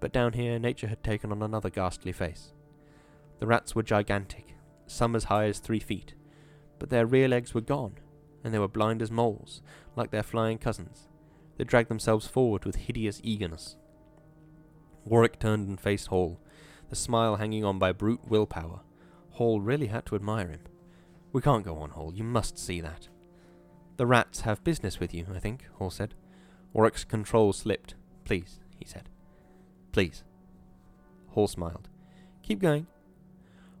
But 0.00 0.12
down 0.12 0.34
here, 0.34 0.58
nature 0.58 0.88
had 0.88 1.02
taken 1.02 1.32
on 1.32 1.42
another 1.42 1.70
ghastly 1.70 2.12
face. 2.12 2.52
The 3.38 3.46
rats 3.46 3.74
were 3.74 3.82
gigantic, 3.82 4.54
some 4.86 5.14
as 5.14 5.24
high 5.24 5.46
as 5.46 5.58
three 5.58 5.80
feet, 5.80 6.14
but 6.78 6.90
their 6.90 7.06
rear 7.06 7.28
legs 7.28 7.54
were 7.54 7.60
gone, 7.60 7.96
and 8.44 8.52
they 8.52 8.58
were 8.58 8.68
blind 8.68 9.02
as 9.02 9.10
moles, 9.10 9.62
like 9.94 10.10
their 10.10 10.22
flying 10.22 10.58
cousins. 10.58 11.08
They 11.56 11.64
dragged 11.64 11.88
themselves 11.88 12.26
forward 12.26 12.64
with 12.64 12.76
hideous 12.76 13.20
eagerness. 13.22 13.76
Warwick 15.04 15.38
turned 15.38 15.68
and 15.68 15.80
faced 15.80 16.08
Hall, 16.08 16.40
the 16.88 16.96
smile 16.96 17.36
hanging 17.36 17.64
on 17.64 17.78
by 17.78 17.92
brute 17.92 18.28
willpower. 18.28 18.80
Hall 19.36 19.60
really 19.60 19.88
had 19.88 20.06
to 20.06 20.14
admire 20.14 20.48
him. 20.48 20.60
We 21.30 21.42
can't 21.42 21.62
go 21.62 21.76
on, 21.76 21.90
Hall. 21.90 22.10
You 22.14 22.24
must 22.24 22.58
see 22.58 22.80
that. 22.80 23.08
The 23.98 24.06
rats 24.06 24.40
have 24.40 24.64
business 24.64 24.98
with 24.98 25.12
you, 25.12 25.26
I 25.34 25.38
think, 25.38 25.66
Hall 25.74 25.90
said. 25.90 26.14
Warwick's 26.72 27.04
control 27.04 27.52
slipped. 27.52 27.96
Please, 28.24 28.60
he 28.78 28.86
said. 28.86 29.10
Please. 29.92 30.24
Hall 31.28 31.48
smiled. 31.48 31.90
Keep 32.42 32.60
going. 32.60 32.86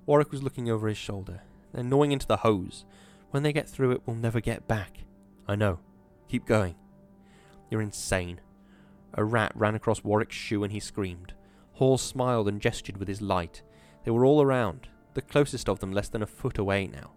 Warwick 0.04 0.30
was 0.30 0.42
looking 0.42 0.68
over 0.68 0.88
his 0.88 0.98
shoulder. 0.98 1.40
They're 1.72 1.82
gnawing 1.82 2.12
into 2.12 2.26
the 2.26 2.38
hose. 2.38 2.84
When 3.30 3.42
they 3.42 3.54
get 3.54 3.66
through 3.66 3.92
it, 3.92 4.02
we'll 4.04 4.16
never 4.16 4.40
get 4.40 4.68
back. 4.68 5.04
I 5.48 5.56
know. 5.56 5.78
Keep 6.28 6.44
going. 6.44 6.74
You're 7.70 7.80
insane. 7.80 8.42
A 9.14 9.24
rat 9.24 9.52
ran 9.54 9.74
across 9.74 10.04
Warwick's 10.04 10.36
shoe 10.36 10.64
and 10.64 10.72
he 10.72 10.80
screamed. 10.80 11.32
Hall 11.72 11.96
smiled 11.96 12.46
and 12.46 12.60
gestured 12.60 12.98
with 12.98 13.08
his 13.08 13.22
light. 13.22 13.62
They 14.04 14.10
were 14.10 14.26
all 14.26 14.42
around, 14.42 14.88
the 15.16 15.22
closest 15.22 15.66
of 15.66 15.80
them 15.80 15.92
less 15.92 16.08
than 16.08 16.22
a 16.22 16.26
foot 16.26 16.58
away 16.58 16.86
now. 16.86 17.10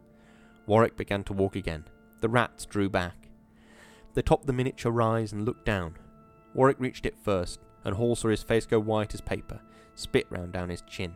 Warwick 0.66 0.96
began 0.96 1.22
to 1.26 1.34
walk 1.34 1.58
again. 1.58 1.84
The 2.22 2.30
rats 2.30 2.66
drew 2.66 2.90
back. 2.90 3.28
They 4.14 4.22
topped 4.22 4.48
the 4.48 4.54
miniature 4.54 4.92
rise 4.92 5.34
and 5.34 5.44
looked 5.44 5.66
down. 5.66 5.96
Warwick 6.54 6.80
reached 6.80 7.06
it 7.06 7.18
first, 7.22 7.60
and 7.84 7.94
Hall 7.94 8.16
saw 8.16 8.30
his 8.30 8.42
face 8.42 8.66
go 8.66 8.80
white 8.80 9.14
as 9.14 9.20
paper, 9.20 9.60
spit 9.96 10.28
round 10.30 10.54
down 10.54 10.70
his 10.70 10.82
chin. 10.88 11.14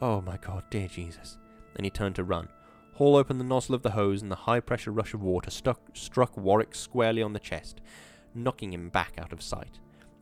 Oh 0.00 0.20
my 0.20 0.38
god, 0.38 0.64
dear 0.70 0.88
Jesus. 0.88 1.38
Then 1.74 1.84
he 1.84 1.90
turned 1.90 2.16
to 2.16 2.24
run. 2.24 2.48
Hall 2.94 3.14
opened 3.14 3.38
the 3.38 3.44
nozzle 3.44 3.76
of 3.76 3.82
the 3.82 3.92
hose, 3.92 4.22
and 4.22 4.30
the 4.30 4.36
high 4.36 4.60
pressure 4.60 4.90
rush 4.90 5.14
of 5.14 5.22
water 5.22 5.52
stuck, 5.52 5.80
struck 5.94 6.36
Warwick 6.36 6.74
squarely 6.74 7.22
on 7.22 7.32
the 7.32 7.38
chest, 7.38 7.80
knocking 8.34 8.72
him 8.72 8.88
back 8.88 9.14
out 9.18 9.32
of 9.32 9.40
sight. 9.40 9.78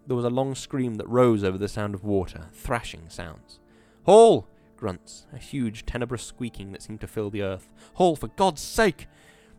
There 0.06 0.16
was 0.16 0.26
a 0.26 0.30
long 0.30 0.54
scream 0.54 0.96
that 0.96 1.08
rose 1.08 1.42
over 1.42 1.56
the 1.56 1.68
sound 1.68 1.94
of 1.94 2.04
water, 2.04 2.48
thrashing 2.52 3.08
sounds. 3.08 3.60
Hall! 4.04 4.46
Grunts, 4.80 5.26
a 5.32 5.38
huge, 5.38 5.86
tenebrous 5.86 6.24
squeaking 6.24 6.72
that 6.72 6.82
seemed 6.82 7.00
to 7.02 7.06
fill 7.06 7.30
the 7.30 7.42
earth. 7.42 7.72
Hall, 7.94 8.16
for 8.16 8.28
God's 8.28 8.60
sake! 8.60 9.06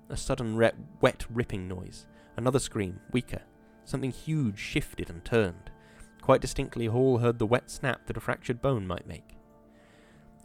A 0.10 0.18
sudden 0.18 0.56
re- 0.56 0.72
wet 1.00 1.26
ripping 1.30 1.68
noise. 1.68 2.08
Another 2.36 2.60
scream, 2.60 3.00
weaker. 3.12 3.42
Something 3.86 4.12
huge 4.12 4.60
shifted 4.60 5.10
and 5.10 5.24
turned. 5.24 5.72
Quite 6.22 6.42
distinctly, 6.42 6.88
Hall 6.88 7.20
heard 7.20 7.40
the 7.40 7.46
wet 7.46 7.70
snap 7.70 8.08
that 8.08 8.18
a 8.18 8.20
fractured 8.20 8.62
bone 8.62 8.86
might 8.86 9.08
make. 9.08 9.38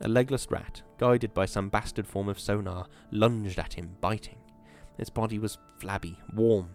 A 0.02 0.08
legless 0.08 0.46
rat, 0.50 0.82
guided 0.98 1.32
by 1.32 1.46
some 1.46 1.70
bastard 1.70 2.06
form 2.06 2.28
of 2.28 2.38
sonar, 2.38 2.86
lunged 3.10 3.58
at 3.58 3.74
him, 3.74 3.96
biting. 4.00 4.38
Its 4.98 5.10
body 5.10 5.38
was 5.38 5.58
flabby, 5.78 6.18
warm, 6.32 6.74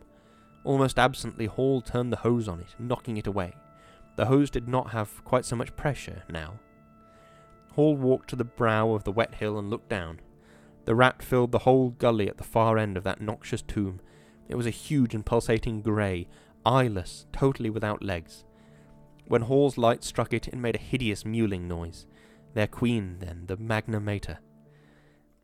Almost 0.63 0.99
absently, 0.99 1.47
Hall 1.47 1.81
turned 1.81 2.11
the 2.11 2.17
hose 2.17 2.47
on 2.47 2.59
it, 2.59 2.75
knocking 2.77 3.17
it 3.17 3.27
away. 3.27 3.53
The 4.15 4.25
hose 4.25 4.51
did 4.51 4.67
not 4.67 4.91
have 4.91 5.23
quite 5.23 5.45
so 5.45 5.55
much 5.55 5.75
pressure 5.75 6.23
now. 6.29 6.59
Hall 7.75 7.95
walked 7.95 8.29
to 8.29 8.35
the 8.35 8.43
brow 8.43 8.93
of 8.93 9.03
the 9.03 9.11
wet 9.11 9.35
hill 9.35 9.57
and 9.57 9.69
looked 9.69 9.89
down. 9.89 10.19
The 10.85 10.95
rat 10.95 11.21
filled 11.21 11.51
the 11.51 11.59
whole 11.59 11.89
gully 11.91 12.27
at 12.27 12.37
the 12.37 12.43
far 12.43 12.77
end 12.77 12.97
of 12.97 13.03
that 13.03 13.21
noxious 13.21 13.61
tomb. 13.61 14.01
It 14.49 14.55
was 14.55 14.65
a 14.65 14.71
huge 14.71 15.15
and 15.15 15.25
pulsating 15.25 15.81
grey, 15.81 16.27
eyeless, 16.65 17.25
totally 17.31 17.69
without 17.69 18.03
legs. 18.03 18.43
When 19.25 19.43
Hall's 19.43 19.77
light 19.77 20.03
struck 20.03 20.33
it, 20.33 20.47
it 20.47 20.55
made 20.57 20.75
a 20.75 20.79
hideous 20.79 21.23
mewling 21.23 21.67
noise. 21.67 22.05
Their 22.53 22.67
queen, 22.67 23.17
then, 23.19 23.43
the 23.45 23.55
Magna 23.55 23.99
Mater. 23.99 24.39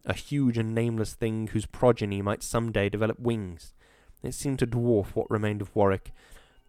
A 0.06 0.14
huge 0.14 0.58
and 0.58 0.76
nameless 0.76 1.14
thing 1.14 1.48
whose 1.48 1.66
progeny 1.66 2.22
might 2.22 2.44
some 2.44 2.72
day 2.72 2.90
develop 2.90 3.20
wings. 3.20 3.74
It 4.24 4.34
seemed 4.34 4.60
to 4.60 4.68
dwarf 4.68 5.08
what 5.16 5.32
remained 5.32 5.62
of 5.62 5.74
Warwick, 5.74 6.12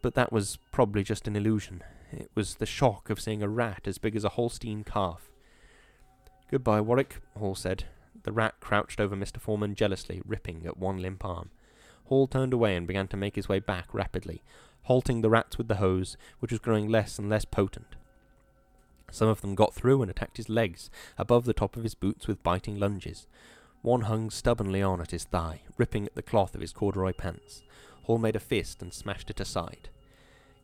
but 0.03 0.15
that 0.15 0.33
was 0.33 0.59
probably 0.71 1.03
just 1.03 1.27
an 1.27 1.35
illusion. 1.35 1.83
It 2.13 2.31
was 2.35 2.57
the 2.57 2.67
shock 2.67 3.11
of 3.11 3.21
seeing 3.21 3.43
a 3.43 3.49
rat 3.49 3.87
as 3.87 3.99
big 3.99 4.15
as 4.15 4.25
a 4.25 4.31
Holstein 4.31 4.85
calf. 4.85 5.28
Goodbye, 6.51 6.81
Warwick, 6.81 7.21
Hall 7.39 7.55
said. 7.55 7.85
The 8.23 8.33
rat 8.33 8.55
crouched 8.59 9.01
over 9.01 9.15
Mr. 9.15 9.39
Foreman 9.39 9.75
jealously, 9.75 10.23
ripping 10.25 10.65
at 10.67 10.79
one 10.79 11.03
limp 11.03 11.25
arm. 11.25 11.51
Hall 12.07 12.27
turned 12.27 12.55
away 12.55 12.75
and 12.75 12.87
began 12.87 13.07
to 13.09 13.19
make 13.19 13.37
his 13.37 13.51
way 13.51 13.59
back 13.59 13.93
rapidly, 13.93 14.43
halting 14.85 15.21
the 15.21 15.29
rats 15.29 15.59
with 15.59 15.69
the 15.69 15.77
hose, 15.77 16.17
which 16.39 16.51
was 16.51 16.61
growing 16.61 16.89
less 16.89 17.19
and 17.19 17.29
less 17.29 17.45
potent. 17.45 17.97
Some 19.11 19.29
of 19.29 19.43
them 19.43 19.55
got 19.55 19.75
through 19.75 20.01
and 20.01 20.11
attacked 20.11 20.39
his 20.39 20.49
legs, 20.49 20.91
above 21.19 21.45
the 21.45 21.53
top 21.53 21.77
of 21.77 21.83
his 21.83 21.95
boots 21.95 22.27
with 22.27 22.43
biting 22.43 22.79
lunges. 22.79 23.27
One 23.83 24.03
hung 24.03 24.31
stubbornly 24.31 24.83
on 24.83 25.03
at 25.03 25.11
his 25.11 25.25
thigh, 25.25 25.63
ripping 25.77 26.07
at 26.07 26.15
the 26.15 26.23
cloth 26.23 26.55
of 26.55 26.63
his 26.63 26.73
corduroy 26.73 27.13
pants. 27.13 27.63
Hall 28.05 28.19
made 28.19 28.37
a 28.37 28.41
fist 28.41 28.81
and 28.81 28.93
smashed 28.93 29.29
it 29.29 29.41
aside. 29.41 29.91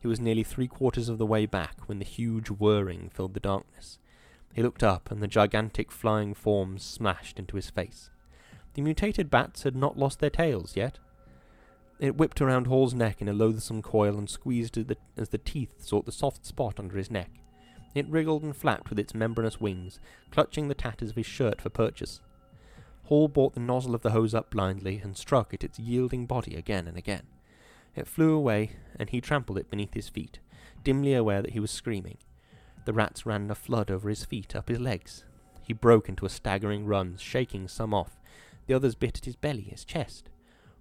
He 0.01 0.07
was 0.07 0.19
nearly 0.19 0.43
three 0.43 0.67
quarters 0.67 1.09
of 1.09 1.19
the 1.19 1.25
way 1.25 1.45
back 1.45 1.87
when 1.87 1.99
the 1.99 2.05
huge 2.05 2.49
whirring 2.49 3.11
filled 3.13 3.35
the 3.35 3.39
darkness. 3.39 3.99
He 4.55 4.63
looked 4.63 4.83
up, 4.83 5.11
and 5.11 5.21
the 5.21 5.27
gigantic 5.27 5.91
flying 5.91 6.33
forms 6.33 6.81
smashed 6.81 7.39
into 7.39 7.57
his 7.57 7.69
face. 7.69 8.09
The 8.73 8.81
mutated 8.81 9.29
bats 9.29 9.63
had 9.63 9.75
not 9.75 9.97
lost 9.97 10.19
their 10.19 10.29
tails 10.29 10.77
yet. 10.77 10.97
It 11.99 12.15
whipped 12.15 12.39
around 12.39 12.67
Hall's 12.67 12.93
neck 12.93 13.21
in 13.21 13.27
a 13.27 13.33
loathsome 13.33 13.81
coil 13.81 14.17
and 14.17 14.29
squeezed 14.29 14.77
as 14.77 14.85
the, 14.85 14.95
as 15.17 15.27
the 15.27 15.37
teeth 15.37 15.83
sought 15.83 16.05
the 16.05 16.11
soft 16.13 16.45
spot 16.45 16.79
under 16.79 16.95
his 16.95 17.11
neck. 17.11 17.31
It 17.93 18.07
wriggled 18.07 18.43
and 18.43 18.55
flapped 18.55 18.89
with 18.89 18.97
its 18.97 19.13
membranous 19.13 19.59
wings, 19.59 19.99
clutching 20.31 20.69
the 20.69 20.73
tatters 20.73 21.09
of 21.09 21.17
his 21.17 21.25
shirt 21.25 21.59
for 21.59 21.69
purchase. 21.69 22.21
Hall 23.03 23.27
brought 23.27 23.55
the 23.55 23.59
nozzle 23.59 23.93
of 23.93 24.03
the 24.03 24.11
hose 24.11 24.33
up 24.33 24.51
blindly 24.51 25.01
and 25.03 25.17
struck 25.17 25.53
at 25.53 25.65
its 25.65 25.79
yielding 25.79 26.27
body 26.27 26.55
again 26.55 26.87
and 26.87 26.97
again. 26.97 27.27
It 27.93 28.07
flew 28.07 28.33
away, 28.33 28.77
and 28.97 29.09
he 29.09 29.19
trampled 29.19 29.57
it 29.57 29.69
beneath 29.69 29.95
his 29.95 30.07
feet, 30.07 30.39
dimly 30.81 31.13
aware 31.13 31.41
that 31.41 31.51
he 31.51 31.59
was 31.59 31.71
screaming. 31.71 32.19
The 32.85 32.93
rats 32.93 33.25
ran 33.25 33.43
in 33.43 33.51
a 33.51 33.55
flood 33.55 33.91
over 33.91 34.09
his 34.09 34.23
feet, 34.23 34.55
up 34.55 34.69
his 34.69 34.79
legs. 34.79 35.23
He 35.61 35.73
broke 35.73 36.07
into 36.07 36.25
a 36.25 36.29
staggering 36.29 36.85
run, 36.85 37.17
shaking 37.17 37.67
some 37.67 37.93
off. 37.93 38.19
The 38.67 38.73
others 38.73 38.95
bit 38.95 39.17
at 39.17 39.25
his 39.25 39.35
belly, 39.35 39.61
his 39.61 39.83
chest. 39.83 40.29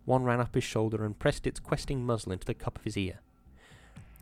One 0.04 0.24
ran 0.24 0.40
up 0.40 0.54
his 0.54 0.64
shoulder 0.64 1.04
and 1.04 1.18
pressed 1.18 1.46
its 1.46 1.60
questing 1.60 2.04
muzzle 2.04 2.32
into 2.32 2.46
the 2.46 2.54
cup 2.54 2.78
of 2.78 2.84
his 2.84 2.96
ear. 2.96 3.20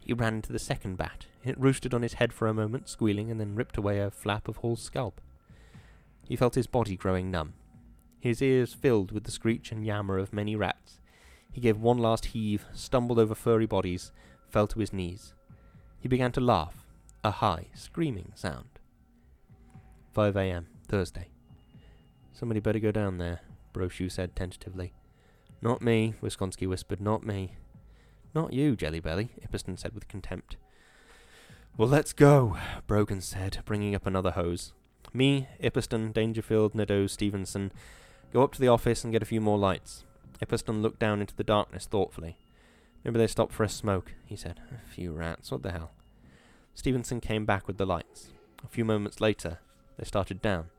He 0.00 0.12
ran 0.12 0.36
into 0.36 0.52
the 0.52 0.58
second 0.58 0.96
bat. 0.96 1.26
It 1.44 1.58
roosted 1.60 1.92
on 1.92 2.02
his 2.02 2.14
head 2.14 2.32
for 2.32 2.46
a 2.48 2.54
moment, 2.54 2.88
squealing, 2.88 3.30
and 3.30 3.40
then 3.40 3.54
ripped 3.54 3.76
away 3.76 3.98
a 3.98 4.10
flap 4.10 4.48
of 4.48 4.58
Hall's 4.58 4.82
scalp. 4.82 5.20
He 6.28 6.36
felt 6.36 6.54
his 6.54 6.66
body 6.66 6.96
growing 6.96 7.30
numb 7.30 7.54
his 8.22 8.40
ears 8.40 8.72
filled 8.72 9.10
with 9.10 9.24
the 9.24 9.32
screech 9.32 9.72
and 9.72 9.84
yammer 9.84 10.16
of 10.16 10.32
many 10.32 10.54
rats. 10.54 11.00
He 11.50 11.60
gave 11.60 11.76
one 11.76 11.98
last 11.98 12.26
heave, 12.26 12.64
stumbled 12.72 13.18
over 13.18 13.34
furry 13.34 13.66
bodies, 13.66 14.12
fell 14.48 14.68
to 14.68 14.78
his 14.78 14.92
knees. 14.92 15.34
He 15.98 16.06
began 16.06 16.30
to 16.32 16.40
laugh, 16.40 16.81
a 17.24 17.30
high, 17.30 17.66
screaming 17.74 18.32
sound. 18.34 18.78
5 20.12 20.36
a.m., 20.36 20.66
Thursday. 20.88 21.28
Somebody 22.32 22.60
better 22.60 22.78
go 22.78 22.92
down 22.92 23.18
there, 23.18 23.40
Brochu 23.72 24.10
said 24.10 24.36
tentatively. 24.36 24.92
Not 25.60 25.80
me, 25.82 26.14
Wisconsky 26.22 26.68
whispered, 26.68 27.00
not 27.00 27.24
me. 27.24 27.56
Not 28.34 28.52
you, 28.52 28.76
Jellybelly, 28.76 29.30
Ippeston 29.42 29.78
said 29.78 29.94
with 29.94 30.08
contempt. 30.08 30.56
Well, 31.76 31.88
let's 31.88 32.12
go, 32.12 32.56
Brogan 32.86 33.20
said, 33.20 33.58
bringing 33.64 33.94
up 33.94 34.06
another 34.06 34.32
hose. 34.32 34.72
Me, 35.14 35.48
Ippeston, 35.62 36.12
Dangerfield, 36.12 36.74
Nadeau, 36.74 37.06
Stevenson, 37.06 37.70
Go 38.32 38.42
up 38.42 38.52
to 38.52 38.60
the 38.60 38.68
office 38.68 39.04
and 39.04 39.12
get 39.12 39.22
a 39.22 39.26
few 39.26 39.42
more 39.42 39.58
lights. 39.58 40.04
Ippiston 40.40 40.80
looked 40.80 40.98
down 40.98 41.20
into 41.20 41.36
the 41.36 41.44
darkness 41.44 41.84
thoughtfully. 41.84 42.38
Maybe 43.04 43.18
they 43.18 43.26
stopped 43.26 43.52
for 43.52 43.62
a 43.62 43.68
smoke, 43.68 44.14
he 44.24 44.36
said. 44.36 44.58
A 44.70 44.88
few 44.90 45.12
rats, 45.12 45.50
what 45.50 45.62
the 45.62 45.72
hell? 45.72 45.90
Stevenson 46.74 47.20
came 47.20 47.44
back 47.44 47.66
with 47.66 47.78
the 47.78 47.86
lights. 47.86 48.30
A 48.64 48.68
few 48.68 48.84
moments 48.84 49.20
later, 49.20 49.58
they 49.98 50.04
started 50.04 50.40
down. 50.40 50.70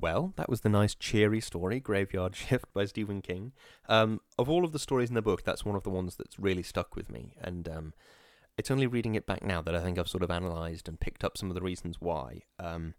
Well, 0.00 0.34
that 0.36 0.50
was 0.50 0.60
the 0.60 0.68
nice, 0.68 0.94
cheery 0.94 1.40
story, 1.40 1.80
Graveyard 1.80 2.36
Shift 2.36 2.66
by 2.74 2.84
Stephen 2.84 3.22
King. 3.22 3.52
Um, 3.88 4.20
of 4.38 4.50
all 4.50 4.64
of 4.64 4.72
the 4.72 4.78
stories 4.78 5.08
in 5.08 5.14
the 5.14 5.22
book, 5.22 5.44
that's 5.44 5.64
one 5.64 5.76
of 5.76 5.82
the 5.82 5.90
ones 5.90 6.16
that's 6.16 6.38
really 6.38 6.62
stuck 6.62 6.94
with 6.94 7.10
me. 7.10 7.34
And 7.40 7.68
um, 7.68 7.94
it's 8.58 8.70
only 8.70 8.86
reading 8.86 9.14
it 9.14 9.26
back 9.26 9.42
now 9.42 9.62
that 9.62 9.74
I 9.74 9.80
think 9.80 9.98
I've 9.98 10.08
sort 10.08 10.22
of 10.22 10.30
analysed 10.30 10.88
and 10.88 11.00
picked 11.00 11.24
up 11.24 11.38
some 11.38 11.50
of 11.50 11.54
the 11.54 11.62
reasons 11.62 11.96
why. 12.00 12.42
Um, 12.58 12.94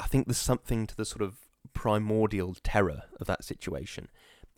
I 0.00 0.06
think 0.06 0.26
there's 0.26 0.38
something 0.38 0.86
to 0.86 0.96
the 0.96 1.04
sort 1.04 1.22
of 1.22 1.36
primordial 1.74 2.56
terror 2.62 3.02
of 3.20 3.26
that 3.26 3.44
situation. 3.44 4.08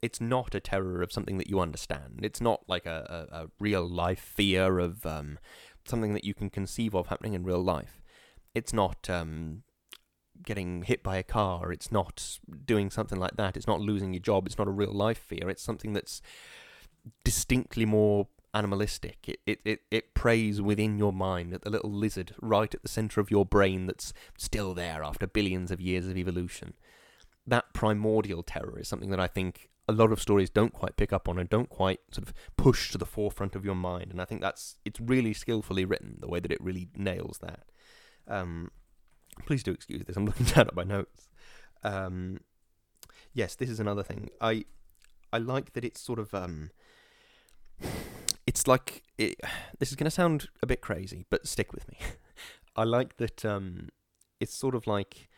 It's 0.02 0.20
not 0.20 0.54
a 0.54 0.60
terror 0.60 1.02
of 1.02 1.12
something 1.12 1.38
that 1.38 1.48
you 1.48 1.60
understand. 1.60 2.20
It's 2.22 2.40
not 2.40 2.62
like 2.66 2.86
a, 2.86 3.28
a, 3.30 3.36
a 3.36 3.46
real 3.58 3.86
life 3.86 4.20
fear 4.20 4.78
of 4.78 5.04
um, 5.04 5.38
something 5.84 6.14
that 6.14 6.24
you 6.24 6.34
can 6.34 6.50
conceive 6.50 6.94
of 6.94 7.08
happening 7.08 7.34
in 7.34 7.44
real 7.44 7.62
life. 7.62 8.00
It's 8.54 8.72
not 8.72 9.10
um, 9.10 9.62
getting 10.42 10.82
hit 10.82 11.02
by 11.02 11.16
a 11.16 11.22
car. 11.22 11.72
It's 11.72 11.92
not 11.92 12.38
doing 12.64 12.90
something 12.90 13.18
like 13.18 13.36
that. 13.36 13.56
It's 13.56 13.66
not 13.66 13.80
losing 13.80 14.12
your 14.14 14.22
job. 14.22 14.46
It's 14.46 14.58
not 14.58 14.68
a 14.68 14.72
real 14.72 14.92
life 14.92 15.18
fear. 15.18 15.48
It's 15.48 15.62
something 15.62 15.92
that's 15.92 16.22
distinctly 17.24 17.84
more 17.84 18.28
animalistic. 18.52 19.28
It, 19.28 19.40
it, 19.46 19.60
it, 19.64 19.80
it 19.90 20.14
preys 20.14 20.60
within 20.60 20.98
your 20.98 21.12
mind 21.12 21.54
at 21.54 21.62
the 21.62 21.70
little 21.70 21.92
lizard 21.92 22.34
right 22.40 22.72
at 22.74 22.82
the 22.82 22.88
center 22.88 23.20
of 23.20 23.30
your 23.30 23.46
brain 23.46 23.86
that's 23.86 24.12
still 24.36 24.74
there 24.74 25.02
after 25.02 25.26
billions 25.26 25.70
of 25.70 25.80
years 25.80 26.06
of 26.06 26.16
evolution. 26.16 26.74
That 27.46 27.72
primordial 27.72 28.42
terror 28.42 28.78
is 28.78 28.88
something 28.88 29.10
that 29.10 29.20
I 29.20 29.26
think 29.26 29.68
a 29.90 29.92
lot 29.92 30.12
of 30.12 30.22
stories 30.22 30.50
don't 30.50 30.72
quite 30.72 30.96
pick 30.96 31.12
up 31.12 31.28
on 31.28 31.36
and 31.36 31.50
don't 31.50 31.68
quite 31.68 31.98
sort 32.12 32.28
of 32.28 32.32
push 32.56 32.92
to 32.92 32.98
the 32.98 33.04
forefront 33.04 33.56
of 33.56 33.64
your 33.64 33.74
mind. 33.74 34.12
And 34.12 34.22
I 34.22 34.24
think 34.24 34.40
that's 34.40 34.76
it's 34.84 35.00
really 35.00 35.34
skillfully 35.34 35.84
written 35.84 36.18
the 36.20 36.28
way 36.28 36.38
that 36.38 36.52
it 36.52 36.62
really 36.62 36.88
nails 36.94 37.40
that. 37.42 37.64
Um, 38.28 38.70
Please 39.46 39.62
do 39.62 39.72
excuse 39.72 40.04
this. 40.04 40.16
I'm 40.16 40.26
looking 40.26 40.46
down 40.54 40.68
at 40.68 40.76
my 40.76 40.84
notes. 40.84 41.28
Um, 41.82 42.38
yes, 43.32 43.56
this 43.56 43.68
is 43.68 43.80
another 43.80 44.04
thing. 44.04 44.30
I 44.40 44.64
I 45.32 45.38
like 45.38 45.72
that 45.72 45.84
it's 45.84 46.00
sort 46.00 46.20
of 46.20 46.32
um, 46.34 46.70
it's 48.46 48.68
like 48.68 49.02
it, 49.18 49.40
this 49.78 49.90
is 49.90 49.96
going 49.96 50.04
to 50.04 50.10
sound 50.10 50.48
a 50.62 50.66
bit 50.66 50.80
crazy, 50.80 51.26
but 51.30 51.48
stick 51.48 51.72
with 51.72 51.88
me. 51.88 51.98
I 52.76 52.84
like 52.84 53.16
that 53.16 53.44
um, 53.44 53.88
it's 54.38 54.54
sort 54.54 54.76
of 54.76 54.86
like 54.86 55.28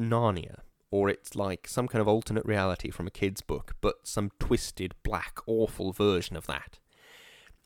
Narnia, 0.00 0.60
or 0.94 1.08
it's 1.08 1.34
like 1.34 1.66
some 1.66 1.88
kind 1.88 2.00
of 2.00 2.06
alternate 2.06 2.46
reality 2.46 2.88
from 2.88 3.08
a 3.08 3.10
kid's 3.10 3.40
book, 3.40 3.74
but 3.80 3.96
some 4.04 4.30
twisted, 4.38 4.94
black, 5.02 5.40
awful 5.44 5.92
version 5.92 6.36
of 6.36 6.46
that. 6.46 6.78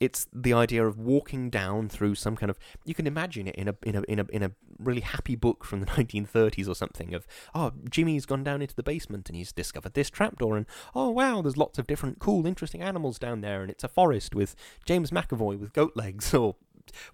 It's 0.00 0.26
the 0.32 0.54
idea 0.54 0.86
of 0.86 0.98
walking 0.98 1.50
down 1.50 1.90
through 1.90 2.14
some 2.14 2.36
kind 2.36 2.48
of 2.48 2.58
you 2.86 2.94
can 2.94 3.06
imagine 3.06 3.46
it 3.46 3.54
in 3.56 3.68
a 3.68 3.74
in 3.82 3.96
a 3.96 4.02
in 4.08 4.18
a 4.18 4.24
in 4.32 4.42
a 4.42 4.52
really 4.78 5.02
happy 5.02 5.36
book 5.36 5.62
from 5.62 5.80
the 5.80 5.86
1930s 5.98 6.68
or 6.68 6.74
something 6.74 7.12
of 7.12 7.26
oh 7.54 7.72
Jimmy's 7.90 8.24
gone 8.24 8.44
down 8.44 8.62
into 8.62 8.74
the 8.74 8.82
basement 8.82 9.28
and 9.28 9.36
he's 9.36 9.52
discovered 9.52 9.92
this 9.92 10.08
trapdoor 10.08 10.56
and 10.56 10.66
oh 10.94 11.10
wow 11.10 11.42
there's 11.42 11.56
lots 11.58 11.78
of 11.78 11.86
different 11.86 12.20
cool 12.20 12.46
interesting 12.46 12.80
animals 12.80 13.18
down 13.18 13.42
there 13.42 13.60
and 13.60 13.70
it's 13.70 13.84
a 13.84 13.88
forest 13.88 14.34
with 14.34 14.54
James 14.86 15.10
McAvoy 15.10 15.58
with 15.58 15.74
goat 15.74 15.92
legs 15.96 16.32
or 16.42 16.56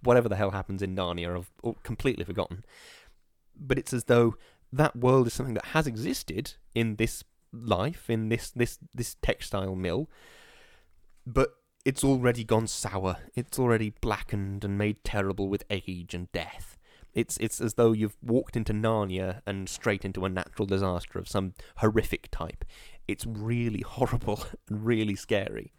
whatever 0.03 0.29
the 0.29 0.37
hell 0.37 0.51
happens 0.53 0.81
in 0.81 0.95
Narnia 0.95 1.37
I've, 1.37 1.51
I've 1.65 1.83
completely 1.83 2.25
forgotten. 2.25 2.65
But 3.57 3.79
it's 3.79 3.93
as 3.93 4.05
though 4.05 4.37
that 4.77 4.97
world 4.97 5.27
is 5.27 5.33
something 5.33 5.55
that 5.55 5.67
has 5.67 5.87
existed 5.87 6.55
in 6.75 6.97
this 6.97 7.25
life 7.53 8.11
in 8.11 8.29
this 8.29 8.51
this 8.51 8.79
this 8.95 9.17
textile 9.23 9.77
mill 9.77 10.09
but 11.27 11.55
it's 11.85 12.03
already 12.03 12.45
gone 12.45 12.67
sour. 12.67 13.19
It's 13.35 13.59
already 13.59 13.91
blackened 14.01 14.65
and 14.65 14.79
made 14.79 15.05
terrible 15.05 15.49
with 15.49 15.65
age 15.69 16.15
and 16.15 16.33
death. 16.33 16.79
It's 17.13 17.37
it's 17.37 17.61
as 17.61 17.75
though 17.75 17.93
you've 17.93 18.17
walked 18.23 18.57
into 18.57 18.73
Narnia 18.73 19.41
and 19.47 19.69
straight 19.69 20.05
into 20.05 20.25
a 20.25 20.29
natural 20.29 20.67
disaster 20.67 21.19
of 21.19 21.29
some 21.29 21.55
horrific 21.77 22.29
type. 22.31 22.65
It's 23.07 23.27
really 23.27 23.81
horrible 23.87 24.45
and 24.69 24.85
really 24.85 25.15
scary. 25.15 25.73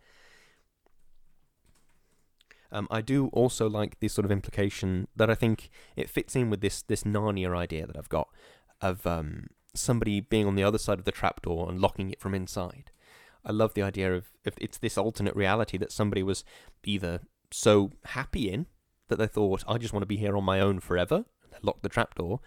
Um, 2.71 2.87
I 2.91 3.01
do 3.01 3.27
also 3.27 3.69
like 3.69 3.99
this 3.99 4.13
sort 4.13 4.25
of 4.25 4.31
implication 4.31 5.07
that 5.15 5.29
I 5.29 5.35
think 5.35 5.69
it 5.95 6.09
fits 6.09 6.35
in 6.35 6.49
with 6.49 6.61
this 6.61 6.83
this 6.83 7.03
Narnia 7.03 7.55
idea 7.55 7.87
that 7.87 7.97
I've 7.97 8.09
got 8.09 8.29
of 8.81 9.05
um, 9.05 9.47
somebody 9.73 10.19
being 10.19 10.47
on 10.47 10.55
the 10.55 10.63
other 10.63 10.77
side 10.77 10.99
of 10.99 11.05
the 11.05 11.11
trapdoor 11.11 11.69
and 11.69 11.79
locking 11.79 12.11
it 12.11 12.19
from 12.19 12.33
inside. 12.33 12.91
I 13.43 13.51
love 13.51 13.73
the 13.73 13.83
idea 13.83 14.13
of 14.13 14.31
if 14.43 14.55
it's 14.57 14.77
this 14.77 14.97
alternate 14.97 15.35
reality 15.35 15.77
that 15.77 15.91
somebody 15.91 16.23
was 16.23 16.43
either 16.83 17.21
so 17.51 17.91
happy 18.05 18.51
in 18.51 18.65
that 19.07 19.17
they 19.17 19.27
thought, 19.27 19.63
I 19.67 19.77
just 19.77 19.93
want 19.93 20.01
to 20.01 20.07
be 20.07 20.17
here 20.17 20.35
on 20.35 20.43
my 20.43 20.59
own 20.59 20.79
forever, 20.79 21.25
and 21.43 21.51
they 21.51 21.57
locked 21.61 21.83
the 21.83 21.89
trapdoor, 21.89 22.39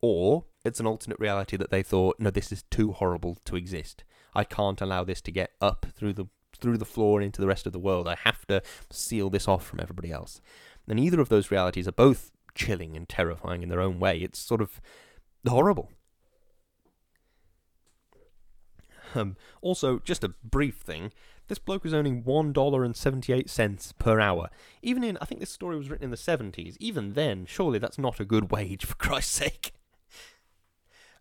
or 0.00 0.46
it's 0.64 0.80
an 0.80 0.86
alternate 0.86 1.20
reality 1.20 1.56
that 1.56 1.70
they 1.70 1.82
thought, 1.82 2.16
no, 2.18 2.30
this 2.30 2.50
is 2.50 2.64
too 2.64 2.92
horrible 2.92 3.38
to 3.44 3.56
exist. 3.56 4.02
I 4.34 4.44
can't 4.44 4.80
allow 4.80 5.04
this 5.04 5.20
to 5.22 5.30
get 5.30 5.52
up 5.60 5.86
through 5.94 6.14
the 6.14 6.26
through 6.60 6.78
the 6.78 6.84
floor 6.84 7.22
into 7.22 7.40
the 7.40 7.46
rest 7.46 7.64
of 7.66 7.72
the 7.72 7.78
world. 7.78 8.06
I 8.06 8.16
have 8.24 8.44
to 8.48 8.62
seal 8.90 9.30
this 9.30 9.48
off 9.48 9.64
from 9.64 9.80
everybody 9.80 10.10
else. 10.10 10.40
And 10.86 10.98
either 10.98 11.20
of 11.20 11.28
those 11.28 11.50
realities 11.50 11.88
are 11.88 11.92
both 11.92 12.32
chilling 12.54 12.96
and 12.96 13.08
terrifying 13.08 13.62
in 13.62 13.68
their 13.68 13.80
own 13.80 13.98
way. 13.98 14.18
It's 14.18 14.38
sort 14.38 14.60
of 14.60 14.80
horrible. 15.46 15.90
Um, 19.14 19.36
also, 19.60 19.98
just 19.98 20.22
a 20.22 20.34
brief 20.44 20.76
thing. 20.76 21.12
This 21.48 21.58
bloke 21.58 21.84
is 21.84 21.92
earning 21.92 22.22
one 22.22 22.52
dollar 22.52 22.84
and 22.84 22.94
seventy-eight 22.94 23.50
cents 23.50 23.92
per 23.92 24.20
hour. 24.20 24.50
Even 24.82 25.02
in, 25.02 25.18
I 25.20 25.24
think 25.24 25.40
this 25.40 25.50
story 25.50 25.76
was 25.76 25.90
written 25.90 26.04
in 26.04 26.10
the 26.12 26.16
seventies. 26.16 26.76
Even 26.78 27.14
then, 27.14 27.44
surely 27.44 27.80
that's 27.80 27.98
not 27.98 28.20
a 28.20 28.24
good 28.24 28.52
wage, 28.52 28.84
for 28.84 28.94
Christ's 28.94 29.34
sake. 29.34 29.72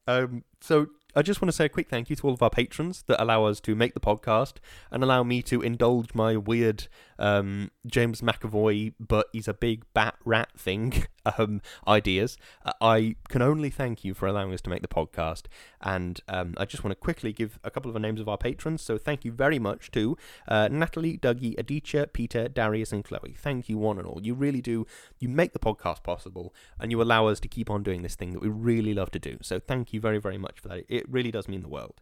Um, 0.07 0.43
so 0.61 0.87
I 1.15 1.23
just 1.23 1.41
want 1.41 1.49
to 1.49 1.55
say 1.55 1.65
a 1.65 1.69
quick 1.69 1.89
thank 1.89 2.09
you 2.09 2.15
to 2.15 2.27
all 2.27 2.33
of 2.33 2.43
our 2.43 2.49
patrons 2.51 3.03
that 3.07 3.21
allow 3.21 3.45
us 3.45 3.59
to 3.61 3.75
make 3.75 3.95
the 3.95 3.99
podcast 3.99 4.55
and 4.91 5.03
allow 5.03 5.23
me 5.23 5.41
to 5.43 5.61
indulge 5.61 6.13
my 6.13 6.37
weird 6.37 6.87
um, 7.19 7.71
James 7.85 8.21
McAvoy, 8.21 8.93
but 8.99 9.27
he's 9.31 9.47
a 9.47 9.53
big 9.53 9.83
bat 9.93 10.15
rat 10.25 10.49
thing 10.57 11.05
um, 11.37 11.61
ideas. 11.87 12.37
Uh, 12.65 12.71
I 12.81 13.15
can 13.27 13.41
only 13.41 13.69
thank 13.69 14.03
you 14.03 14.13
for 14.13 14.27
allowing 14.27 14.53
us 14.53 14.61
to 14.61 14.69
make 14.69 14.81
the 14.81 14.87
podcast. 14.87 15.43
And 15.81 16.19
um, 16.27 16.55
I 16.57 16.65
just 16.65 16.83
want 16.83 16.91
to 16.91 16.95
quickly 16.95 17.33
give 17.33 17.59
a 17.63 17.69
couple 17.69 17.89
of 17.89 17.93
the 17.93 17.99
names 17.99 18.19
of 18.19 18.27
our 18.27 18.37
patrons. 18.37 18.81
So 18.81 18.97
thank 18.97 19.23
you 19.23 19.31
very 19.31 19.59
much 19.59 19.91
to 19.91 20.17
uh, 20.47 20.69
Natalie, 20.71 21.17
Dougie, 21.17 21.57
Aditya, 21.57 22.07
Peter, 22.07 22.47
Darius, 22.47 22.91
and 22.91 23.03
Chloe. 23.03 23.35
Thank 23.37 23.69
you, 23.69 23.77
one 23.77 23.97
and 23.97 24.07
all. 24.07 24.19
You 24.23 24.33
really 24.33 24.61
do. 24.61 24.87
You 25.19 25.29
make 25.29 25.53
the 25.53 25.59
podcast 25.59 26.03
possible 26.03 26.53
and 26.79 26.91
you 26.91 27.01
allow 27.01 27.27
us 27.27 27.39
to 27.41 27.47
keep 27.47 27.69
on 27.69 27.83
doing 27.83 28.01
this 28.01 28.15
thing 28.15 28.33
that 28.33 28.41
we 28.41 28.49
really 28.49 28.93
love 28.93 29.11
to 29.11 29.19
do. 29.19 29.37
So 29.41 29.59
thank 29.59 29.93
you 29.93 29.99
very, 29.99 30.19
very 30.19 30.37
much 30.37 30.59
for 30.59 30.69
that. 30.69 30.85
It 30.87 31.09
really 31.09 31.31
does 31.31 31.47
mean 31.47 31.61
the 31.61 31.67
world. 31.67 32.01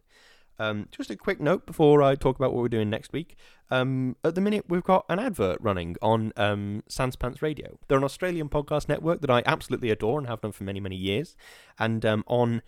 Um, 0.58 0.88
just 0.90 1.10
a 1.10 1.16
quick 1.16 1.40
note 1.40 1.66
before 1.66 2.02
I 2.02 2.14
talk 2.14 2.36
about 2.36 2.52
what 2.52 2.62
we're 2.62 2.68
doing 2.68 2.90
next 2.90 3.12
week. 3.12 3.36
Um, 3.70 4.16
at 4.24 4.34
the 4.34 4.40
minute, 4.40 4.64
we've 4.68 4.82
got 4.82 5.04
an 5.08 5.18
advert 5.18 5.58
running 5.60 5.96
on 6.02 6.32
um, 6.36 6.82
Sanspants 6.88 7.42
Radio. 7.42 7.78
They're 7.86 7.98
an 7.98 8.04
Australian 8.04 8.48
podcast 8.48 8.88
network 8.88 9.20
that 9.20 9.30
I 9.30 9.42
absolutely 9.46 9.90
adore 9.90 10.18
and 10.18 10.26
have 10.26 10.40
done 10.40 10.52
for 10.52 10.64
many, 10.64 10.80
many 10.80 10.96
years. 10.96 11.36
And 11.78 12.04
um, 12.04 12.24
on 12.26 12.62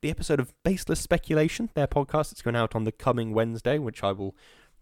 the 0.00 0.10
episode 0.10 0.40
of 0.40 0.52
Baseless 0.64 1.00
Speculation, 1.00 1.70
their 1.74 1.86
podcast, 1.86 2.32
it's 2.32 2.42
going 2.42 2.56
out 2.56 2.74
on 2.74 2.84
the 2.84 2.92
coming 2.92 3.32
Wednesday, 3.32 3.78
which 3.78 4.02
I 4.02 4.12
will 4.12 4.34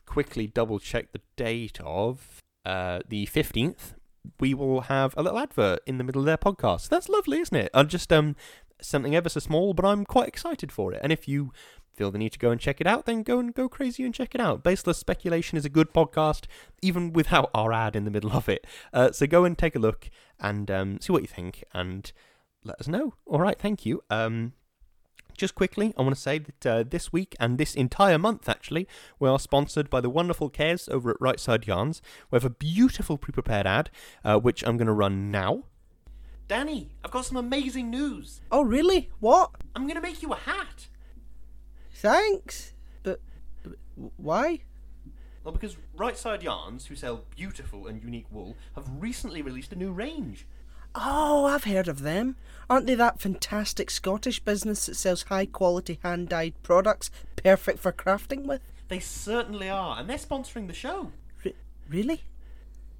quickly 0.07 0.47
double 0.47 0.79
check 0.79 1.13
the 1.13 1.21
date 1.37 1.79
of 1.85 2.41
uh, 2.65 3.01
the 3.09 3.27
15th. 3.27 3.95
We 4.41 4.55
will 4.55 4.83
have 4.83 5.15
a 5.17 5.23
little 5.23 5.39
advert 5.39 5.81
in 5.87 5.99
the 5.99 6.05
middle 6.05 6.23
of 6.23 6.27
their 6.27 6.39
podcast. 6.39 6.89
That's 6.89 7.09
lovely, 7.09 7.39
isn't 7.41 7.57
it? 7.57 7.71
I'm 7.73 7.89
just 7.89 8.13
um 8.13 8.37
something 8.81 9.17
ever 9.17 9.29
so 9.29 9.41
small, 9.41 9.75
but 9.75 9.85
I'm 9.85 10.05
quite 10.05 10.29
excited 10.29 10.71
for 10.71 10.93
it. 10.93 11.01
And 11.03 11.13
if 11.13 11.27
you 11.27 11.53
feel 11.99 12.11
the 12.13 12.19
need 12.19 12.33
to 12.33 12.39
go 12.39 12.51
and 12.51 12.61
check 12.61 12.81
it 12.81 12.87
out, 12.87 13.07
then 13.07 13.25
go 13.25 13.41
and 13.41 13.53
go 13.53 13.69
crazy 13.69 14.05
and 14.05 14.15
check 14.15 14.35
it 14.35 14.41
out. 14.41 14.63
Baseless 14.63 14.99
Speculation 14.99 15.59
is 15.59 15.65
a 15.65 15.69
good 15.69 15.93
podcast, 15.93 16.45
even 16.81 17.13
without 17.13 17.51
our 17.53 17.73
ad 17.73 17.97
in 17.97 18.05
the 18.05 18.11
middle 18.11 18.33
of 18.33 18.49
it. 18.49 18.67
Uh, 18.93 19.11
so 19.11 19.27
go 19.27 19.45
and 19.45 19.59
take 19.59 19.75
a 19.75 19.81
look 19.81 20.09
and 20.39 20.71
um, 20.71 21.01
see 21.01 21.13
what 21.13 21.23
you 21.23 21.29
think 21.29 21.65
and 21.75 22.13
let 22.65 22.81
us 22.81 22.87
know. 22.87 23.15
All 23.27 23.41
right, 23.41 23.59
thank 23.59 23.85
you. 23.85 24.01
Um, 24.11 24.53
just 25.37 25.57
quickly, 25.57 25.93
I 25.97 26.03
want 26.03 26.15
to 26.15 26.21
say 26.21 26.39
that 26.39 26.67
uh, 26.67 26.85
this 26.89 27.13
week 27.13 27.35
and 27.41 27.59
this 27.59 27.75
entire 27.75 28.19
month, 28.19 28.49
actually, 28.49 28.87
we 29.19 29.29
are 29.29 29.39
sponsored 29.39 29.91
by 29.91 30.01
the 30.01 30.11
wonderful 30.11 30.51
Kez 30.51 30.89
over 30.89 31.11
at 31.11 31.17
Right 31.21 31.41
Side 31.41 31.67
Yarns. 31.67 32.01
We 32.31 32.37
have 32.37 32.45
a 32.45 32.51
beautiful 32.51 33.19
pre 33.19 33.33
prepared 33.33 33.67
ad, 33.67 33.91
uh, 34.25 34.39
which 34.39 34.65
I'm 34.67 34.77
going 34.77 34.87
to 34.87 34.93
run 34.93 35.31
now. 35.31 35.65
Danny, 36.49 36.89
I've 37.05 37.11
got 37.11 37.27
some 37.27 37.37
amazing 37.37 37.91
news. 37.91 38.41
Oh, 38.51 38.63
really? 38.63 39.11
What? 39.21 39.51
I'm 39.77 39.83
going 39.83 39.97
to 39.97 40.01
make 40.01 40.23
you 40.23 40.33
a 40.33 40.37
hat. 40.37 40.89
Thanks. 41.99 42.75
But, 43.03 43.21
why? 44.17 44.61
Well, 45.43 45.53
because 45.53 45.77
Right 45.97 46.17
Side 46.17 46.45
Yarns, 46.45 46.87
who 46.87 46.95
sell 46.95 47.25
beautiful 47.35 47.89
and 47.89 48.01
unique 48.01 48.27
wool, 48.31 48.57
have 48.77 48.89
recently 49.01 49.43
released 49.43 49.73
a 49.73 49.77
new 49.77 49.91
range. 49.91 50.47
Oh, 50.95 51.47
I've 51.47 51.65
heard 51.65 51.89
of 51.89 52.03
them. 52.03 52.37
Aren't 52.71 52.87
they 52.87 52.95
that 52.95 53.21
fantastic 53.21 53.91
Scottish 53.91 54.39
business 54.39 54.87
that 54.87 54.95
sells 54.95 55.25
high 55.25 55.47
quality 55.47 55.99
hand 56.05 56.29
dyed 56.29 56.55
products 56.63 57.11
perfect 57.35 57.81
for 57.81 57.91
crafting 57.91 58.47
with? 58.47 58.61
They 58.87 59.01
certainly 59.01 59.69
are, 59.69 59.99
and 59.99 60.09
they're 60.09 60.19
sponsoring 60.19 60.69
the 60.69 60.75
show. 60.75 61.11
Re- 61.43 61.57
really? 61.89 62.23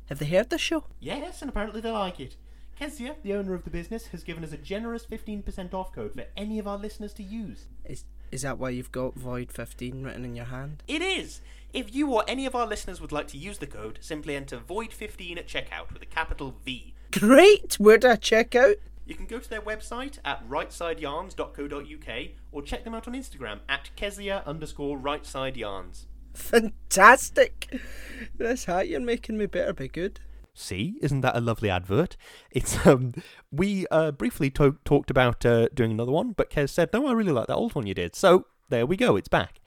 Have 0.07 0.19
they 0.19 0.27
heard 0.27 0.51
the 0.51 0.59
show? 0.59 0.85
Yes, 0.99 1.41
and 1.41 1.49
apparently 1.49 1.81
they 1.81 1.93
like 1.93 2.19
it. 2.19 2.35
Kezia, 2.77 3.15
the 3.23 3.35
owner 3.35 3.55
of 3.55 3.63
the 3.63 3.71
business, 3.71 4.09
has 4.09 4.25
given 4.25 4.43
us 4.43 4.53
a 4.53 4.57
generous 4.57 5.07
15% 5.07 5.73
off 5.73 5.93
code 5.93 6.15
for 6.15 6.25
any 6.37 6.59
of 6.59 6.67
our 6.67 6.79
listeners 6.79 7.13
to 7.15 7.23
use. 7.23 7.67
Is 7.85 8.05
is 8.31 8.43
that 8.43 8.59
why 8.59 8.71
you've 8.71 8.93
got 8.93 9.15
Void 9.15 9.53
15 9.53 10.03
written 10.03 10.25
in 10.25 10.35
your 10.37 10.47
hand? 10.47 10.83
It 10.87 11.03
is! 11.03 11.41
If 11.73 11.95
you 11.95 12.11
or 12.11 12.25
any 12.27 12.47
of 12.47 12.55
our 12.55 12.67
listeners 12.67 13.01
would 13.01 13.13
like 13.13 13.29
to 13.29 13.39
use 13.39 13.59
the 13.59 13.67
code, 13.67 13.99
simply 14.01 14.35
enter 14.35 14.59
Void15 14.59 15.37
at 15.39 15.47
checkout 15.47 15.93
with 15.93 16.03
a 16.03 16.07
capital 16.07 16.55
V. 16.65 16.95
Great! 17.13 17.75
Where 17.75 17.99
do 17.99 18.09
I 18.09 18.17
check 18.17 18.55
out? 18.55 18.77
You 19.07 19.15
can 19.15 19.27
go 19.27 19.39
to 19.39 19.49
their 19.49 19.61
website 19.61 20.19
at 20.25 20.47
rightsideyarns.co.uk 20.49 22.29
or 22.53 22.63
check 22.63 22.85
them 22.85 22.95
out 22.95 23.09
on 23.09 23.15
Instagram 23.15 23.61
at 23.69 23.91
Kezia 23.97 24.43
underscore 24.47 24.99
rightsideyarns. 24.99 26.05
Fantastic! 26.35 27.81
This 28.37 28.67
hat 28.67 28.89
you're 28.89 29.01
making 29.01 29.39
me 29.39 29.47
better 29.47 29.73
be 29.73 29.89
good. 29.89 30.21
See, 30.59 30.99
isn't 31.01 31.21
that 31.21 31.37
a 31.37 31.41
lovely 31.41 31.71
advert? 31.71 32.17
It's 32.51 32.85
um, 32.85 33.15
we 33.53 33.87
uh, 33.93 34.11
briefly 34.11 34.51
to- 34.51 34.79
talked 34.85 35.09
about 35.09 35.47
uh, 35.47 35.69
doing 35.73 35.93
another 35.93 36.11
one, 36.11 36.33
but 36.33 36.51
Kez 36.51 36.71
said, 36.71 36.93
"No, 36.93 37.07
I 37.07 37.13
really 37.13 37.33
like 37.33 37.47
that 37.47 37.55
old 37.55 37.77
one 37.77 37.87
you 37.87 37.95
did." 37.95 38.17
So 38.17 38.47
there 38.69 38.85
we 38.85 38.97
go, 38.97 39.15
it's 39.15 39.29
back. 39.29 39.61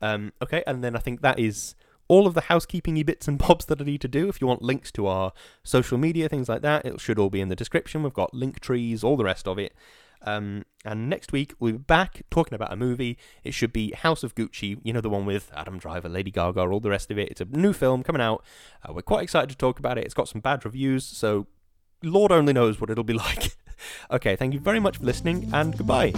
Um, 0.00 0.32
okay, 0.42 0.64
and 0.66 0.82
then 0.82 0.96
I 0.96 1.00
think 1.00 1.20
that 1.20 1.38
is 1.38 1.74
all 2.08 2.26
of 2.26 2.32
the 2.32 2.42
housekeepingy 2.42 3.04
bits 3.04 3.28
and 3.28 3.38
bobs 3.46 3.66
that 3.66 3.80
I 3.80 3.84
need 3.84 4.00
to 4.00 4.08
do. 4.08 4.28
If 4.30 4.40
you 4.40 4.46
want 4.46 4.62
links 4.62 4.90
to 4.92 5.06
our 5.06 5.32
social 5.62 5.98
media, 5.98 6.30
things 6.30 6.48
like 6.48 6.62
that, 6.62 6.86
it 6.86 6.98
should 6.98 7.18
all 7.18 7.30
be 7.30 7.42
in 7.42 7.48
the 7.48 7.56
description. 7.56 8.02
We've 8.02 8.12
got 8.14 8.32
link 8.32 8.60
trees, 8.60 9.04
all 9.04 9.18
the 9.18 9.24
rest 9.24 9.46
of 9.46 9.58
it. 9.58 9.74
Um, 10.22 10.64
and 10.84 11.08
next 11.08 11.32
week 11.32 11.54
we'll 11.58 11.72
be 11.72 11.78
back 11.78 12.22
talking 12.30 12.54
about 12.54 12.72
a 12.72 12.76
movie. 12.76 13.18
It 13.44 13.54
should 13.54 13.72
be 13.72 13.92
House 13.92 14.22
of 14.22 14.34
Gucci, 14.34 14.78
you 14.82 14.92
know, 14.92 15.00
the 15.00 15.10
one 15.10 15.26
with 15.26 15.50
Adam 15.54 15.78
Driver, 15.78 16.08
Lady 16.08 16.30
Gaga, 16.30 16.60
all 16.60 16.80
the 16.80 16.90
rest 16.90 17.10
of 17.10 17.18
it. 17.18 17.28
It's 17.30 17.40
a 17.40 17.44
new 17.46 17.72
film 17.72 18.02
coming 18.02 18.22
out. 18.22 18.44
Uh, 18.82 18.92
we're 18.92 19.02
quite 19.02 19.22
excited 19.22 19.50
to 19.50 19.56
talk 19.56 19.78
about 19.78 19.98
it. 19.98 20.04
It's 20.04 20.14
got 20.14 20.28
some 20.28 20.40
bad 20.40 20.64
reviews, 20.64 21.04
so 21.04 21.46
Lord 22.02 22.32
only 22.32 22.52
knows 22.52 22.80
what 22.80 22.90
it'll 22.90 23.04
be 23.04 23.14
like. 23.28 23.56
okay, 24.10 24.36
thank 24.36 24.54
you 24.54 24.60
very 24.60 24.80
much 24.80 24.98
for 24.98 25.04
listening, 25.04 25.50
and 25.52 25.76
goodbye. 25.76 26.12